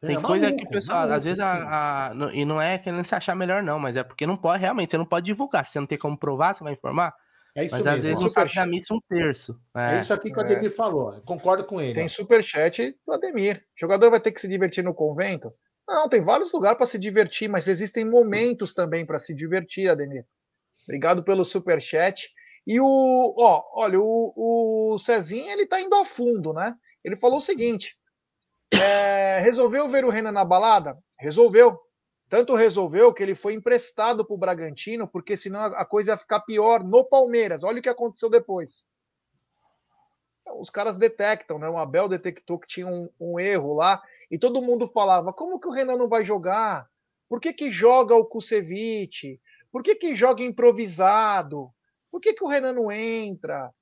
Tem 0.00 0.16
é, 0.16 0.20
coisa 0.20 0.46
maluco, 0.46 0.62
que 0.62 0.68
o 0.68 0.70
pessoal, 0.70 0.98
maluco, 1.00 1.16
às 1.16 1.24
vezes, 1.24 1.40
a, 1.40 2.10
a, 2.10 2.14
e 2.32 2.44
não 2.44 2.62
é 2.62 2.78
querendo 2.78 3.04
se 3.04 3.14
achar 3.14 3.34
melhor, 3.34 3.62
não, 3.62 3.78
mas 3.78 3.96
é 3.96 4.02
porque 4.02 4.26
não 4.26 4.36
pode, 4.36 4.62
realmente, 4.62 4.92
você 4.92 4.96
não 4.96 5.04
pode 5.04 5.26
divulgar. 5.26 5.64
Se 5.64 5.72
você 5.72 5.80
não 5.80 5.86
tem 5.86 5.98
como 5.98 6.16
provar, 6.16 6.54
você 6.54 6.64
vai 6.64 6.72
informar. 6.72 7.14
É 7.54 7.64
isso 7.64 7.74
mas 7.74 7.84
mesmo. 7.84 7.96
às 7.96 8.02
vezes 8.02 8.22
não 8.22 8.30
sabe 8.30 8.54
da 8.54 8.64
missa 8.64 8.94
um 8.94 9.00
terço. 9.00 9.60
É. 9.76 9.96
é. 9.96 10.00
isso 10.00 10.14
aqui 10.14 10.30
que 10.30 10.38
o 10.38 10.40
Ademir 10.40 10.70
é. 10.70 10.74
falou. 10.74 11.20
Concordo 11.22 11.64
com 11.64 11.80
ele. 11.80 11.94
Tem 11.94 12.08
superchat 12.08 12.96
do 13.06 13.12
Ademir. 13.12 13.58
O 13.76 13.80
jogador 13.80 14.10
vai 14.10 14.20
ter 14.20 14.32
que 14.32 14.40
se 14.40 14.48
divertir 14.48 14.82
no 14.82 14.94
convento? 14.94 15.52
Não, 15.86 16.08
tem 16.08 16.22
vários 16.22 16.52
lugares 16.52 16.78
para 16.78 16.86
se 16.86 16.98
divertir, 16.98 17.48
mas 17.48 17.68
existem 17.68 18.04
momentos 18.04 18.72
também 18.72 19.04
para 19.04 19.18
se 19.18 19.34
divertir, 19.34 19.90
Ademir. 19.90 20.24
Obrigado 20.84 21.22
pelo 21.22 21.44
superchat. 21.44 22.30
E 22.66 22.80
o, 22.80 23.34
ó, 23.36 23.64
olha, 23.74 23.98
o, 24.00 24.94
o 24.94 24.98
Cezinha 24.98 25.52
ele 25.52 25.66
tá 25.66 25.80
indo 25.80 25.94
a 25.94 26.04
fundo, 26.04 26.52
né? 26.52 26.74
Ele 27.08 27.16
falou 27.16 27.38
o 27.38 27.42
seguinte: 27.42 27.96
é, 28.72 29.40
resolveu 29.40 29.88
ver 29.88 30.04
o 30.04 30.10
Renan 30.10 30.32
na 30.32 30.44
balada? 30.44 30.98
Resolveu. 31.18 31.78
Tanto 32.28 32.54
resolveu 32.54 33.12
que 33.14 33.22
ele 33.22 33.34
foi 33.34 33.54
emprestado 33.54 34.24
para 34.24 34.34
o 34.34 34.38
Bragantino, 34.38 35.08
porque 35.08 35.36
senão 35.36 35.62
a 35.62 35.84
coisa 35.86 36.12
ia 36.12 36.18
ficar 36.18 36.40
pior 36.40 36.84
no 36.84 37.02
Palmeiras. 37.02 37.64
Olha 37.64 37.78
o 37.78 37.82
que 37.82 37.88
aconteceu 37.88 38.28
depois. 38.28 38.84
Os 40.60 40.68
caras 40.68 40.96
detectam, 40.96 41.58
né? 41.58 41.68
O 41.68 41.78
Abel 41.78 42.08
detectou 42.08 42.58
que 42.58 42.68
tinha 42.68 42.86
um, 42.86 43.08
um 43.18 43.40
erro 43.40 43.74
lá, 43.74 44.02
e 44.30 44.38
todo 44.38 44.62
mundo 44.62 44.90
falava: 44.92 45.32
como 45.32 45.58
que 45.58 45.68
o 45.68 45.72
Renan 45.72 45.96
não 45.96 46.08
vai 46.08 46.22
jogar? 46.22 46.86
Por 47.28 47.40
que, 47.40 47.52
que 47.52 47.70
joga 47.70 48.14
o 48.14 48.26
Kusevich? 48.26 49.40
Por 49.72 49.82
que, 49.82 49.94
que 49.94 50.14
joga 50.14 50.42
improvisado? 50.42 51.70
Por 52.10 52.20
que, 52.20 52.34
que 52.34 52.44
o 52.44 52.48
Renan 52.48 52.74
não 52.74 52.92
entra? 52.92 53.72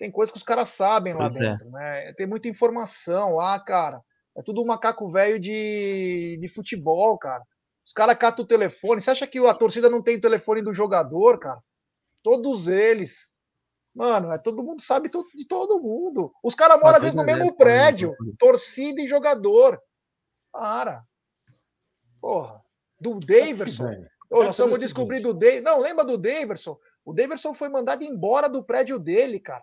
Tem 0.00 0.10
coisas 0.10 0.32
que 0.32 0.38
os 0.38 0.42
caras 0.42 0.70
sabem 0.70 1.12
lá 1.12 1.28
pois 1.28 1.36
é. 1.36 1.40
dentro, 1.40 1.68
é. 1.68 1.70
né? 1.70 2.12
Tem 2.14 2.26
muita 2.26 2.48
informação 2.48 3.36
lá, 3.36 3.60
cara. 3.60 4.00
É 4.34 4.42
tudo 4.42 4.62
um 4.62 4.66
macaco 4.66 5.10
velho 5.10 5.38
de, 5.38 6.38
de 6.40 6.48
futebol, 6.48 7.18
cara. 7.18 7.44
Os 7.86 7.92
caras 7.92 8.16
catam 8.16 8.42
o 8.42 8.48
telefone. 8.48 9.02
Você 9.02 9.10
acha 9.10 9.26
que 9.26 9.38
a 9.38 9.52
torcida 9.52 9.90
não 9.90 10.02
tem 10.02 10.16
o 10.16 10.20
telefone 10.20 10.62
do 10.62 10.72
jogador, 10.72 11.38
cara? 11.38 11.60
Todos 12.24 12.66
eles. 12.66 13.28
Mano, 13.94 14.32
é, 14.32 14.38
todo 14.38 14.62
mundo 14.62 14.80
sabe 14.80 15.10
de 15.34 15.46
todo 15.46 15.82
mundo. 15.82 16.32
Os 16.42 16.54
caras 16.54 16.80
moram 16.80 16.96
às 16.96 17.02
vezes 17.02 17.16
no 17.16 17.24
mesmo 17.24 17.54
prédio. 17.54 18.14
Torcida 18.38 19.02
e 19.02 19.06
jogador. 19.06 19.78
Para. 20.50 21.04
Porra. 22.22 22.62
Do 22.98 23.20
Daverson. 23.20 24.06
Oh, 24.30 24.44
nós 24.44 24.54
estamos 24.54 24.78
descobrindo 24.78 25.28
o 25.28 25.34
Daverson. 25.34 25.62
Não, 25.62 25.78
lembra 25.78 26.06
do 26.06 26.16
Daverson? 26.16 26.78
O 27.04 27.12
Daverson 27.12 27.52
foi 27.52 27.68
mandado 27.68 28.02
embora 28.02 28.48
do 28.48 28.64
prédio 28.64 28.98
dele, 28.98 29.38
cara 29.38 29.62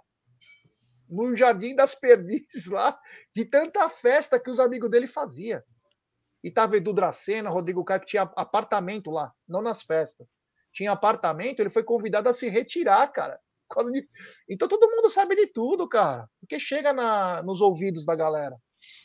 no 1.10 1.36
Jardim 1.36 1.76
das 1.76 1.95
Perdizes 1.95 2.66
lá, 2.68 2.97
de 3.36 3.45
tanta 3.45 3.89
festa 3.89 4.39
que 4.39 4.49
os 4.49 4.60
amigos 4.60 4.89
dele 4.89 5.08
faziam. 5.08 5.62
E 6.43 6.51
tava 6.51 6.78
Edu 6.78 6.93
Dracena, 6.93 7.49
Rodrigo 7.49 7.84
Caio, 7.84 8.01
que 8.01 8.08
tinha 8.08 8.24
apartamento 8.36 9.10
lá, 9.10 9.32
não 9.47 9.62
nas 9.62 9.82
festas. 9.82 10.28
Tinha 10.72 10.91
apartamento, 10.91 11.60
ele 11.60 11.70
foi 11.70 11.84
convidado 11.84 12.30
a 12.30 12.34
se 12.34 12.47
retirar, 12.49 13.08
cara. 13.12 13.39
Então 14.49 14.68
todo 14.68 14.89
mundo 14.89 15.10
sabe 15.10 15.36
de 15.36 15.47
tudo, 15.47 15.89
cara. 15.89 16.30
Porque 16.39 16.60
chega 16.60 16.93
na, 16.93 17.41
nos 17.43 17.60
ouvidos 17.60 18.05
da 18.05 18.16
galera. 18.16 18.55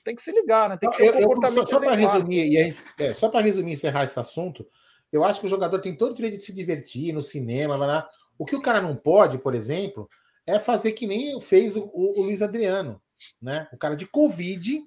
Tem 0.05 0.15
que 0.15 0.23
se 0.23 0.31
ligar, 0.31 0.69
né? 0.69 0.77
Tem 0.77 0.91
que 0.91 0.99
ter 0.99 1.17
um 1.17 1.23
comportamento. 1.23 1.69
só, 1.69 1.79
só 1.79 1.81
para 1.81 1.95
resumir, 1.95 2.75
é, 2.99 3.15
só 3.15 3.29
para 3.29 3.41
resumir 3.41 3.73
encerrar 3.73 4.05
esse 4.05 4.19
assunto, 4.21 4.67
eu 5.11 5.25
acho 5.25 5.41
que 5.41 5.47
o 5.47 5.51
jogador 5.51 5.81
tem 5.81 5.97
todo 5.97 6.13
o 6.13 6.15
direito 6.15 6.39
de 6.39 6.45
se 6.45 6.55
divertir 6.55 7.13
no 7.13 7.23
cinema, 7.23 7.77
lá. 7.77 8.09
O 8.39 8.45
que 8.45 8.57
o 8.57 8.63
cara 8.63 8.81
não 8.81 8.97
pode, 8.97 9.39
por 9.39 9.55
exemplo, 9.55 10.09
é 10.47 10.59
fazer 10.59 10.93
que 10.93 11.07
nem 11.07 11.41
fez 11.41 11.77
o, 11.77 11.91
o, 11.93 12.21
o 12.21 12.23
Luiz 12.23 12.43
Adriano, 12.43 13.01
né? 13.41 13.69
O 13.73 13.77
cara 13.77 13.95
de 13.95 14.07
Covid 14.07 14.85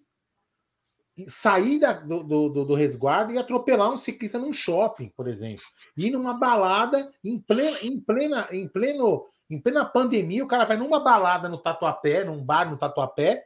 sair 1.27 1.79
da, 1.79 1.93
do, 1.93 2.23
do, 2.23 2.65
do, 2.65 2.75
resguardo 2.75 3.31
e 3.31 3.37
atropelar 3.37 3.89
um 3.89 3.97
ciclista 3.97 4.37
num 4.37 4.51
shopping, 4.51 5.09
por 5.15 5.27
exemplo. 5.27 5.63
Ir 5.95 6.11
numa 6.11 6.33
balada 6.33 7.09
em 7.23 7.39
plena, 7.39 7.77
em 7.81 7.99
plena, 7.99 8.47
em 8.51 8.67
pleno, 8.67 9.25
em 9.49 9.59
plena 9.59 9.85
pandemia, 9.85 10.43
o 10.43 10.47
cara 10.47 10.65
vai 10.65 10.75
numa 10.75 10.99
balada 10.99 11.47
no 11.47 11.57
Tatuapé, 11.57 12.25
num 12.25 12.43
bar 12.43 12.69
no 12.69 12.77
Tatuapé, 12.77 13.45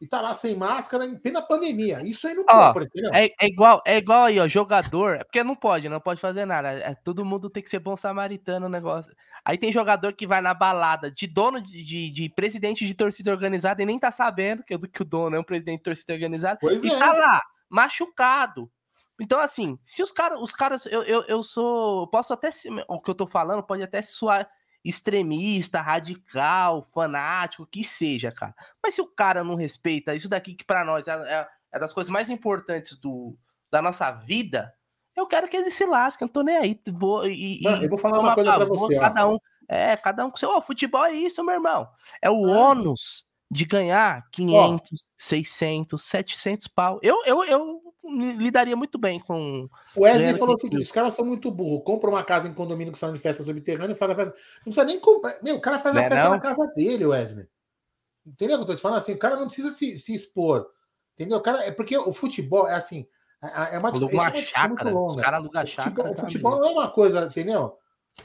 e 0.00 0.06
tá 0.06 0.20
lá 0.20 0.34
sem 0.34 0.56
máscara 0.56 1.06
em 1.06 1.16
plena 1.16 1.40
pandemia. 1.40 2.02
Isso 2.02 2.26
aí 2.26 2.34
não 2.34 2.44
pode, 2.44 2.88
é, 3.14 3.26
é, 3.40 3.46
igual, 3.46 3.80
é 3.86 3.96
igual 3.96 4.24
aí, 4.24 4.40
ó, 4.40 4.48
jogador, 4.48 5.16
é 5.16 5.24
porque 5.24 5.44
não 5.44 5.54
pode, 5.54 5.88
não 5.88 6.00
pode 6.00 6.20
fazer 6.20 6.44
nada. 6.44 6.72
É, 6.72 6.94
todo 6.94 7.24
mundo 7.24 7.48
tem 7.48 7.62
que 7.62 7.70
ser 7.70 7.78
bom 7.78 7.96
samaritano 7.96 8.66
o 8.66 8.70
negócio. 8.70 9.14
Aí 9.46 9.56
tem 9.56 9.70
jogador 9.70 10.12
que 10.12 10.26
vai 10.26 10.40
na 10.40 10.52
balada 10.52 11.08
de 11.08 11.24
dono 11.28 11.62
de, 11.62 11.84
de, 11.84 12.10
de 12.10 12.28
presidente 12.28 12.84
de 12.84 12.92
torcida 12.94 13.30
organizada 13.30 13.80
e 13.80 13.86
nem 13.86 13.96
tá 13.96 14.10
sabendo 14.10 14.64
que, 14.64 14.76
que 14.76 15.02
o 15.02 15.04
dono 15.04 15.36
é 15.36 15.38
um 15.38 15.44
presidente 15.44 15.78
de 15.78 15.84
torcida 15.84 16.12
organizada 16.14 16.58
pois 16.60 16.82
e 16.82 16.90
é. 16.90 16.98
tá 16.98 17.12
lá, 17.12 17.40
machucado. 17.70 18.68
Então, 19.20 19.38
assim, 19.38 19.78
se 19.84 20.02
os 20.02 20.10
caras, 20.10 20.40
os 20.42 20.52
caras, 20.52 20.84
eu, 20.86 21.04
eu, 21.04 21.22
eu 21.28 21.44
sou, 21.44 22.08
posso 22.08 22.32
até, 22.32 22.50
o 22.88 23.00
que 23.00 23.08
eu 23.08 23.14
tô 23.14 23.24
falando 23.24 23.62
pode 23.62 23.84
até 23.84 24.02
soar 24.02 24.50
extremista, 24.84 25.80
radical, 25.80 26.82
fanático, 26.82 27.66
que 27.66 27.84
seja, 27.84 28.32
cara. 28.32 28.52
Mas 28.82 28.94
se 28.94 29.00
o 29.00 29.06
cara 29.06 29.44
não 29.44 29.54
respeita 29.54 30.12
isso 30.12 30.28
daqui 30.28 30.54
que 30.54 30.64
para 30.64 30.84
nós 30.84 31.06
é, 31.06 31.12
é, 31.12 31.48
é, 31.72 31.78
das 31.78 31.92
coisas 31.92 32.10
mais 32.10 32.30
importantes 32.30 32.96
do, 32.96 33.38
da 33.70 33.80
nossa 33.80 34.10
vida, 34.10 34.74
eu 35.16 35.26
quero 35.26 35.48
que 35.48 35.56
eles 35.56 35.74
se 35.74 35.86
lasquem, 35.86 36.24
eu 36.24 36.28
não 36.28 36.32
tô 36.32 36.42
nem 36.42 36.56
aí. 36.56 36.80
Vou, 36.92 37.26
e, 37.26 37.60
não, 37.62 37.82
eu 37.82 37.88
vou 37.88 37.98
falar 37.98 38.20
uma 38.20 38.34
coisa 38.34 38.52
para 38.54 38.64
você. 38.64 38.98
Cada 38.98 39.26
um, 39.26 39.38
é, 39.68 39.96
cada 39.96 40.26
um 40.26 40.30
com 40.30 40.36
seu. 40.36 40.50
Oh, 40.50 40.60
futebol 40.60 41.04
é 41.04 41.12
isso, 41.12 41.42
meu 41.42 41.54
irmão. 41.54 41.88
É 42.20 42.30
o 42.30 42.44
ah. 42.46 42.70
ônus 42.70 43.24
de 43.50 43.64
ganhar 43.64 44.28
500, 44.32 44.90
Ó, 44.92 45.06
600, 45.18 46.02
700 46.02 46.68
pau. 46.68 46.98
Eu, 47.02 47.24
eu, 47.24 47.44
eu 47.44 47.80
lidaria 48.08 48.76
muito 48.76 48.98
bem 48.98 49.20
com. 49.20 49.68
O 49.94 50.02
Wesley 50.02 50.36
falou 50.36 50.54
o 50.54 50.58
seguinte: 50.58 50.82
os 50.82 50.92
caras 50.92 51.14
são 51.14 51.24
muito 51.24 51.50
burros. 51.50 51.82
Compra 51.84 52.10
uma 52.10 52.24
casa 52.24 52.48
em 52.48 52.54
condomínio 52.54 52.92
com 52.92 52.98
salão 52.98 53.14
de 53.14 53.20
festa 53.20 53.42
subterrâneo 53.42 53.94
e 53.94 53.98
faz 53.98 54.10
a 54.10 54.14
festa. 54.14 54.34
Não 54.34 54.64
precisa 54.64 54.84
nem 54.84 55.00
comprar. 55.00 55.38
Meu, 55.42 55.56
o 55.56 55.60
cara 55.60 55.78
faz 55.78 55.96
a 55.96 56.00
é 56.00 56.08
festa 56.08 56.24
não? 56.24 56.30
na 56.32 56.40
casa 56.40 56.66
dele, 56.74 57.06
Wesley. 57.06 57.46
Entendeu 58.26 58.56
o 58.56 58.58
que 58.58 58.62
eu 58.64 58.66
tô 58.66 58.74
te 58.74 58.82
falando? 58.82 58.98
Assim, 58.98 59.12
o 59.12 59.18
cara 59.18 59.36
não 59.36 59.46
precisa 59.46 59.70
se, 59.70 59.96
se 59.96 60.12
expor. 60.12 60.66
Entendeu? 61.14 61.38
O 61.38 61.40
cara, 61.40 61.64
é 61.64 61.70
porque 61.70 61.96
o 61.96 62.12
futebol 62.12 62.68
é 62.68 62.74
assim. 62.74 63.06
É, 63.54 63.76
é 63.76 63.78
uma, 63.78 63.90
uma, 63.90 64.06
uma 64.06 64.36
chácara, 64.36 64.96
os 64.96 65.16
caras 65.16 65.40
alugam 65.40 65.66
chácara. 65.66 66.10
O 66.10 66.16
futebol 66.16 66.58
não 66.58 66.68
é 66.68 66.72
uma 66.72 66.90
coisa, 66.90 67.26
entendeu? 67.26 67.76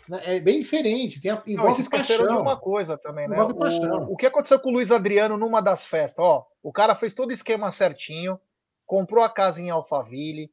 Né, 0.07 0.21
é 0.23 0.39
bem 0.39 0.59
diferente. 0.59 1.21
Tem, 1.21 1.31
envolve 1.47 1.81
não, 1.81 1.89
paixão. 1.89 2.27
de 2.27 2.33
uma 2.33 2.57
coisa 2.57 2.97
também, 2.97 3.27
né? 3.27 3.41
O, 3.41 4.13
o, 4.13 4.15
que 4.15 4.25
aconteceu 4.25 4.59
com 4.59 4.69
o 4.69 4.73
Luiz 4.73 4.91
Adriano 4.91 5.37
numa 5.37 5.61
das 5.61 5.85
festas? 5.85 6.23
Ó, 6.23 6.45
o 6.63 6.71
cara 6.71 6.95
fez 6.95 7.13
todo 7.13 7.29
o 7.29 7.33
esquema 7.33 7.71
certinho, 7.71 8.39
comprou 8.85 9.23
a 9.23 9.29
casa 9.29 9.61
em 9.61 9.69
Alphaville, 9.69 10.51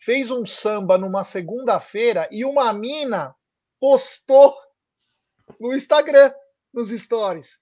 fez 0.00 0.30
um 0.30 0.46
samba 0.46 0.96
numa 0.96 1.24
segunda-feira 1.24 2.28
e 2.30 2.44
uma 2.44 2.72
mina 2.72 3.34
postou 3.80 4.54
no 5.60 5.74
Instagram, 5.74 6.32
nos 6.72 6.90
stories. 6.90 7.58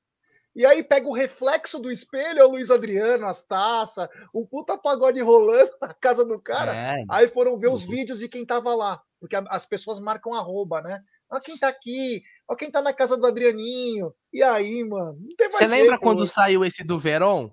E 0.56 0.64
aí 0.64 0.82
pega 0.82 1.06
o 1.06 1.12
reflexo 1.12 1.78
do 1.78 1.92
espelho, 1.92 2.38
é 2.40 2.44
o 2.46 2.48
Luiz 2.48 2.70
Adriano, 2.70 3.26
as 3.26 3.44
taças, 3.44 4.08
um 4.34 4.46
puta 4.46 4.78
pagode 4.78 5.20
rolando 5.20 5.70
na 5.82 5.92
casa 5.92 6.24
do 6.24 6.40
cara. 6.40 6.74
É. 6.74 7.04
Aí 7.10 7.28
foram 7.28 7.58
ver 7.58 7.68
os 7.68 7.84
uhum. 7.84 7.90
vídeos 7.90 8.20
de 8.20 8.26
quem 8.26 8.46
tava 8.46 8.74
lá. 8.74 9.02
Porque 9.20 9.36
as 9.36 9.66
pessoas 9.66 10.00
marcam 10.00 10.32
arroba, 10.32 10.80
né? 10.80 11.02
Olha 11.30 11.42
quem 11.42 11.58
tá 11.58 11.68
aqui, 11.68 12.22
olha 12.48 12.58
quem 12.58 12.70
tá 12.70 12.80
na 12.80 12.94
casa 12.94 13.18
do 13.18 13.26
Adrianinho. 13.26 14.14
E 14.32 14.42
aí, 14.42 14.82
mano? 14.82 15.18
Você 15.50 15.66
lembra 15.66 15.98
quando 15.98 16.18
mano. 16.18 16.26
saiu 16.26 16.64
esse 16.64 16.82
do 16.82 16.98
Verão? 16.98 17.52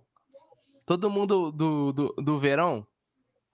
Todo 0.86 1.10
mundo 1.10 1.52
do, 1.52 1.92
do, 1.92 2.08
do 2.18 2.40
Verão, 2.40 2.88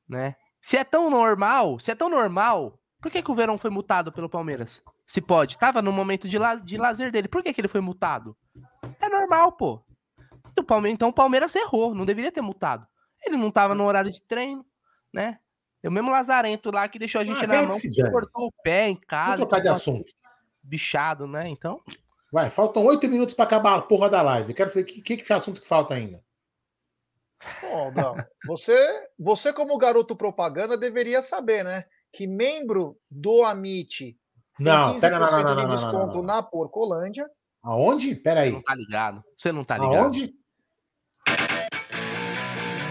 né? 0.07 0.35
Se 0.61 0.77
é 0.77 0.83
tão 0.83 1.09
normal, 1.09 1.79
se 1.79 1.89
é 1.89 1.95
tão 1.95 2.09
normal, 2.09 2.79
por 3.01 3.11
que, 3.11 3.23
que 3.23 3.31
o 3.31 3.35
Verão 3.35 3.57
foi 3.57 3.71
multado 3.71 4.11
pelo 4.11 4.29
Palmeiras? 4.29 4.83
Se 5.09 5.19
pode. 5.19 5.57
Tava 5.57 5.81
no 5.81 5.91
momento 5.91 6.29
de, 6.29 6.37
la 6.37 6.53
de 6.53 6.77
lazer 6.77 7.11
dele. 7.11 7.27
Por 7.27 7.41
que, 7.41 7.51
que 7.51 7.59
ele 7.59 7.67
foi 7.67 7.81
multado? 7.81 8.37
É 9.01 9.09
normal, 9.09 9.51
pô. 9.53 9.81
O 10.57 10.63
Palmeiras, 10.63 10.93
então 10.93 11.09
o 11.09 11.13
Palmeiras 11.13 11.55
errou. 11.55 11.95
Não 11.95 12.05
deveria 12.05 12.31
ter 12.31 12.41
multado. 12.41 12.87
Ele 13.25 13.35
não 13.35 13.49
tava 13.49 13.73
no 13.73 13.85
horário 13.85 14.11
de 14.11 14.21
treino, 14.21 14.63
né? 15.11 15.39
É 15.81 15.89
o 15.89 15.91
mesmo 15.91 16.11
Lazarento 16.11 16.69
lá 16.69 16.87
que 16.87 16.99
deixou 16.99 17.21
a 17.21 17.23
gente 17.25 17.43
ah, 17.43 17.47
na 17.47 17.61
mão, 17.63 17.79
que 17.79 18.11
cortou 18.11 18.47
o 18.47 18.53
pé 18.63 18.89
em 18.89 18.95
casa. 18.95 19.37
Vou 19.37 19.47
trocar 19.47 19.61
de 19.61 19.69
assunto. 19.69 20.13
Bichado, 20.61 21.25
né? 21.25 21.47
Então. 21.47 21.81
Vai, 22.31 22.51
faltam 22.51 22.85
oito 22.85 23.07
minutos 23.07 23.33
para 23.33 23.45
acabar 23.45 23.75
a 23.77 23.81
porra 23.81 24.09
da 24.09 24.21
live. 24.21 24.53
Quero 24.53 24.69
saber 24.69 24.81
o 24.81 24.85
que, 24.85 25.01
que, 25.01 25.17
que 25.17 25.33
é 25.33 25.35
assunto 25.35 25.59
que 25.59 25.67
falta 25.67 25.95
ainda. 25.95 26.23
Bom, 27.61 27.91
não. 27.91 28.15
Você, 28.45 29.07
você, 29.17 29.51
como 29.51 29.77
garoto 29.79 30.15
propaganda, 30.15 30.77
deveria 30.77 31.23
saber, 31.23 31.63
né? 31.63 31.85
Que 32.13 32.27
membro 32.27 32.95
do 33.09 33.43
Amit 33.43 34.18
não, 34.59 34.99
pera, 34.99 35.19
não, 35.19 35.31
não, 35.31 35.43
não, 35.43 35.55
de 35.55 35.71
desconto 35.71 36.07
não, 36.07 36.15
não, 36.15 36.23
na 36.23 36.43
Porcolândia. 36.43 37.25
Aonde? 37.63 38.15
Pera 38.15 38.41
aí. 38.41 38.49
Você 38.49 38.55
não 38.55 38.63
tá 38.63 38.75
ligado. 38.75 39.23
Você 39.37 39.51
não 39.51 39.63
tá 39.63 39.77
ligado. 39.77 39.95
Aonde? 39.95 40.33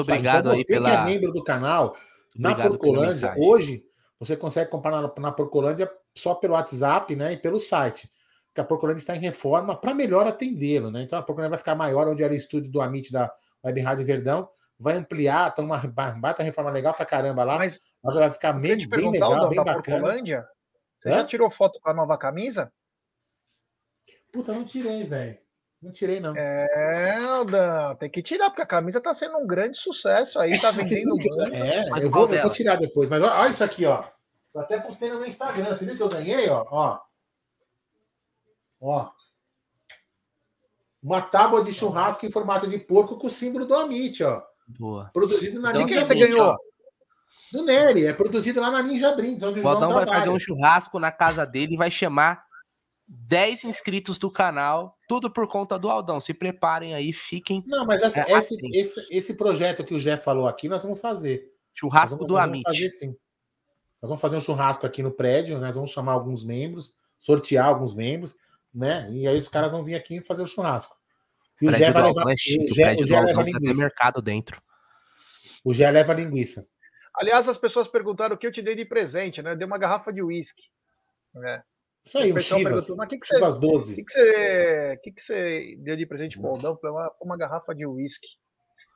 Muito 0.00 0.10
obrigado 0.10 0.46
então, 0.46 0.52
aí 0.52 0.64
pela. 0.64 0.88
Você 0.88 0.96
que 0.96 1.00
é 1.00 1.04
membro 1.04 1.32
do 1.32 1.42
canal, 1.42 1.96
na 2.36 2.54
Porcolândia, 2.54 3.34
hoje 3.36 3.84
você 4.18 4.36
consegue 4.36 4.70
comprar 4.70 4.90
na, 4.90 5.12
na 5.18 5.32
Procolândia 5.32 5.90
só 6.14 6.34
pelo 6.34 6.54
WhatsApp 6.54 7.14
né, 7.14 7.32
e 7.34 7.36
pelo 7.36 7.58
site. 7.58 8.10
Porque 8.48 8.60
a 8.60 8.64
Procolândia 8.64 9.00
está 9.00 9.14
em 9.14 9.20
reforma 9.20 9.76
para 9.76 9.94
melhor 9.94 10.26
atendê-lo. 10.26 10.90
Né? 10.90 11.02
Então 11.02 11.18
a 11.18 11.22
Procolândia 11.22 11.50
vai 11.50 11.58
ficar 11.58 11.74
maior, 11.74 12.08
onde 12.08 12.22
era 12.22 12.32
o 12.32 12.36
estúdio 12.36 12.70
do 12.70 12.80
Amit 12.80 13.12
da 13.12 13.32
Web 13.64 13.80
Rádio 13.80 14.04
Verdão. 14.04 14.48
Vai 14.78 14.96
ampliar, 14.96 15.50
então 15.50 15.64
uma 15.64 15.78
bata 16.18 16.42
reforma 16.42 16.70
legal 16.70 16.92
para 16.94 17.06
caramba 17.06 17.44
lá. 17.44 17.58
Mas 17.58 17.80
já 18.12 18.20
vai 18.20 18.32
ficar 18.32 18.52
bem, 18.52 18.76
bem 18.88 19.10
legal, 19.10 19.48
bem 19.48 19.56
da 19.56 19.64
bacana. 19.64 19.82
Porcolândia, 19.82 20.46
você 20.96 21.08
Hã? 21.08 21.12
já 21.18 21.24
tirou 21.24 21.50
foto 21.50 21.80
com 21.80 21.90
a 21.90 21.94
nova 21.94 22.16
camisa? 22.18 22.72
Puta, 24.32 24.52
não 24.52 24.64
tirei, 24.64 25.04
velho. 25.04 25.38
Não 25.86 25.92
tirei, 25.92 26.18
não. 26.18 26.36
É, 26.36 27.16
Aldão, 27.16 27.94
tem 27.94 28.10
que 28.10 28.20
tirar, 28.20 28.50
porque 28.50 28.62
a 28.62 28.66
camisa 28.66 29.00
tá 29.00 29.14
sendo 29.14 29.38
um 29.38 29.46
grande 29.46 29.78
sucesso 29.78 30.40
aí, 30.40 30.60
tá 30.60 30.72
vendendo 30.72 31.14
muito. 31.14 31.54
É, 31.54 31.88
eu 32.02 32.10
vou, 32.10 32.28
eu 32.28 32.42
vou, 32.42 32.50
tirar 32.50 32.74
depois. 32.74 33.08
Mas 33.08 33.22
olha 33.22 33.48
isso 33.48 33.62
aqui, 33.62 33.86
ó. 33.86 34.02
Eu 34.52 34.62
até 34.62 34.80
postei 34.80 35.08
no 35.08 35.20
meu 35.20 35.28
Instagram. 35.28 35.72
Você 35.72 35.84
viu 35.84 35.96
que 35.96 36.02
eu 36.02 36.08
ganhei, 36.08 36.48
ó? 36.48 36.66
Ó. 36.68 36.98
Ó. 38.80 39.10
Uma 41.00 41.22
tábua 41.22 41.62
de 41.62 41.72
churrasco 41.72 42.26
em 42.26 42.32
formato 42.32 42.66
de 42.66 42.78
porco 42.78 43.16
com 43.16 43.28
o 43.28 43.30
símbolo 43.30 43.64
do 43.64 43.76
Amit, 43.76 44.24
ó. 44.24 44.42
Boa. 44.66 45.08
Produzido 45.14 45.60
na 45.60 45.70
então, 45.70 45.82
Ninja 45.82 46.04
você 46.04 46.14
ganhou? 46.16 46.56
Do 47.52 47.62
Nery. 47.62 48.06
É 48.06 48.12
produzido 48.12 48.60
lá 48.60 48.72
na 48.72 48.82
Ninja 48.82 49.14
Brindes, 49.14 49.44
onde 49.44 49.60
o 49.60 49.62
Bodão 49.62 49.94
vai 49.94 50.04
fazer 50.04 50.30
um 50.30 50.40
churrasco 50.40 50.98
na 50.98 51.12
casa 51.12 51.46
dele 51.46 51.74
e 51.74 51.78
vai 51.78 51.92
chamar 51.92 52.44
10 53.06 53.62
inscritos 53.62 54.18
do 54.18 54.32
canal, 54.32 54.95
tudo 55.06 55.30
por 55.30 55.46
conta 55.46 55.78
do 55.78 55.90
Aldão. 55.90 56.20
Se 56.20 56.34
preparem 56.34 56.94
aí, 56.94 57.12
fiquem. 57.12 57.62
Não, 57.66 57.84
mas 57.84 58.02
essa, 58.02 58.20
é, 58.20 58.32
esse, 58.32 58.56
esse, 58.72 59.06
esse, 59.10 59.34
projeto 59.34 59.84
que 59.84 59.94
o 59.94 59.98
Jeff 60.00 60.24
falou 60.24 60.46
aqui, 60.46 60.68
nós 60.68 60.82
vamos 60.82 61.00
fazer. 61.00 61.52
Churrasco 61.74 62.16
vamos, 62.16 62.28
do 62.28 62.36
Amit. 62.38 62.62
Vamos 62.64 62.78
fazer 62.78 62.90
sim. 62.90 63.16
Nós 64.00 64.10
vamos 64.10 64.20
fazer 64.20 64.36
um 64.36 64.40
churrasco 64.40 64.86
aqui 64.86 65.02
no 65.02 65.10
prédio, 65.10 65.58
nós 65.58 65.74
vamos 65.74 65.90
chamar 65.90 66.12
alguns 66.12 66.44
membros, 66.44 66.94
sortear 67.18 67.66
alguns 67.66 67.94
membros, 67.94 68.36
né? 68.72 69.08
E 69.10 69.26
aí 69.26 69.36
os 69.36 69.48
caras 69.48 69.72
vão 69.72 69.82
vir 69.82 69.94
aqui 69.94 70.20
fazer 70.20 70.42
o 70.42 70.46
churrasco. 70.46 70.96
E 71.60 71.68
o 71.68 71.72
Gé 71.72 71.90
vai 71.90 72.02
levar, 72.02 72.30
é 72.30 72.36
chique, 72.36 72.70
o 72.70 72.74
Gé, 72.74 72.94
o 72.94 73.06
Gé 73.06 73.20
leva 73.20 73.42
linguiça. 73.42 73.80
mercado 73.80 74.20
dentro. 74.20 74.60
O 75.64 75.72
Gé 75.72 75.90
leva 75.90 76.12
linguiça. 76.12 76.66
Aliás, 77.14 77.48
as 77.48 77.56
pessoas 77.56 77.88
perguntaram 77.88 78.34
o 78.34 78.38
que 78.38 78.46
eu 78.46 78.52
te 78.52 78.60
dei 78.60 78.74
de 78.74 78.84
presente, 78.84 79.40
né? 79.40 79.56
Dei 79.56 79.66
uma 79.66 79.78
garrafa 79.78 80.12
de 80.12 80.22
uísque. 80.22 80.64
Né? 81.34 81.62
Isso 82.06 82.18
aí, 82.18 82.32
o 82.32 82.40
Chivas. 82.40 82.86
Mas 82.96 83.08
que 83.08 83.18
que 83.18 83.26
Chivas 83.26 83.54
você, 83.54 83.60
12. 83.60 83.92
O 83.92 83.96
que, 83.96 84.04
que, 84.04 84.12
você, 84.12 85.00
que, 85.02 85.12
que 85.12 85.20
você 85.20 85.76
deu 85.80 85.96
de 85.96 86.06
presente 86.06 86.38
pro 86.38 86.50
Aldão? 86.50 86.78
Uma, 86.80 87.12
uma 87.20 87.36
garrafa 87.36 87.74
de 87.74 87.84
uísque. 87.84 88.28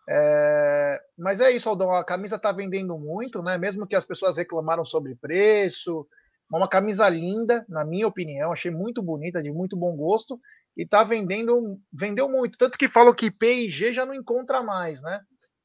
É, 0.09 1.01
mas 1.19 1.41
é 1.41 1.51
isso, 1.51 1.69
Aldão. 1.69 1.91
A 1.91 2.05
camisa 2.05 2.39
tá 2.39 2.53
vendendo 2.53 2.97
muito, 2.97 3.43
né? 3.43 3.59
Mesmo 3.59 3.85
que 3.87 3.97
as 3.97 4.05
pessoas 4.05 4.37
reclamaram 4.37 4.85
sobre 4.85 5.17
preço. 5.17 6.07
Uma 6.49 6.69
camisa 6.69 7.09
linda, 7.09 7.67
na 7.69 7.85
minha 7.85 8.07
opinião. 8.07 8.53
Achei 8.53 8.71
muito 8.71 9.03
bonita, 9.03 9.43
de 9.43 9.51
muito 9.51 9.77
bom 9.77 9.97
gosto. 9.97 10.39
E 10.77 10.87
tá 10.87 11.03
vendendo, 11.03 11.81
vendeu 11.93 12.29
muito. 12.29 12.57
Tanto 12.57 12.79
que 12.79 12.89
falam 12.89 13.13
que 13.13 13.29
P 13.29 13.65
e 13.65 13.69
G 13.69 13.93
já 13.93 14.07
não 14.07 14.15
encontra 14.15 14.63
mais, 14.63 15.03
né? 15.03 15.21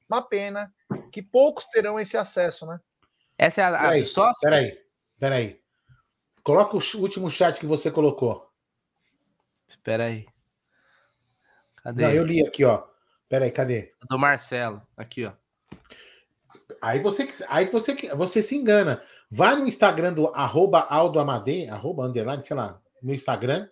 Uma 0.10 0.28
pena 0.28 0.72
que 1.12 1.22
poucos 1.22 1.66
terão 1.66 2.00
esse 2.00 2.18
acesso, 2.18 2.66
né? 2.66 2.80
Essa 3.38 3.62
é 3.62 3.64
a, 3.66 3.76
a 3.76 3.82
peraí? 3.82 4.06
Peraí, 4.42 4.78
peraí. 5.20 5.65
Coloca 6.46 6.78
o 6.78 7.02
último 7.02 7.28
chat 7.28 7.60
que 7.60 7.66
você 7.66 7.90
colocou. 7.90 8.48
Espera 9.68 10.06
aí. 10.06 10.28
Cadê? 11.78 12.04
Não, 12.04 12.12
eu 12.12 12.24
li 12.24 12.46
aqui, 12.46 12.64
ó. 12.64 12.84
Peraí, 13.28 13.50
cadê? 13.50 13.92
Do 14.08 14.20
Marcelo, 14.20 14.80
aqui, 14.96 15.26
ó. 15.26 15.34
Aí 16.80 17.00
você, 17.00 17.28
aí 17.50 17.66
você, 17.66 17.96
você 18.16 18.44
se 18.44 18.56
engana. 18.56 19.02
Vai 19.32 19.56
no 19.56 19.68
Instagram 19.68 20.14
do 20.14 20.28
arroba 20.28 20.82
Aldo 20.82 21.20
Amadei, 21.20 21.68
arroba 21.68 22.06
underline, 22.06 22.44
sei 22.44 22.56
lá, 22.56 22.80
no 23.02 23.12
Instagram. 23.12 23.68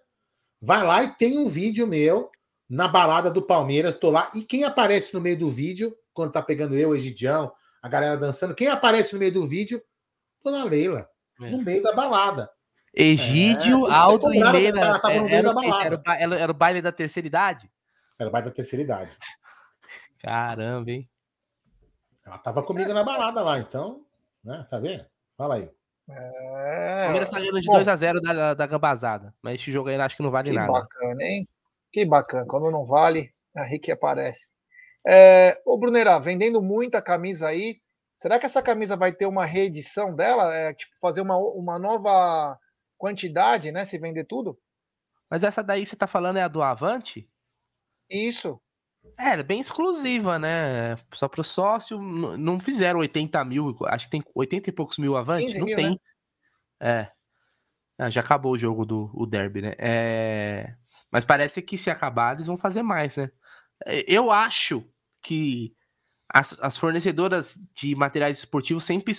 Vai 0.60 0.84
lá 0.84 1.04
e 1.04 1.16
tem 1.16 1.38
um 1.38 1.48
vídeo 1.48 1.86
meu 1.86 2.32
na 2.68 2.88
balada 2.88 3.30
do 3.30 3.44
Palmeiras. 3.44 4.00
Tô 4.00 4.10
lá. 4.10 4.32
E 4.34 4.42
quem 4.42 4.64
aparece 4.64 5.14
no 5.14 5.22
meio 5.22 5.38
do 5.38 5.48
vídeo, 5.48 5.96
quando 6.12 6.32
tá 6.32 6.42
pegando 6.42 6.76
eu, 6.76 6.96
Egidião, 6.96 7.54
a 7.84 7.88
galera 7.88 8.18
dançando, 8.18 8.56
quem 8.56 8.68
aparece 8.68 9.14
no 9.14 9.20
meio 9.20 9.32
do 9.32 9.46
vídeo? 9.46 9.80
Dona 10.44 10.64
Leila. 10.64 11.08
É. 11.40 11.52
No 11.52 11.62
meio 11.62 11.84
da 11.84 11.94
balada. 11.94 12.50
Egídio, 12.94 13.88
é, 13.88 13.91
Aldo 13.94 14.34
e 14.34 14.44
Leila. 14.44 15.00
Era, 15.82 16.02
era, 16.06 16.36
era, 16.36 16.52
o 16.52 16.54
baile 16.54 16.82
da 16.82 16.91
terceira 16.91 17.28
idade? 17.28 17.72
Era 18.20 18.30
o 18.30 18.32
baile 18.32 18.50
da 18.50 18.54
terceira 18.54 18.84
idade. 18.84 19.18
Caramba, 20.22 20.91
hein? 20.91 21.10
Ela 22.26 22.38
tava 22.38 22.64
comigo 22.64 22.94
na 22.94 23.04
balada 23.04 23.41
lá, 23.41 23.60
então, 23.60 24.06
né? 24.44 24.66
Tá 24.70 24.80
vendo? 24.80 25.06
Fala 25.36 25.56
aí. 25.56 25.70
É... 26.10 27.04
Palmeiras 27.06 27.30
tá 27.30 27.39
ganhando 27.39 27.60
de 27.60 27.68
2x0 27.68 28.22
da, 28.22 28.54
da 28.54 28.68
Gambazada. 28.68 29.34
Mas 29.41 29.56
esse 29.56 29.72
jogo 29.72 29.89
aí 29.89 29.96
acho 29.96 30.16
que 30.16 30.24
não 30.24 30.32
vale 30.32 30.52
que 30.52 30.56
nada. 30.56 30.68
Que 30.68 30.80
bacana, 30.80 31.24
hein? 31.24 31.48
Que 31.91 32.06
bacana. 32.06 32.46
Quando 32.48 32.72
não 32.72 32.86
vale, 32.86 33.30
a 33.56 33.64
Rick 33.64 33.91
aparece. 33.91 34.48
É... 35.06 35.60
Ô, 35.66 35.78
Brunerá, 35.78 36.20
vendendo 36.20 36.62
muita 36.62 37.02
camisa 37.02 37.48
aí. 37.48 37.82
Será 38.18 38.39
que 38.39 38.46
essa 38.46 38.62
camisa 38.62 38.96
vai 38.96 39.12
ter 39.12 39.26
uma 39.26 39.46
reedição 39.46 40.16
dela? 40.16 40.54
É, 40.54 40.74
tipo, 40.74 40.94
fazer 41.02 41.22
uma, 41.22 41.36
uma 41.38 41.78
nova 41.78 42.58
quantidade, 43.04 43.70
né? 43.70 43.84
Se 43.84 43.97
vender 43.97 44.24
tudo? 44.24 44.58
Mas 45.30 45.43
essa 45.43 45.62
daí 45.62 45.86
você 45.86 45.93
tá 45.93 46.08
falando 46.08 46.38
é 46.38 46.41
a 46.41 46.47
do 46.47 46.62
Avante? 46.62 47.30
Isso. 48.10 48.62
É, 49.20 49.32
é 49.32 49.43
bem 49.43 49.60
exclusiva, 49.60 50.39
né? 50.39 50.95
Só 51.14 51.28
pro 51.28 51.43
sócio. 51.43 51.99
Não 51.99 52.62
fizeram 52.62 53.01
80 53.01 53.43
mil, 53.43 53.76
acho 53.88 54.06
que 54.06 54.12
tem 54.12 54.24
80 54.34 54.70
e 54.70 54.74
poucos 54.74 54.97
mil 54.97 55.18
Avante? 55.18 55.58
Não 55.58 55.66
mil, 55.66 55.76
tem. 55.76 55.89
Né? 55.91 55.97
É. 56.82 57.12
Ah, 57.99 58.10
já 58.10 58.22
acabou 58.22 58.54
o 58.54 58.58
jogo 58.58 58.86
do 58.86 59.12
o 59.14 59.26
Derby, 59.26 59.62
né? 59.62 59.74
É... 59.78 60.74
Mas 61.12 61.26
parece 61.26 61.62
que 61.62 61.78
se 61.78 61.89
acabar, 61.89 62.36
eles 62.36 62.47
vão 62.47 62.58
fazer 62.58 62.84
mais, 62.84 63.18
né? 63.18 63.30
É, 63.86 64.06
eu 64.08 64.32
acho 64.32 64.89
que 65.22 65.76
as, 66.30 66.58
as 66.62 66.78
fornecedoras 66.78 67.56
de 67.76 67.95
materiais 67.95 68.38
esportivos 68.38 68.86
sempre 68.86 69.14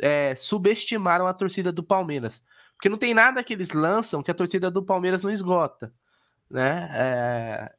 é, 0.00 0.34
subestimaram 0.34 1.26
a 1.26 1.34
torcida 1.34 1.70
do 1.70 1.84
Palmeiras. 1.84 2.42
Porque 2.76 2.88
não 2.88 2.98
tem 2.98 3.14
nada 3.14 3.42
que 3.42 3.54
eles 3.54 3.72
lançam 3.72 4.22
que 4.22 4.30
a 4.30 4.34
torcida 4.34 4.70
do 4.70 4.82
Palmeiras 4.82 5.22
não 5.22 5.30
esgota, 5.30 5.92
né? 6.50 6.88
É... 6.92 7.72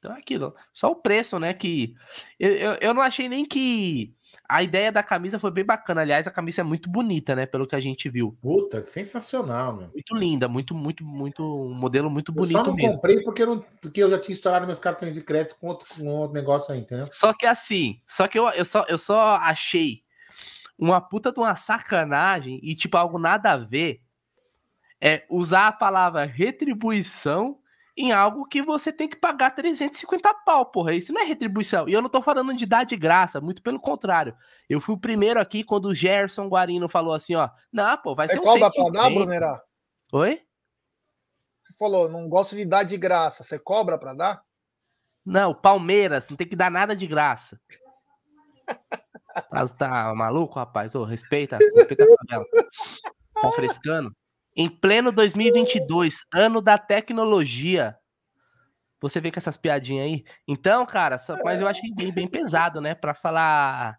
Então 0.00 0.14
é 0.14 0.18
aquilo. 0.18 0.54
Só 0.72 0.90
o 0.90 0.96
preço, 0.96 1.38
né? 1.38 1.52
Que 1.52 1.94
eu, 2.38 2.50
eu, 2.50 2.72
eu 2.80 2.94
não 2.94 3.02
achei 3.02 3.28
nem 3.28 3.44
que 3.44 4.14
a 4.48 4.62
ideia 4.62 4.90
da 4.90 5.02
camisa 5.02 5.38
foi 5.38 5.50
bem 5.50 5.64
bacana. 5.64 6.00
Aliás, 6.00 6.26
a 6.26 6.30
camisa 6.30 6.62
é 6.62 6.64
muito 6.64 6.88
bonita, 6.88 7.36
né? 7.36 7.44
Pelo 7.44 7.66
que 7.66 7.76
a 7.76 7.80
gente 7.80 8.08
viu. 8.08 8.36
Puta, 8.40 8.84
sensacional, 8.86 9.76
meu. 9.76 9.90
Muito 9.92 10.16
linda, 10.16 10.48
muito, 10.48 10.74
muito, 10.74 11.04
muito. 11.04 11.42
Um 11.44 11.74
modelo 11.74 12.10
muito 12.10 12.32
bonito 12.32 12.56
eu 12.56 12.64
só 12.64 12.70
não 12.70 12.74
mesmo. 12.74 12.94
comprei 12.94 13.22
porque 13.22 13.42
eu, 13.42 13.46
não, 13.46 13.64
porque 13.82 14.02
eu 14.02 14.08
já 14.08 14.18
tinha 14.18 14.32
estourado 14.32 14.66
meus 14.66 14.78
cartões 14.78 15.14
de 15.14 15.20
crédito 15.20 15.56
com 15.60 15.68
outro, 15.68 15.86
com 15.94 16.06
outro 16.08 16.34
negócio 16.34 16.72
aí, 16.72 16.80
entendeu? 16.80 17.04
Só 17.04 17.34
que 17.34 17.44
assim, 17.44 18.00
só 18.08 18.26
que 18.26 18.38
eu, 18.38 18.48
eu, 18.48 18.64
só, 18.64 18.86
eu 18.88 18.96
só 18.96 19.36
achei 19.36 20.02
uma 20.78 20.98
puta 20.98 21.30
de 21.30 21.38
uma 21.38 21.54
sacanagem 21.54 22.58
e, 22.62 22.74
tipo, 22.74 22.96
algo 22.96 23.18
nada 23.18 23.52
a 23.52 23.56
ver 23.58 24.00
é 25.00 25.24
usar 25.30 25.68
a 25.68 25.72
palavra 25.72 26.24
retribuição 26.24 27.58
em 27.96 28.12
algo 28.12 28.46
que 28.46 28.62
você 28.62 28.92
tem 28.92 29.08
que 29.08 29.16
pagar 29.16 29.50
350 29.50 30.32
pau, 30.44 30.66
porra. 30.66 30.94
Isso 30.94 31.12
não 31.12 31.20
é 31.20 31.24
retribuição. 31.24 31.88
E 31.88 31.92
eu 31.92 32.00
não 32.00 32.08
tô 32.08 32.22
falando 32.22 32.54
de 32.54 32.64
dar 32.64 32.84
de 32.84 32.96
graça, 32.96 33.40
muito 33.40 33.62
pelo 33.62 33.80
contrário. 33.80 34.34
Eu 34.68 34.80
fui 34.80 34.94
o 34.94 35.00
primeiro 35.00 35.40
aqui 35.40 35.64
quando 35.64 35.86
o 35.86 35.94
Gerson 35.94 36.48
Guarino 36.48 36.88
falou 36.88 37.12
assim, 37.12 37.34
ó. 37.34 37.48
Não, 37.72 37.96
pô, 37.98 38.14
vai 38.14 38.28
Você 38.28 38.34
ser 38.34 38.40
um 38.40 38.44
cobra 38.44 38.70
pra 38.70 38.90
dar, 38.90 39.10
Brunerá? 39.10 39.62
Oi? 40.12 40.40
Você 41.60 41.74
falou, 41.78 42.08
não 42.08 42.28
gosto 42.28 42.56
de 42.56 42.64
dar 42.64 42.84
de 42.84 42.96
graça. 42.96 43.44
Você 43.44 43.58
cobra 43.58 43.98
pra 43.98 44.14
dar? 44.14 44.42
Não, 45.24 45.54
Palmeiras, 45.54 46.28
não 46.30 46.36
tem 46.36 46.46
que 46.46 46.56
dar 46.56 46.70
nada 46.70 46.96
de 46.96 47.06
graça. 47.06 47.60
tá, 49.50 49.68
tá 49.68 50.14
maluco, 50.14 50.54
rapaz? 50.54 50.94
Ô, 50.94 51.04
respeita, 51.04 51.58
respeita 51.58 52.04
a 52.04 52.16
favela. 52.16 52.46
Tá 53.34 53.52
frescando? 53.52 54.14
Em 54.60 54.68
pleno 54.68 55.10
2022, 55.10 56.18
ano 56.34 56.60
da 56.60 56.76
tecnologia. 56.76 57.96
Você 59.00 59.18
vê 59.18 59.32
com 59.32 59.38
essas 59.38 59.56
piadinhas 59.56 60.04
aí? 60.04 60.24
Então, 60.46 60.84
cara, 60.84 61.16
só, 61.16 61.34
mas 61.42 61.62
eu 61.62 61.66
achei 61.66 61.90
bem, 61.94 62.12
bem 62.12 62.28
pesado, 62.28 62.78
né? 62.78 62.94
Para 62.94 63.14
falar 63.14 63.98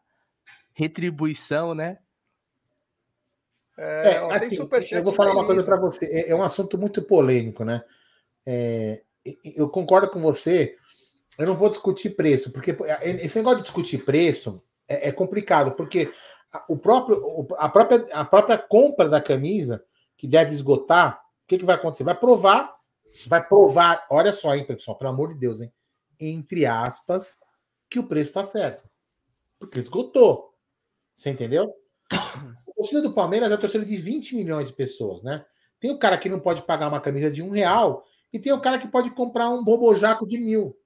retribuição, 0.71 1.73
né? 1.73 1.97
É, 3.75 4.11
é 4.11 4.35
assim, 4.35 4.57
eu 4.91 5.03
vou 5.03 5.11
falar 5.11 5.31
uma 5.31 5.47
coisa 5.47 5.63
para 5.63 5.77
você. 5.77 6.05
É, 6.05 6.29
é, 6.29 6.35
um 6.35 6.43
assunto 6.43 6.77
muito 6.77 7.01
polêmico, 7.01 7.65
né? 7.65 7.83
É, 8.45 9.01
eu 9.43 9.67
concordo 9.67 10.11
com 10.11 10.21
você. 10.21 10.77
Eu 11.39 11.47
não 11.47 11.57
vou 11.57 11.69
discutir 11.69 12.11
preço, 12.11 12.51
porque 12.51 12.77
é, 12.85 13.09
esse 13.09 13.35
negócio 13.35 13.57
de 13.57 13.63
discutir 13.63 14.05
preço 14.05 14.63
é, 14.87 15.09
é 15.09 15.11
complicado, 15.11 15.71
porque 15.71 16.13
o 16.69 16.77
próprio, 16.77 17.47
a, 17.57 17.67
própria, 17.67 18.05
a 18.13 18.23
própria 18.23 18.59
compra 18.59 19.09
da 19.09 19.19
camisa 19.19 19.83
que 20.21 20.27
deve 20.27 20.51
esgotar, 20.51 21.15
o 21.15 21.47
que, 21.47 21.57
que 21.57 21.65
vai 21.65 21.73
acontecer? 21.73 22.03
Vai 22.03 22.13
provar, 22.13 22.75
vai 23.25 23.43
provar, 23.43 24.05
olha 24.07 24.31
só, 24.31 24.53
hein, 24.55 24.63
pessoal, 24.63 24.95
pelo 24.95 25.09
amor 25.09 25.29
de 25.29 25.39
Deus, 25.39 25.61
hein? 25.61 25.73
Entre 26.19 26.63
aspas, 26.63 27.35
que 27.89 27.97
o 27.97 28.03
preço 28.03 28.29
está 28.29 28.43
certo. 28.43 28.87
Porque 29.57 29.79
esgotou. 29.79 30.53
Você 31.15 31.31
entendeu? 31.31 31.73
A 32.11 32.71
torcida 32.75 33.01
do 33.01 33.15
Palmeiras 33.15 33.49
é 33.49 33.55
a 33.55 33.57
torcida 33.57 33.83
de 33.83 33.97
20 33.97 34.35
milhões 34.35 34.67
de 34.67 34.75
pessoas, 34.75 35.23
né? 35.23 35.43
Tem 35.79 35.89
o 35.89 35.97
cara 35.97 36.19
que 36.19 36.29
não 36.29 36.39
pode 36.39 36.61
pagar 36.61 36.87
uma 36.87 37.01
camisa 37.01 37.31
de 37.31 37.41
um 37.41 37.49
real 37.49 38.05
e 38.31 38.37
tem 38.37 38.53
o 38.53 38.61
cara 38.61 38.77
que 38.77 38.87
pode 38.87 39.09
comprar 39.09 39.49
um 39.49 39.63
bobojaco 39.63 40.27
de 40.27 40.37
mil. 40.37 40.77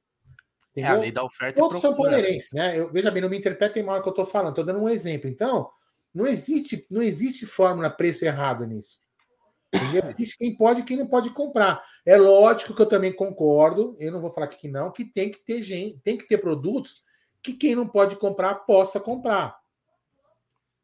Entendeu? 0.72 0.94
É 0.94 0.96
a 0.96 1.00
lei 1.02 1.12
da 1.12 1.26
oferta 1.26 1.60
Todos 1.60 1.82
são 1.82 1.94
palmeirenses, 1.94 2.54
né? 2.54 2.80
Eu, 2.80 2.90
veja 2.90 3.12
bem, 3.12 3.22
não 3.22 3.30
me 3.30 3.38
interpretem 3.38 3.84
mal 3.84 4.00
o 4.00 4.02
que 4.02 4.08
eu 4.08 4.12
estou 4.12 4.26
falando, 4.26 4.52
estou 4.52 4.64
dando 4.64 4.80
um 4.80 4.88
exemplo. 4.88 5.30
Então, 5.30 5.70
não 6.14 6.26
existe, 6.26 6.88
não 6.90 7.02
existe 7.02 7.46
fórmula 7.46 7.90
preço 7.90 8.24
errado 8.24 8.66
nisso. 8.66 9.04
Existe 10.10 10.38
quem 10.38 10.56
pode 10.56 10.82
e 10.82 10.84
quem 10.84 10.98
não 10.98 11.08
pode 11.08 11.30
comprar. 11.32 11.84
É 12.06 12.18
lógico 12.18 12.74
que 12.74 12.82
eu 12.82 12.86
também 12.86 13.14
concordo, 13.14 13.96
eu 14.00 14.12
não 14.12 14.22
vou 14.22 14.32
falar 14.32 14.48
que 14.48 14.68
não, 14.68 14.92
que 14.92 15.06
tem 15.06 15.30
que 15.30 15.40
ter 15.40 15.62
gente, 15.62 16.00
tem 16.00 16.18
que 16.18 16.28
ter 16.28 16.38
produtos 16.38 17.04
que 17.42 17.54
quem 17.54 17.76
não 17.76 17.88
pode 17.88 18.16
comprar 18.16 18.56
possa 18.56 19.00
comprar. 19.00 19.58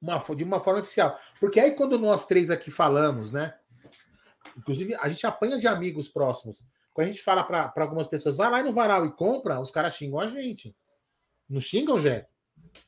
Uma, 0.02 0.20
de 0.36 0.44
uma 0.44 0.60
forma 0.60 0.80
oficial. 0.80 1.18
Porque 1.40 1.60
aí 1.60 1.72
quando 1.72 1.98
nós 1.98 2.26
três 2.26 2.50
aqui 2.50 2.72
falamos, 2.72 3.32
né? 3.32 3.56
Inclusive, 4.58 4.96
a 4.96 5.08
gente 5.08 5.26
apanha 5.26 5.58
de 5.60 5.68
amigos 5.68 6.10
próximos. 6.10 6.66
Quando 6.94 7.08
a 7.08 7.12
gente 7.12 7.24
fala 7.24 7.44
para 7.44 7.72
algumas 7.78 8.08
pessoas, 8.08 8.36
vai 8.36 8.50
lá 8.50 8.64
no 8.64 8.74
varal 8.74 9.06
e 9.06 9.12
compra, 9.12 9.60
os 9.60 9.72
caras 9.72 9.96
xingam 9.96 10.20
a 10.20 10.28
gente. 10.28 10.76
Não 11.50 11.60
xingam, 11.60 12.00
Jé? 12.00 12.28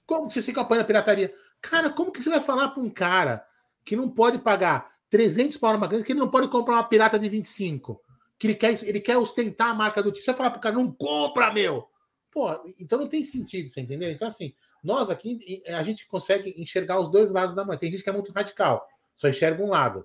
Como 0.06 0.28
que 0.28 0.34
você 0.34 0.42
se 0.42 0.60
apanha 0.60 0.84
pirataria? 0.84 1.34
Cara, 1.62 1.90
como 1.90 2.12
que 2.12 2.22
você 2.22 2.30
vai 2.30 2.42
falar 2.42 2.70
para 2.70 2.84
um 2.84 2.90
cara 2.90 3.46
que 3.86 3.96
não 3.96 4.10
pode 4.10 4.40
pagar 4.40 4.93
300 5.14 5.60
pau 5.60 5.74
numa 5.74 5.88
camisa 5.88 6.04
que 6.04 6.12
ele 6.12 6.20
não 6.20 6.32
pode 6.32 6.48
comprar 6.48 6.74
uma 6.74 6.84
pirata 6.84 7.20
de 7.20 7.30
25. 7.30 8.02
Que 8.40 8.48
ele 8.48 8.56
quer, 8.56 8.84
ele 8.84 9.00
quer 9.00 9.16
ostentar 9.16 9.70
a 9.70 9.74
marca 9.76 10.02
do 10.02 10.12
time. 10.12 10.26
Você 10.26 10.32
vai 10.32 10.38
falar 10.38 10.50
pro 10.50 10.60
cara, 10.60 10.74
não 10.74 10.92
compra, 10.92 11.54
meu! 11.54 11.88
Pô, 12.32 12.50
então 12.80 12.98
não 12.98 13.08
tem 13.08 13.24
sentido, 13.24 13.70
você 13.70 13.80
entendeu? 13.80 14.10
Então, 14.10 14.28
assim, 14.28 14.56
nós 14.84 15.12
aqui, 15.12 15.62
a 15.68 15.84
gente 15.84 16.08
consegue 16.08 16.56
enxergar 16.58 17.00
os 17.00 17.12
dois 17.12 17.32
lados 17.32 17.54
da 17.54 17.64
mão. 17.64 17.78
Tem 17.78 17.92
gente 17.92 18.04
que 18.04 18.10
é 18.10 18.12
muito 18.12 18.32
radical, 18.32 18.88
só 19.16 19.30
enxerga 19.30 19.64
um 19.64 19.70
lado. 19.70 20.04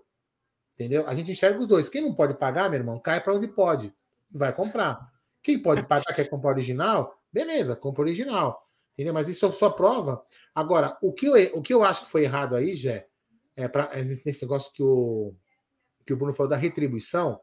Entendeu? 0.74 1.08
A 1.08 1.14
gente 1.14 1.30
enxerga 1.30 1.58
os 1.58 1.66
dois. 1.66 1.88
Quem 1.88 2.02
não 2.02 2.14
pode 2.14 2.34
pagar, 2.34 2.68
meu 2.68 2.78
irmão, 2.78 3.00
cai 3.00 3.18
para 3.18 3.32
onde 3.32 3.48
pode. 3.48 3.90
Vai 4.30 4.54
comprar. 4.54 5.00
Quem 5.42 5.58
pode 5.58 5.84
pagar, 5.84 6.14
quer 6.14 6.28
comprar 6.28 6.50
original, 6.50 7.18
beleza, 7.32 7.74
compra 7.74 8.02
original. 8.02 8.62
Entendeu? 8.92 9.14
Mas 9.14 9.30
isso 9.30 9.50
só 9.52 9.70
prova. 9.70 10.22
Agora, 10.54 10.98
o 11.00 11.14
que 11.14 11.24
eu, 11.24 11.32
o 11.56 11.62
que 11.62 11.72
eu 11.72 11.82
acho 11.82 12.02
que 12.02 12.10
foi 12.10 12.24
errado 12.24 12.54
aí, 12.54 12.76
Jé, 12.76 13.07
é, 13.58 13.66
pra, 13.66 13.90
nesse 13.96 14.42
negócio 14.42 14.72
que 14.72 14.82
o, 14.82 15.34
que 16.06 16.12
o 16.12 16.16
Bruno 16.16 16.32
falou 16.32 16.48
da 16.48 16.56
retribuição, 16.56 17.40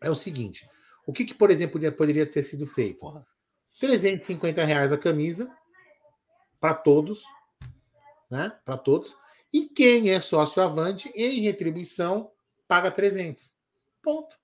é 0.00 0.08
o 0.08 0.14
seguinte: 0.14 0.68
o 1.04 1.12
que, 1.12 1.24
que 1.24 1.34
por 1.34 1.50
exemplo, 1.50 1.80
poderia 1.92 2.24
ter 2.24 2.42
sido 2.44 2.64
feito? 2.64 3.00
Porra. 3.00 3.26
350 3.80 4.64
reais 4.64 4.92
a 4.92 4.98
camisa 4.98 5.50
para 6.60 6.74
todos, 6.74 7.24
né? 8.30 8.56
Para 8.64 8.78
todos. 8.78 9.16
E 9.52 9.64
quem 9.64 10.10
é 10.10 10.20
sócio 10.20 10.62
avante, 10.62 11.08
em 11.14 11.40
retribuição, 11.40 12.30
paga 12.68 12.90
300. 12.90 13.52
Ponto. 14.00 14.38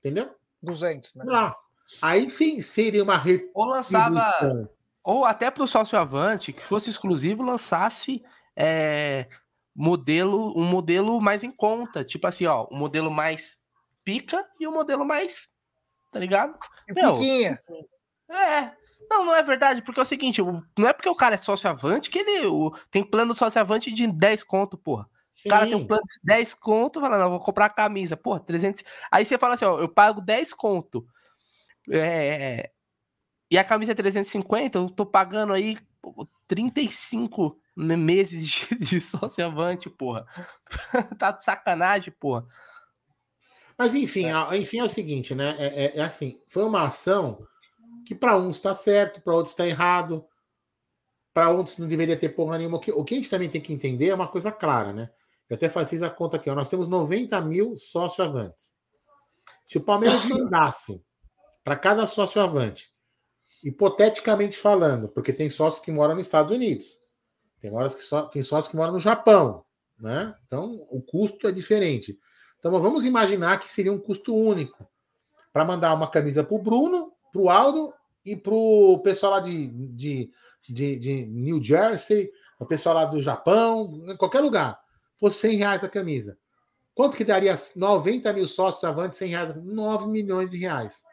Entendeu? 0.00 0.34
200, 0.60 1.14
né? 1.14 1.24
Lá. 1.26 1.56
Aí 2.00 2.28
sim 2.28 2.60
seria 2.60 3.04
uma 3.04 3.16
retribuição. 3.16 3.62
Ou 3.62 3.66
lançava. 3.66 4.70
Ou 5.04 5.24
até 5.24 5.50
para 5.50 5.62
o 5.62 5.68
sócio 5.68 5.98
avante, 5.98 6.52
que 6.52 6.62
fosse 6.62 6.90
exclusivo, 6.90 7.42
lançasse 7.42 8.22
é, 8.56 9.28
modelo, 9.74 10.58
um 10.58 10.64
modelo 10.64 11.20
mais 11.20 11.44
em 11.44 11.50
conta. 11.50 12.04
Tipo 12.04 12.26
assim, 12.26 12.46
ó, 12.46 12.66
um 12.70 12.76
modelo 12.76 13.10
mais 13.10 13.62
pica 14.04 14.46
e 14.58 14.66
um 14.66 14.72
modelo 14.72 15.04
mais. 15.04 15.50
Tá 16.10 16.18
ligado? 16.18 16.58
Meu, 16.88 17.16
é. 18.30 18.76
Não, 19.10 19.24
não 19.24 19.34
é 19.34 19.42
verdade, 19.42 19.82
porque 19.82 20.00
é 20.00 20.02
o 20.02 20.06
seguinte, 20.06 20.40
não 20.78 20.88
é 20.88 20.92
porque 20.92 21.08
o 21.08 21.14
cara 21.14 21.34
é 21.34 21.38
sócio 21.38 21.68
avante 21.68 22.08
que 22.08 22.18
ele 22.18 22.46
o, 22.46 22.70
tem 22.90 23.04
plano 23.04 23.34
sócio 23.34 23.60
avante 23.60 23.90
de 23.90 24.06
10 24.06 24.42
conto, 24.44 24.78
porra. 24.78 25.06
Sim. 25.34 25.48
O 25.48 25.50
cara 25.50 25.66
tem 25.66 25.74
um 25.74 25.86
plano 25.86 26.02
de 26.02 26.20
10 26.24 26.54
conto, 26.54 27.00
fala, 27.00 27.18
não, 27.18 27.30
vou 27.30 27.40
comprar 27.40 27.66
a 27.66 27.70
camisa, 27.70 28.16
porra, 28.16 28.40
300. 28.40 28.84
Aí 29.10 29.24
você 29.24 29.36
fala 29.36 29.54
assim, 29.54 29.64
ó, 29.64 29.78
eu 29.78 29.88
pago 29.88 30.20
10 30.20 30.52
conto. 30.54 31.06
É, 31.90 32.70
e 33.50 33.58
a 33.58 33.64
camisa 33.64 33.92
é 33.92 33.94
350, 33.94 34.78
eu 34.78 34.88
tô 34.88 35.04
pagando 35.04 35.52
aí 35.52 35.76
35 36.46 37.60
meses 37.76 38.48
de, 38.48 38.74
de 38.84 39.00
sócio 39.00 39.44
avante, 39.44 39.88
porra. 39.88 40.26
tá 41.18 41.32
de 41.32 41.44
sacanagem, 41.44 42.12
porra. 42.18 42.46
Mas 43.78 43.94
enfim, 43.94 44.26
é. 44.26 44.56
enfim 44.56 44.78
é 44.78 44.84
o 44.84 44.88
seguinte, 44.88 45.34
né? 45.34 45.56
É, 45.58 45.84
é, 45.84 45.96
é 45.98 46.02
assim, 46.02 46.40
foi 46.46 46.64
uma 46.64 46.82
ação 46.82 47.46
que 48.06 48.14
para 48.14 48.36
uns 48.36 48.56
está 48.56 48.74
certo, 48.74 49.20
para 49.20 49.34
outros 49.34 49.52
está 49.52 49.66
errado, 49.66 50.24
para 51.32 51.50
outros 51.50 51.78
não 51.78 51.88
deveria 51.88 52.16
ter 52.16 52.30
porra 52.30 52.58
nenhuma. 52.58 52.76
O 52.76 52.80
que, 52.80 52.92
o 52.92 53.04
que 53.04 53.14
a 53.14 53.16
gente 53.16 53.30
também 53.30 53.48
tem 53.48 53.60
que 53.60 53.72
entender 53.72 54.08
é 54.08 54.14
uma 54.14 54.28
coisa 54.28 54.52
clara, 54.52 54.92
né? 54.92 55.10
Eu 55.48 55.56
até 55.56 55.68
fiz 55.84 56.02
a 56.02 56.10
conta 56.10 56.36
aqui, 56.36 56.48
ó, 56.48 56.54
nós 56.54 56.68
temos 56.68 56.88
90 56.88 57.40
mil 57.42 57.76
sócio 57.76 58.24
avantes. 58.24 58.74
Se 59.66 59.78
o 59.78 59.82
Palmeiras 59.82 60.24
mandasse 60.28 61.02
para 61.64 61.76
cada 61.76 62.06
sócio 62.06 62.40
avante, 62.40 62.90
hipoteticamente 63.62 64.56
falando, 64.56 65.08
porque 65.08 65.32
tem 65.32 65.48
sócios 65.48 65.84
que 65.84 65.92
moram 65.92 66.16
nos 66.16 66.26
Estados 66.26 66.50
Unidos, 66.50 66.98
Tem 67.62 67.72
horas 67.72 67.94
que 67.94 68.02
só 68.02 68.22
tem 68.22 68.42
sócios 68.42 68.68
que 68.68 68.76
moram 68.76 68.92
no 68.92 68.98
Japão, 68.98 69.64
né? 69.96 70.34
Então 70.44 70.84
o 70.90 71.00
custo 71.00 71.46
é 71.46 71.52
diferente. 71.52 72.18
Então 72.58 72.72
vamos 72.72 73.04
imaginar 73.04 73.60
que 73.60 73.72
seria 73.72 73.92
um 73.92 74.00
custo 74.00 74.34
único 74.34 74.84
para 75.52 75.64
mandar 75.64 75.94
uma 75.94 76.10
camisa 76.10 76.42
para 76.42 76.56
o 76.56 76.58
Bruno, 76.58 77.12
para 77.32 77.40
o 77.40 77.48
Aldo 77.48 77.94
e 78.26 78.34
para 78.34 78.52
o 78.52 78.98
pessoal 78.98 79.32
lá 79.32 79.40
de, 79.40 79.68
de, 79.68 80.30
de, 80.68 80.98
de, 80.98 81.26
New 81.26 81.62
Jersey, 81.62 82.32
o 82.58 82.66
pessoal 82.66 82.96
lá 82.96 83.04
do 83.04 83.20
Japão, 83.20 84.02
em 84.08 84.16
qualquer 84.16 84.40
lugar. 84.40 84.80
Fosse 85.16 85.38
100 85.38 85.56
reais 85.56 85.84
a 85.84 85.88
camisa. 85.88 86.36
Quanto 86.96 87.16
que 87.16 87.24
daria 87.24 87.54
90 87.76 88.32
mil 88.32 88.46
sócios 88.48 88.82
avante 88.82 89.14
100 89.14 89.28
reais? 89.28 89.54
9 89.54 90.08
milhões 90.08 90.50
de 90.50 90.58
reais. 90.58 91.04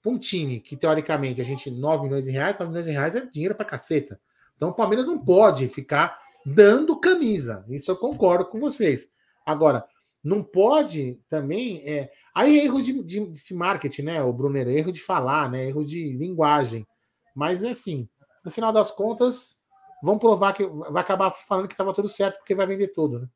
Para 0.00 0.12
um 0.12 0.18
time 0.18 0.60
que, 0.60 0.76
teoricamente, 0.76 1.40
a 1.40 1.44
gente 1.44 1.72
9 1.72 2.04
milhões 2.04 2.24
de 2.24 2.30
reais, 2.30 2.56
9 2.56 2.68
milhões 2.70 2.86
de 2.86 2.92
reais 2.92 3.16
é 3.16 3.26
dinheiro 3.26 3.56
para 3.56 3.64
caceta. 3.64 4.20
Então 4.56 4.70
o 4.70 4.74
Palmeiras 4.74 5.06
não 5.06 5.18
pode 5.18 5.68
ficar 5.68 6.18
dando 6.44 6.98
camisa. 6.98 7.64
Isso 7.68 7.90
eu 7.90 7.96
concordo 7.96 8.46
com 8.46 8.58
vocês. 8.58 9.08
Agora, 9.46 9.84
não 10.22 10.42
pode 10.42 11.20
também. 11.28 11.82
É... 11.86 12.10
Aí 12.34 12.58
é 12.58 12.64
erro 12.64 12.82
de, 12.82 13.02
de, 13.02 13.26
de 13.32 13.54
marketing, 13.54 14.02
né, 14.02 14.22
o 14.22 14.32
Brunner? 14.32 14.68
Erro 14.68 14.90
de 14.90 15.00
falar, 15.00 15.50
né? 15.50 15.68
Erro 15.68 15.84
de 15.84 16.12
linguagem. 16.16 16.86
Mas 17.34 17.62
é 17.62 17.70
assim, 17.70 18.08
no 18.44 18.50
final 18.50 18.72
das 18.72 18.90
contas, 18.90 19.58
vão 20.02 20.18
provar 20.18 20.52
que 20.52 20.64
vai 20.66 21.02
acabar 21.02 21.30
falando 21.30 21.66
que 21.66 21.74
estava 21.74 21.92
tudo 21.92 22.08
certo, 22.08 22.38
porque 22.38 22.54
vai 22.54 22.66
vender 22.66 22.88
tudo, 22.88 23.20
né? 23.20 23.28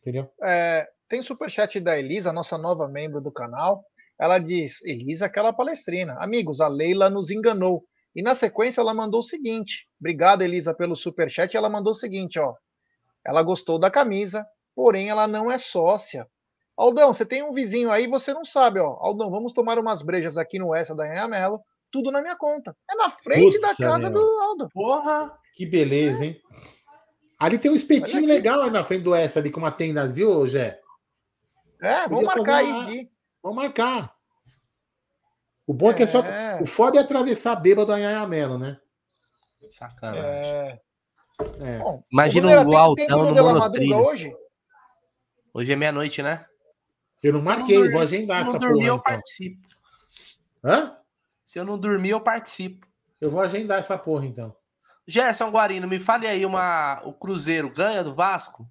Entendeu? 0.00 0.30
É, 0.42 0.88
tem 1.08 1.22
superchat 1.22 1.80
da 1.80 1.98
Elisa, 1.98 2.32
nossa 2.32 2.58
nova 2.58 2.88
membro 2.88 3.20
do 3.20 3.32
canal. 3.32 3.84
Ela 4.18 4.38
diz: 4.38 4.82
Elisa, 4.84 5.26
aquela 5.26 5.52
palestrina. 5.52 6.14
Amigos, 6.20 6.60
a 6.60 6.68
Leila 6.68 7.08
nos 7.08 7.30
enganou. 7.30 7.84
E 8.14 8.22
na 8.22 8.34
sequência 8.34 8.80
ela 8.80 8.94
mandou 8.94 9.20
o 9.20 9.24
seguinte: 9.24 9.86
Obrigado, 10.00 10.42
Elisa, 10.42 10.74
pelo 10.74 10.96
superchat. 10.96 11.56
Ela 11.56 11.68
mandou 11.68 11.92
o 11.92 11.96
seguinte: 11.96 12.38
ó. 12.38 12.54
Ela 13.26 13.42
gostou 13.42 13.78
da 13.78 13.90
camisa, 13.90 14.46
porém 14.74 15.08
ela 15.08 15.26
não 15.26 15.50
é 15.50 15.58
sócia. 15.58 16.26
Aldão, 16.76 17.12
você 17.12 17.26
tem 17.26 17.42
um 17.42 17.52
vizinho 17.52 17.90
aí, 17.90 18.06
você 18.06 18.32
não 18.32 18.44
sabe, 18.44 18.78
ó. 18.78 18.96
Aldão, 19.00 19.30
vamos 19.30 19.52
tomar 19.52 19.78
umas 19.78 20.00
brejas 20.00 20.38
aqui 20.38 20.58
no 20.58 20.74
Essa 20.74 20.94
da 20.94 21.04
Anhamelo, 21.04 21.60
tudo 21.90 22.12
na 22.12 22.22
minha 22.22 22.36
conta. 22.36 22.74
É 22.88 22.94
na 22.94 23.10
frente 23.10 23.58
Putz, 23.58 23.60
da 23.60 23.84
casa 23.84 24.08
meu. 24.08 24.20
do 24.20 24.40
Aldo. 24.40 24.68
Porra! 24.72 25.36
Que 25.54 25.66
beleza, 25.66 26.24
hein? 26.24 26.40
Ali 27.38 27.58
tem 27.58 27.70
um 27.70 27.74
espetinho 27.74 28.26
legal 28.26 28.62
aí 28.62 28.70
na 28.70 28.84
frente 28.84 29.02
do 29.02 29.14
Essa 29.14 29.40
ali, 29.40 29.50
com 29.50 29.60
uma 29.60 29.72
tenda, 29.72 30.06
viu, 30.06 30.46
Gé? 30.46 30.80
É, 31.82 32.08
vamos 32.08 32.24
marcar 32.24 32.56
aí. 32.56 33.08
Vamos 33.42 33.56
marcar. 33.56 34.17
O 35.68 35.74
bom 35.74 35.90
é, 35.90 35.94
que 35.94 36.02
é 36.02 36.06
só. 36.06 36.24
O 36.62 36.66
foda 36.66 36.98
é 36.98 37.02
atravessar 37.02 37.54
bêbado 37.56 37.92
a 37.92 37.96
Anhamelo, 37.96 38.56
né? 38.56 38.80
Sacanagem. 39.66 40.24
É. 40.24 40.80
É. 41.60 41.78
Bom, 41.78 42.02
Imagina 42.10 42.62
o, 42.62 42.70
o 42.70 42.76
altão 42.76 43.24
no 43.26 43.34
monotrilho. 43.34 43.96
hoje? 43.98 44.34
Hoje 45.52 45.70
é 45.70 45.76
meia-noite, 45.76 46.22
né? 46.22 46.46
Eu 47.22 47.34
não 47.34 47.42
marquei, 47.42 47.76
eu 47.76 47.84
não 47.84 47.92
vou 47.92 48.00
agendar 48.00 48.40
essa 48.40 48.58
porra. 48.58 48.60
Se 48.60 48.64
eu 48.64 48.70
não 48.70 48.72
dormir, 48.72 48.86
eu 48.86 48.94
então. 48.94 49.12
participo. 49.12 49.68
Hã? 50.64 50.96
Se 51.44 51.58
eu 51.58 51.64
não 51.66 51.78
dormir, 51.78 52.10
eu 52.10 52.20
participo. 52.20 52.86
Eu 53.20 53.30
vou 53.30 53.42
agendar 53.42 53.78
essa 53.78 53.98
porra, 53.98 54.24
então. 54.24 54.56
Gerson 55.06 55.50
Guarino, 55.50 55.86
me 55.86 56.00
fale 56.00 56.26
aí 56.26 56.46
uma. 56.46 57.02
O 57.04 57.12
Cruzeiro 57.12 57.68
ganha 57.68 58.02
do 58.02 58.14
Vasco? 58.14 58.66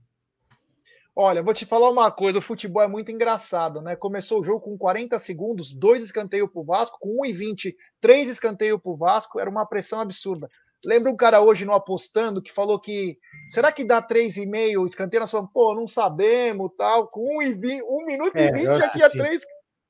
Olha, 1.20 1.42
vou 1.42 1.52
te 1.52 1.66
falar 1.66 1.90
uma 1.90 2.12
coisa: 2.12 2.38
o 2.38 2.44
futebol 2.44 2.84
é 2.84 2.88
muito 2.88 3.12
engraçado, 3.12 3.82
né? 3.82 3.96
Começou 3.96 4.40
o 4.40 4.44
jogo 4.44 4.62
com 4.62 4.78
40 4.78 5.18
segundos, 5.18 5.74
dois 5.74 6.04
escanteios 6.04 6.48
pro 6.52 6.64
Vasco, 6.64 7.00
com 7.00 7.24
1,20, 7.26 7.74
três 8.00 8.30
escanteios 8.30 8.80
pro 8.80 8.96
Vasco, 8.96 9.40
era 9.40 9.50
uma 9.50 9.66
pressão 9.66 10.00
absurda. 10.00 10.48
Lembra 10.86 11.12
um 11.12 11.16
cara 11.16 11.42
hoje 11.42 11.66
no 11.66 11.74
apostando 11.74 12.40
que 12.40 12.54
falou 12.54 12.80
que 12.80 13.18
será 13.50 13.72
que 13.72 13.84
dá 13.84 14.00
3,5 14.00 14.88
escanteio? 14.88 15.22
Nós 15.22 15.32
falamos, 15.32 15.52
pô, 15.52 15.74
não 15.74 15.88
sabemos, 15.88 16.70
tal. 16.78 17.08
Com 17.08 17.40
1, 17.40 17.42
e 17.42 17.54
20, 17.56 17.82
1 17.82 18.06
minuto 18.06 18.38
e 18.38 18.52
20 18.52 18.68
é, 18.68 18.80
já 18.80 18.90
tinha 18.90 19.10
3. 19.10 19.42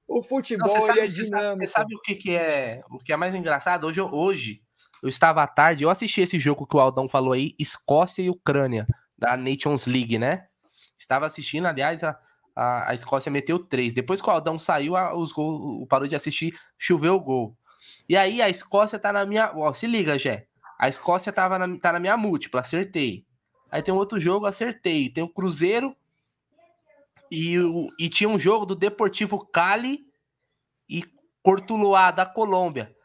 O 0.07 0.23
futebol 0.23 0.73
não, 0.73 0.81
sabe, 0.81 0.99
é 1.01 1.07
dinâmico. 1.07 1.59
Você 1.59 1.67
sabe, 1.67 1.93
o 1.93 1.99
que, 1.99 2.15
que 2.15 2.31
é 2.37 2.79
o 2.89 2.99
que 2.99 3.11
é 3.11 3.17
mais 3.17 3.35
engraçado? 3.35 3.85
Hoje, 3.85 3.99
hoje 3.99 4.61
eu 5.03 5.09
estava 5.09 5.43
à 5.43 5.47
tarde, 5.47 5.83
eu 5.83 5.89
assisti 5.89 6.21
esse 6.21 6.39
jogo 6.39 6.65
que 6.65 6.77
o 6.77 6.79
Aldão 6.79 7.09
falou 7.09 7.33
aí, 7.33 7.53
Escócia 7.59 8.21
e 8.21 8.29
Ucrânia, 8.29 8.87
da 9.17 9.35
Nations 9.35 9.85
League, 9.85 10.17
né? 10.17 10.47
Estava 10.97 11.25
assistindo, 11.25 11.65
aliás, 11.65 12.03
a, 12.03 12.19
a, 12.55 12.91
a 12.91 12.93
Escócia 12.93 13.31
meteu 13.31 13.59
três. 13.59 13.93
Depois 13.93 14.21
que 14.21 14.29
o 14.29 14.31
Aldão 14.31 14.57
saiu, 14.57 14.95
a, 14.95 15.15
os 15.15 15.31
gols, 15.31 15.87
parou 15.87 16.07
de 16.07 16.15
assistir, 16.15 16.57
choveu 16.77 17.15
o 17.15 17.19
gol. 17.19 17.57
E 18.09 18.17
aí 18.17 18.41
a 18.41 18.49
Escócia 18.49 18.97
tá 18.97 19.13
na 19.13 19.25
minha. 19.25 19.51
Ó, 19.55 19.71
se 19.73 19.87
liga, 19.87 20.17
Jé. 20.17 20.47
A 20.79 20.87
Escócia 20.87 21.31
tava 21.31 21.59
na, 21.59 21.79
tá 21.79 21.93
na 21.93 21.99
minha 21.99 22.17
múltipla, 22.17 22.61
acertei. 22.61 23.25
Aí 23.71 23.81
tem 23.81 23.93
um 23.93 23.97
outro 23.97 24.19
jogo, 24.19 24.45
acertei. 24.45 25.09
Tem 25.09 25.23
o 25.23 25.29
Cruzeiro 25.29 25.95
e, 27.31 27.59
o, 27.59 27.89
e 27.99 28.09
tinha 28.09 28.29
um 28.29 28.39
jogo 28.39 28.65
do 28.65 28.75
Deportivo 28.75 29.45
Cali 29.45 30.05
e 30.89 31.03
Cortuloá 31.41 32.11
da 32.11 32.25
Colômbia. 32.25 32.95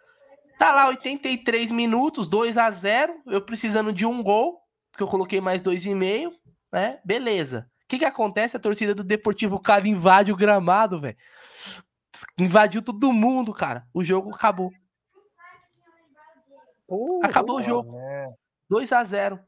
Tá 0.59 0.71
lá 0.73 0.89
83 0.89 1.71
minutos, 1.71 2.29
2 2.29 2.57
a 2.57 2.71
0 2.71 3.23
eu 3.27 3.41
precisando 3.43 3.93
de 3.93 4.07
um 4.07 4.23
gol, 4.23 4.61
porque 4.91 5.03
eu 5.03 5.09
coloquei 5.09 5.41
mais 5.41 5.61
2,5, 5.61 6.33
né? 6.73 7.01
Beleza. 7.05 7.69
O 7.93 7.95
que 7.95 7.99
que 7.99 8.05
acontece? 8.07 8.57
A 8.57 8.61
torcida 8.61 8.95
do 8.95 9.05
Deportivo 9.05 9.61
Cali 9.61 9.91
invade 9.91 10.33
o 10.33 10.37
gramado, 10.37 10.99
velho. 10.99 11.17
Invadiu 12.39 12.81
todo 12.81 13.13
mundo, 13.13 13.53
cara. 13.53 13.87
O 13.93 14.03
jogo 14.03 14.35
acabou. 14.35 14.73
Acabou 17.23 17.59
o 17.59 17.63
jogo. 17.63 17.95
2 18.71 18.93
a 18.93 19.05
0 19.05 19.39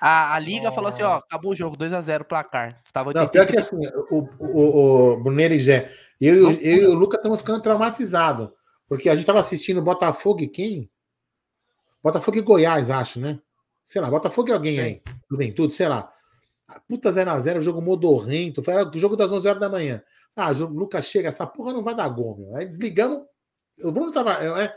a, 0.00 0.34
a 0.36 0.38
Liga 0.38 0.72
falou 0.72 0.88
assim: 0.88 1.02
ó, 1.02 1.16
acabou 1.16 1.52
o 1.52 1.54
jogo, 1.54 1.76
2 1.76 1.92
a 1.92 2.00
0 2.00 2.24
placar. 2.24 2.80
Tava 2.94 3.12
Não, 3.12 3.28
pior 3.28 3.46
que 3.46 3.58
assim, 3.58 3.76
o, 4.10 4.26
o, 4.38 5.12
o 5.12 5.22
Bruneiro 5.22 5.52
e 5.52 5.60
Gé, 5.60 5.92
eu, 6.18 6.50
eu, 6.50 6.60
eu 6.60 6.76
e 6.78 6.86
o 6.86 6.94
Lucas 6.94 7.18
estamos 7.18 7.40
ficando 7.40 7.60
traumatizados. 7.60 8.48
Porque 8.88 9.10
a 9.10 9.12
gente 9.12 9.20
estava 9.20 9.40
assistindo 9.40 9.82
Botafogo 9.82 10.40
e 10.40 10.48
quem? 10.48 10.90
Botafogo 12.02 12.38
e 12.38 12.40
Goiás, 12.40 12.88
acho, 12.88 13.20
né? 13.20 13.38
Sei 13.84 14.00
lá, 14.00 14.10
Botafogo 14.10 14.48
e 14.48 14.52
alguém 14.52 14.76
Sim. 14.76 14.80
aí. 14.80 15.02
Juventude, 15.30 15.74
sei 15.74 15.88
lá. 15.88 16.10
Puta 16.86 17.10
0x0, 17.10 17.60
jogo 17.60 17.80
modorrento. 17.80 18.62
Foi 18.62 18.74
o 18.74 18.98
jogo 18.98 19.16
das 19.16 19.32
11 19.32 19.48
horas 19.48 19.60
da 19.60 19.68
manhã. 19.68 20.02
Ah, 20.36 20.52
o 20.52 20.66
Lucas 20.66 21.06
chega, 21.06 21.28
essa 21.28 21.46
porra 21.46 21.72
não 21.72 21.82
vai 21.82 21.94
dar 21.94 22.08
gol, 22.08 22.36
meu. 22.36 22.54
Aí 22.54 22.66
desligamos. 22.66 23.24
O 23.82 23.90
Bruno 23.90 24.12
tava. 24.12 24.32
É, 24.62 24.74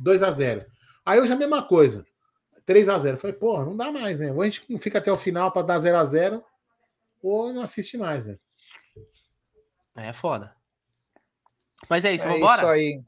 2x0. 0.00 0.64
Aí 1.04 1.20
hoje 1.20 1.32
é 1.32 1.34
a 1.34 1.38
mesma 1.38 1.62
coisa. 1.62 2.06
3 2.64 2.88
a 2.88 2.98
0 2.98 3.16
Falei, 3.16 3.36
porra, 3.36 3.64
não 3.64 3.76
dá 3.76 3.90
mais, 3.90 4.20
né? 4.20 4.32
Ou 4.32 4.40
a 4.40 4.48
gente 4.48 4.64
não 4.70 4.78
fica 4.78 4.98
até 4.98 5.10
o 5.10 5.18
final 5.18 5.50
para 5.50 5.62
dar 5.62 5.78
0 5.78 5.96
a 5.96 6.04
0 6.04 6.44
ou 7.22 7.52
não 7.52 7.62
assiste 7.62 7.96
mais, 7.96 8.26
né? 8.26 8.38
É 9.96 10.12
foda. 10.12 10.54
Mas 11.88 12.04
é 12.04 12.12
isso, 12.12 12.26
é 12.26 12.32
vambora? 12.32 12.62
Isso 12.62 12.66
aí. 12.66 13.02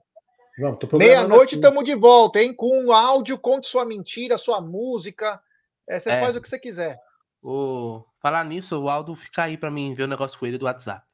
Meia-noite 0.93 1.57
estamos 1.57 1.85
de 1.85 1.95
volta, 1.95 2.41
hein? 2.41 2.55
Com 2.55 2.93
áudio, 2.93 3.39
conte 3.39 3.69
sua 3.69 3.85
mentira, 3.85 4.39
sua 4.39 4.61
música. 4.61 5.41
É, 5.89 5.99
você 5.99 6.11
é. 6.11 6.21
faz 6.21 6.37
o 6.37 6.41
que 6.41 6.49
você 6.49 6.59
quiser. 6.59 7.01
O... 7.45 8.03
Falar 8.21 8.43
nisso, 8.43 8.81
o 8.81 8.89
Aldo 8.89 9.15
fica 9.15 9.43
aí 9.43 9.59
para 9.59 9.71
mim 9.71 9.93
ver 9.93 10.05
o 10.05 10.09
negócio 10.09 10.39
com 10.39 10.47
ele 10.47 10.57
do 10.57 10.65
WhatsApp. 10.65 11.05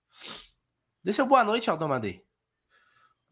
Deixa 1.02 1.24
boa 1.24 1.42
noite, 1.42 1.68
Aldo 1.68 1.84
Amadei. 1.84 2.22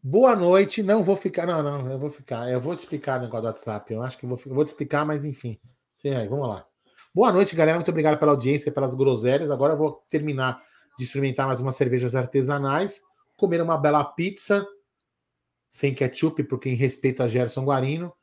Boa 0.03 0.35
noite. 0.35 0.83
Não 0.83 1.01
vou 1.01 1.15
ficar. 1.15 1.45
Não, 1.45 1.63
não, 1.63 1.89
eu 1.89 1.97
vou 1.97 2.09
ficar. 2.09 2.51
Eu 2.51 2.59
vou 2.59 2.75
te 2.75 2.79
explicar 2.79 3.17
o 3.17 3.21
negócio 3.23 3.43
do 3.43 3.47
WhatsApp. 3.47 3.93
Eu 3.93 4.03
acho 4.03 4.17
que 4.17 4.25
eu 4.25 4.29
vou, 4.29 4.39
eu 4.45 4.53
vou 4.53 4.65
te 4.65 4.69
explicar, 4.69 5.05
mas 5.05 5.23
enfim. 5.23 5.57
Sim, 5.95 6.09
aí, 6.09 6.27
vamos 6.27 6.49
lá. 6.49 6.65
Boa 7.15 7.31
noite, 7.31 7.55
galera. 7.55 7.77
Muito 7.77 7.89
obrigado 7.89 8.19
pela 8.19 8.33
audiência, 8.33 8.69
pelas 8.69 8.93
groselhas. 8.93 9.49
Agora 9.49 9.73
eu 9.73 9.77
vou 9.77 10.03
terminar 10.09 10.61
de 10.97 11.05
experimentar 11.05 11.47
mais 11.47 11.61
umas 11.61 11.77
cervejas 11.77 12.15
artesanais, 12.15 13.01
comer 13.37 13.61
uma 13.61 13.77
bela 13.77 14.03
pizza 14.03 14.67
sem 15.69 15.93
ketchup, 15.93 16.43
porque 16.43 16.69
em 16.69 16.75
respeito 16.75 17.23
a 17.23 17.29
Gerson 17.29 17.63
Guarino. 17.63 18.13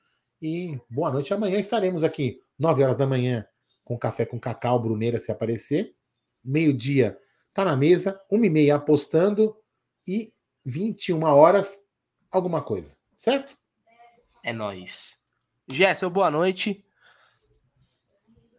E 0.42 0.78
boa 0.90 1.10
noite. 1.10 1.32
Amanhã 1.32 1.58
estaremos 1.58 2.04
aqui, 2.04 2.38
9 2.58 2.82
horas 2.82 2.96
da 2.96 3.06
manhã, 3.06 3.46
com 3.86 3.96
café 3.96 4.26
com 4.26 4.38
cacau, 4.38 4.80
Bruneira, 4.80 5.18
se 5.18 5.30
aparecer. 5.30 5.94
Meio-dia 6.44 7.16
tá 7.54 7.64
na 7.64 7.76
mesa, 7.76 8.20
uma 8.28 8.44
e 8.44 8.50
meia 8.50 8.74
apostando 8.74 9.56
e 10.06 10.34
21 10.64 11.22
horas, 11.22 11.80
alguma 12.30 12.60
coisa, 12.60 12.96
certo? 13.16 13.56
É 14.42 14.52
nós. 14.52 15.14
Jéssica, 15.70 16.10
boa 16.10 16.30
noite. 16.32 16.84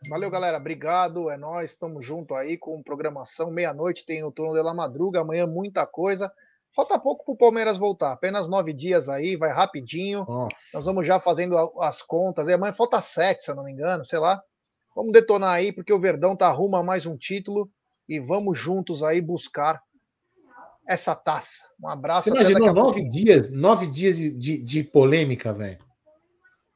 Valeu, 0.09 0.29
galera. 0.29 0.57
Obrigado. 0.57 1.29
É 1.29 1.37
nós. 1.37 1.71
Estamos 1.71 2.05
junto 2.05 2.33
aí 2.33 2.57
com 2.57 2.81
programação. 2.81 3.51
Meia-noite 3.51 4.05
tem 4.05 4.23
o 4.23 4.31
turno 4.31 4.53
de 4.53 4.61
la 4.61 4.73
madruga. 4.73 5.21
Amanhã 5.21 5.45
muita 5.45 5.85
coisa. 5.85 6.31
Falta 6.73 6.97
pouco 6.97 7.25
para 7.25 7.33
o 7.33 7.37
Palmeiras 7.37 7.77
voltar. 7.77 8.13
Apenas 8.13 8.47
nove 8.47 8.71
dias 8.71 9.09
aí. 9.09 9.35
Vai 9.35 9.51
rapidinho. 9.51 10.25
Nossa. 10.25 10.77
Nós 10.77 10.85
vamos 10.85 11.05
já 11.05 11.19
fazendo 11.19 11.57
as 11.81 12.01
contas. 12.01 12.47
E 12.47 12.53
amanhã 12.53 12.73
falta 12.73 13.01
sete, 13.01 13.43
se 13.43 13.51
eu 13.51 13.55
não 13.55 13.63
me 13.65 13.71
engano. 13.71 14.05
Sei 14.05 14.19
lá. 14.19 14.41
Vamos 14.97 15.13
detonar 15.13 15.51
aí, 15.51 15.71
porque 15.71 15.93
o 15.93 15.99
Verdão 15.99 16.35
tá 16.35 16.47
arruma 16.47 16.81
mais 16.81 17.05
um 17.05 17.15
título 17.15 17.69
e 18.09 18.19
vamos 18.19 18.57
juntos 18.57 19.03
aí 19.03 19.21
buscar 19.21 19.79
essa 20.87 21.15
taça. 21.15 21.61
Um 21.79 21.87
abraço. 21.87 22.31
Você 22.31 22.35
imaginou 22.35 22.73
nove 22.73 23.07
dias, 23.07 23.51
nove 23.51 23.85
dias 23.85 24.17
de, 24.17 24.57
de, 24.57 24.83
polêmica, 24.83 25.53
velho? 25.53 25.77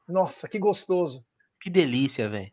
Nossa, 0.06 0.46
que 0.46 0.56
gostoso. 0.56 1.24
Que 1.60 1.68
delícia, 1.68 2.28
velho. 2.28 2.52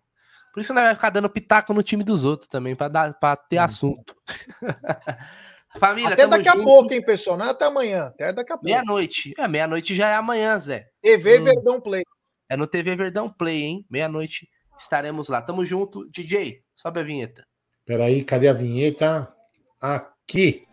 Por 0.51 0.59
isso 0.59 0.73
não 0.73 0.81
vai 0.81 0.95
ficar 0.95 1.11
dando 1.11 1.29
pitaco 1.29 1.71
no 1.71 1.83
time 1.83 2.03
dos 2.03 2.25
outros 2.25 2.49
também, 2.49 2.75
para 2.75 3.35
ter 3.35 3.59
hum. 3.59 3.63
assunto. 3.63 4.15
Família, 5.79 6.15
até 6.15 6.25
daqui 6.25 6.49
junto. 6.49 6.61
a 6.61 6.63
pouco, 6.63 6.93
hein, 6.95 7.05
pessoal? 7.05 7.37
Não 7.37 7.45
é 7.45 7.49
até 7.51 7.65
amanhã, 7.65 8.05
até 8.07 8.33
daqui 8.33 8.51
a 8.51 8.55
pouco. 8.55 8.65
Meia-noite. 8.65 9.35
É, 9.37 9.47
meia-noite 9.47 9.93
já 9.93 10.09
é 10.09 10.15
amanhã, 10.15 10.57
Zé. 10.57 10.89
TV 10.99 11.39
hum. 11.39 11.43
Verdão 11.43 11.79
Play. 11.79 12.01
É 12.49 12.57
no 12.57 12.65
TV 12.65 12.95
Verdão 12.95 13.29
Play, 13.29 13.61
hein? 13.61 13.85
Meia-noite 13.87 14.49
Estaremos 14.79 15.27
lá. 15.27 15.41
Tamo 15.41 15.65
junto. 15.65 16.09
DJ, 16.09 16.63
sobe 16.75 17.01
a 17.01 17.03
vinheta. 17.03 17.45
Peraí, 17.85 18.23
cadê 18.23 18.47
a 18.47 18.53
vinheta? 18.53 19.33
Aqui. 19.81 20.63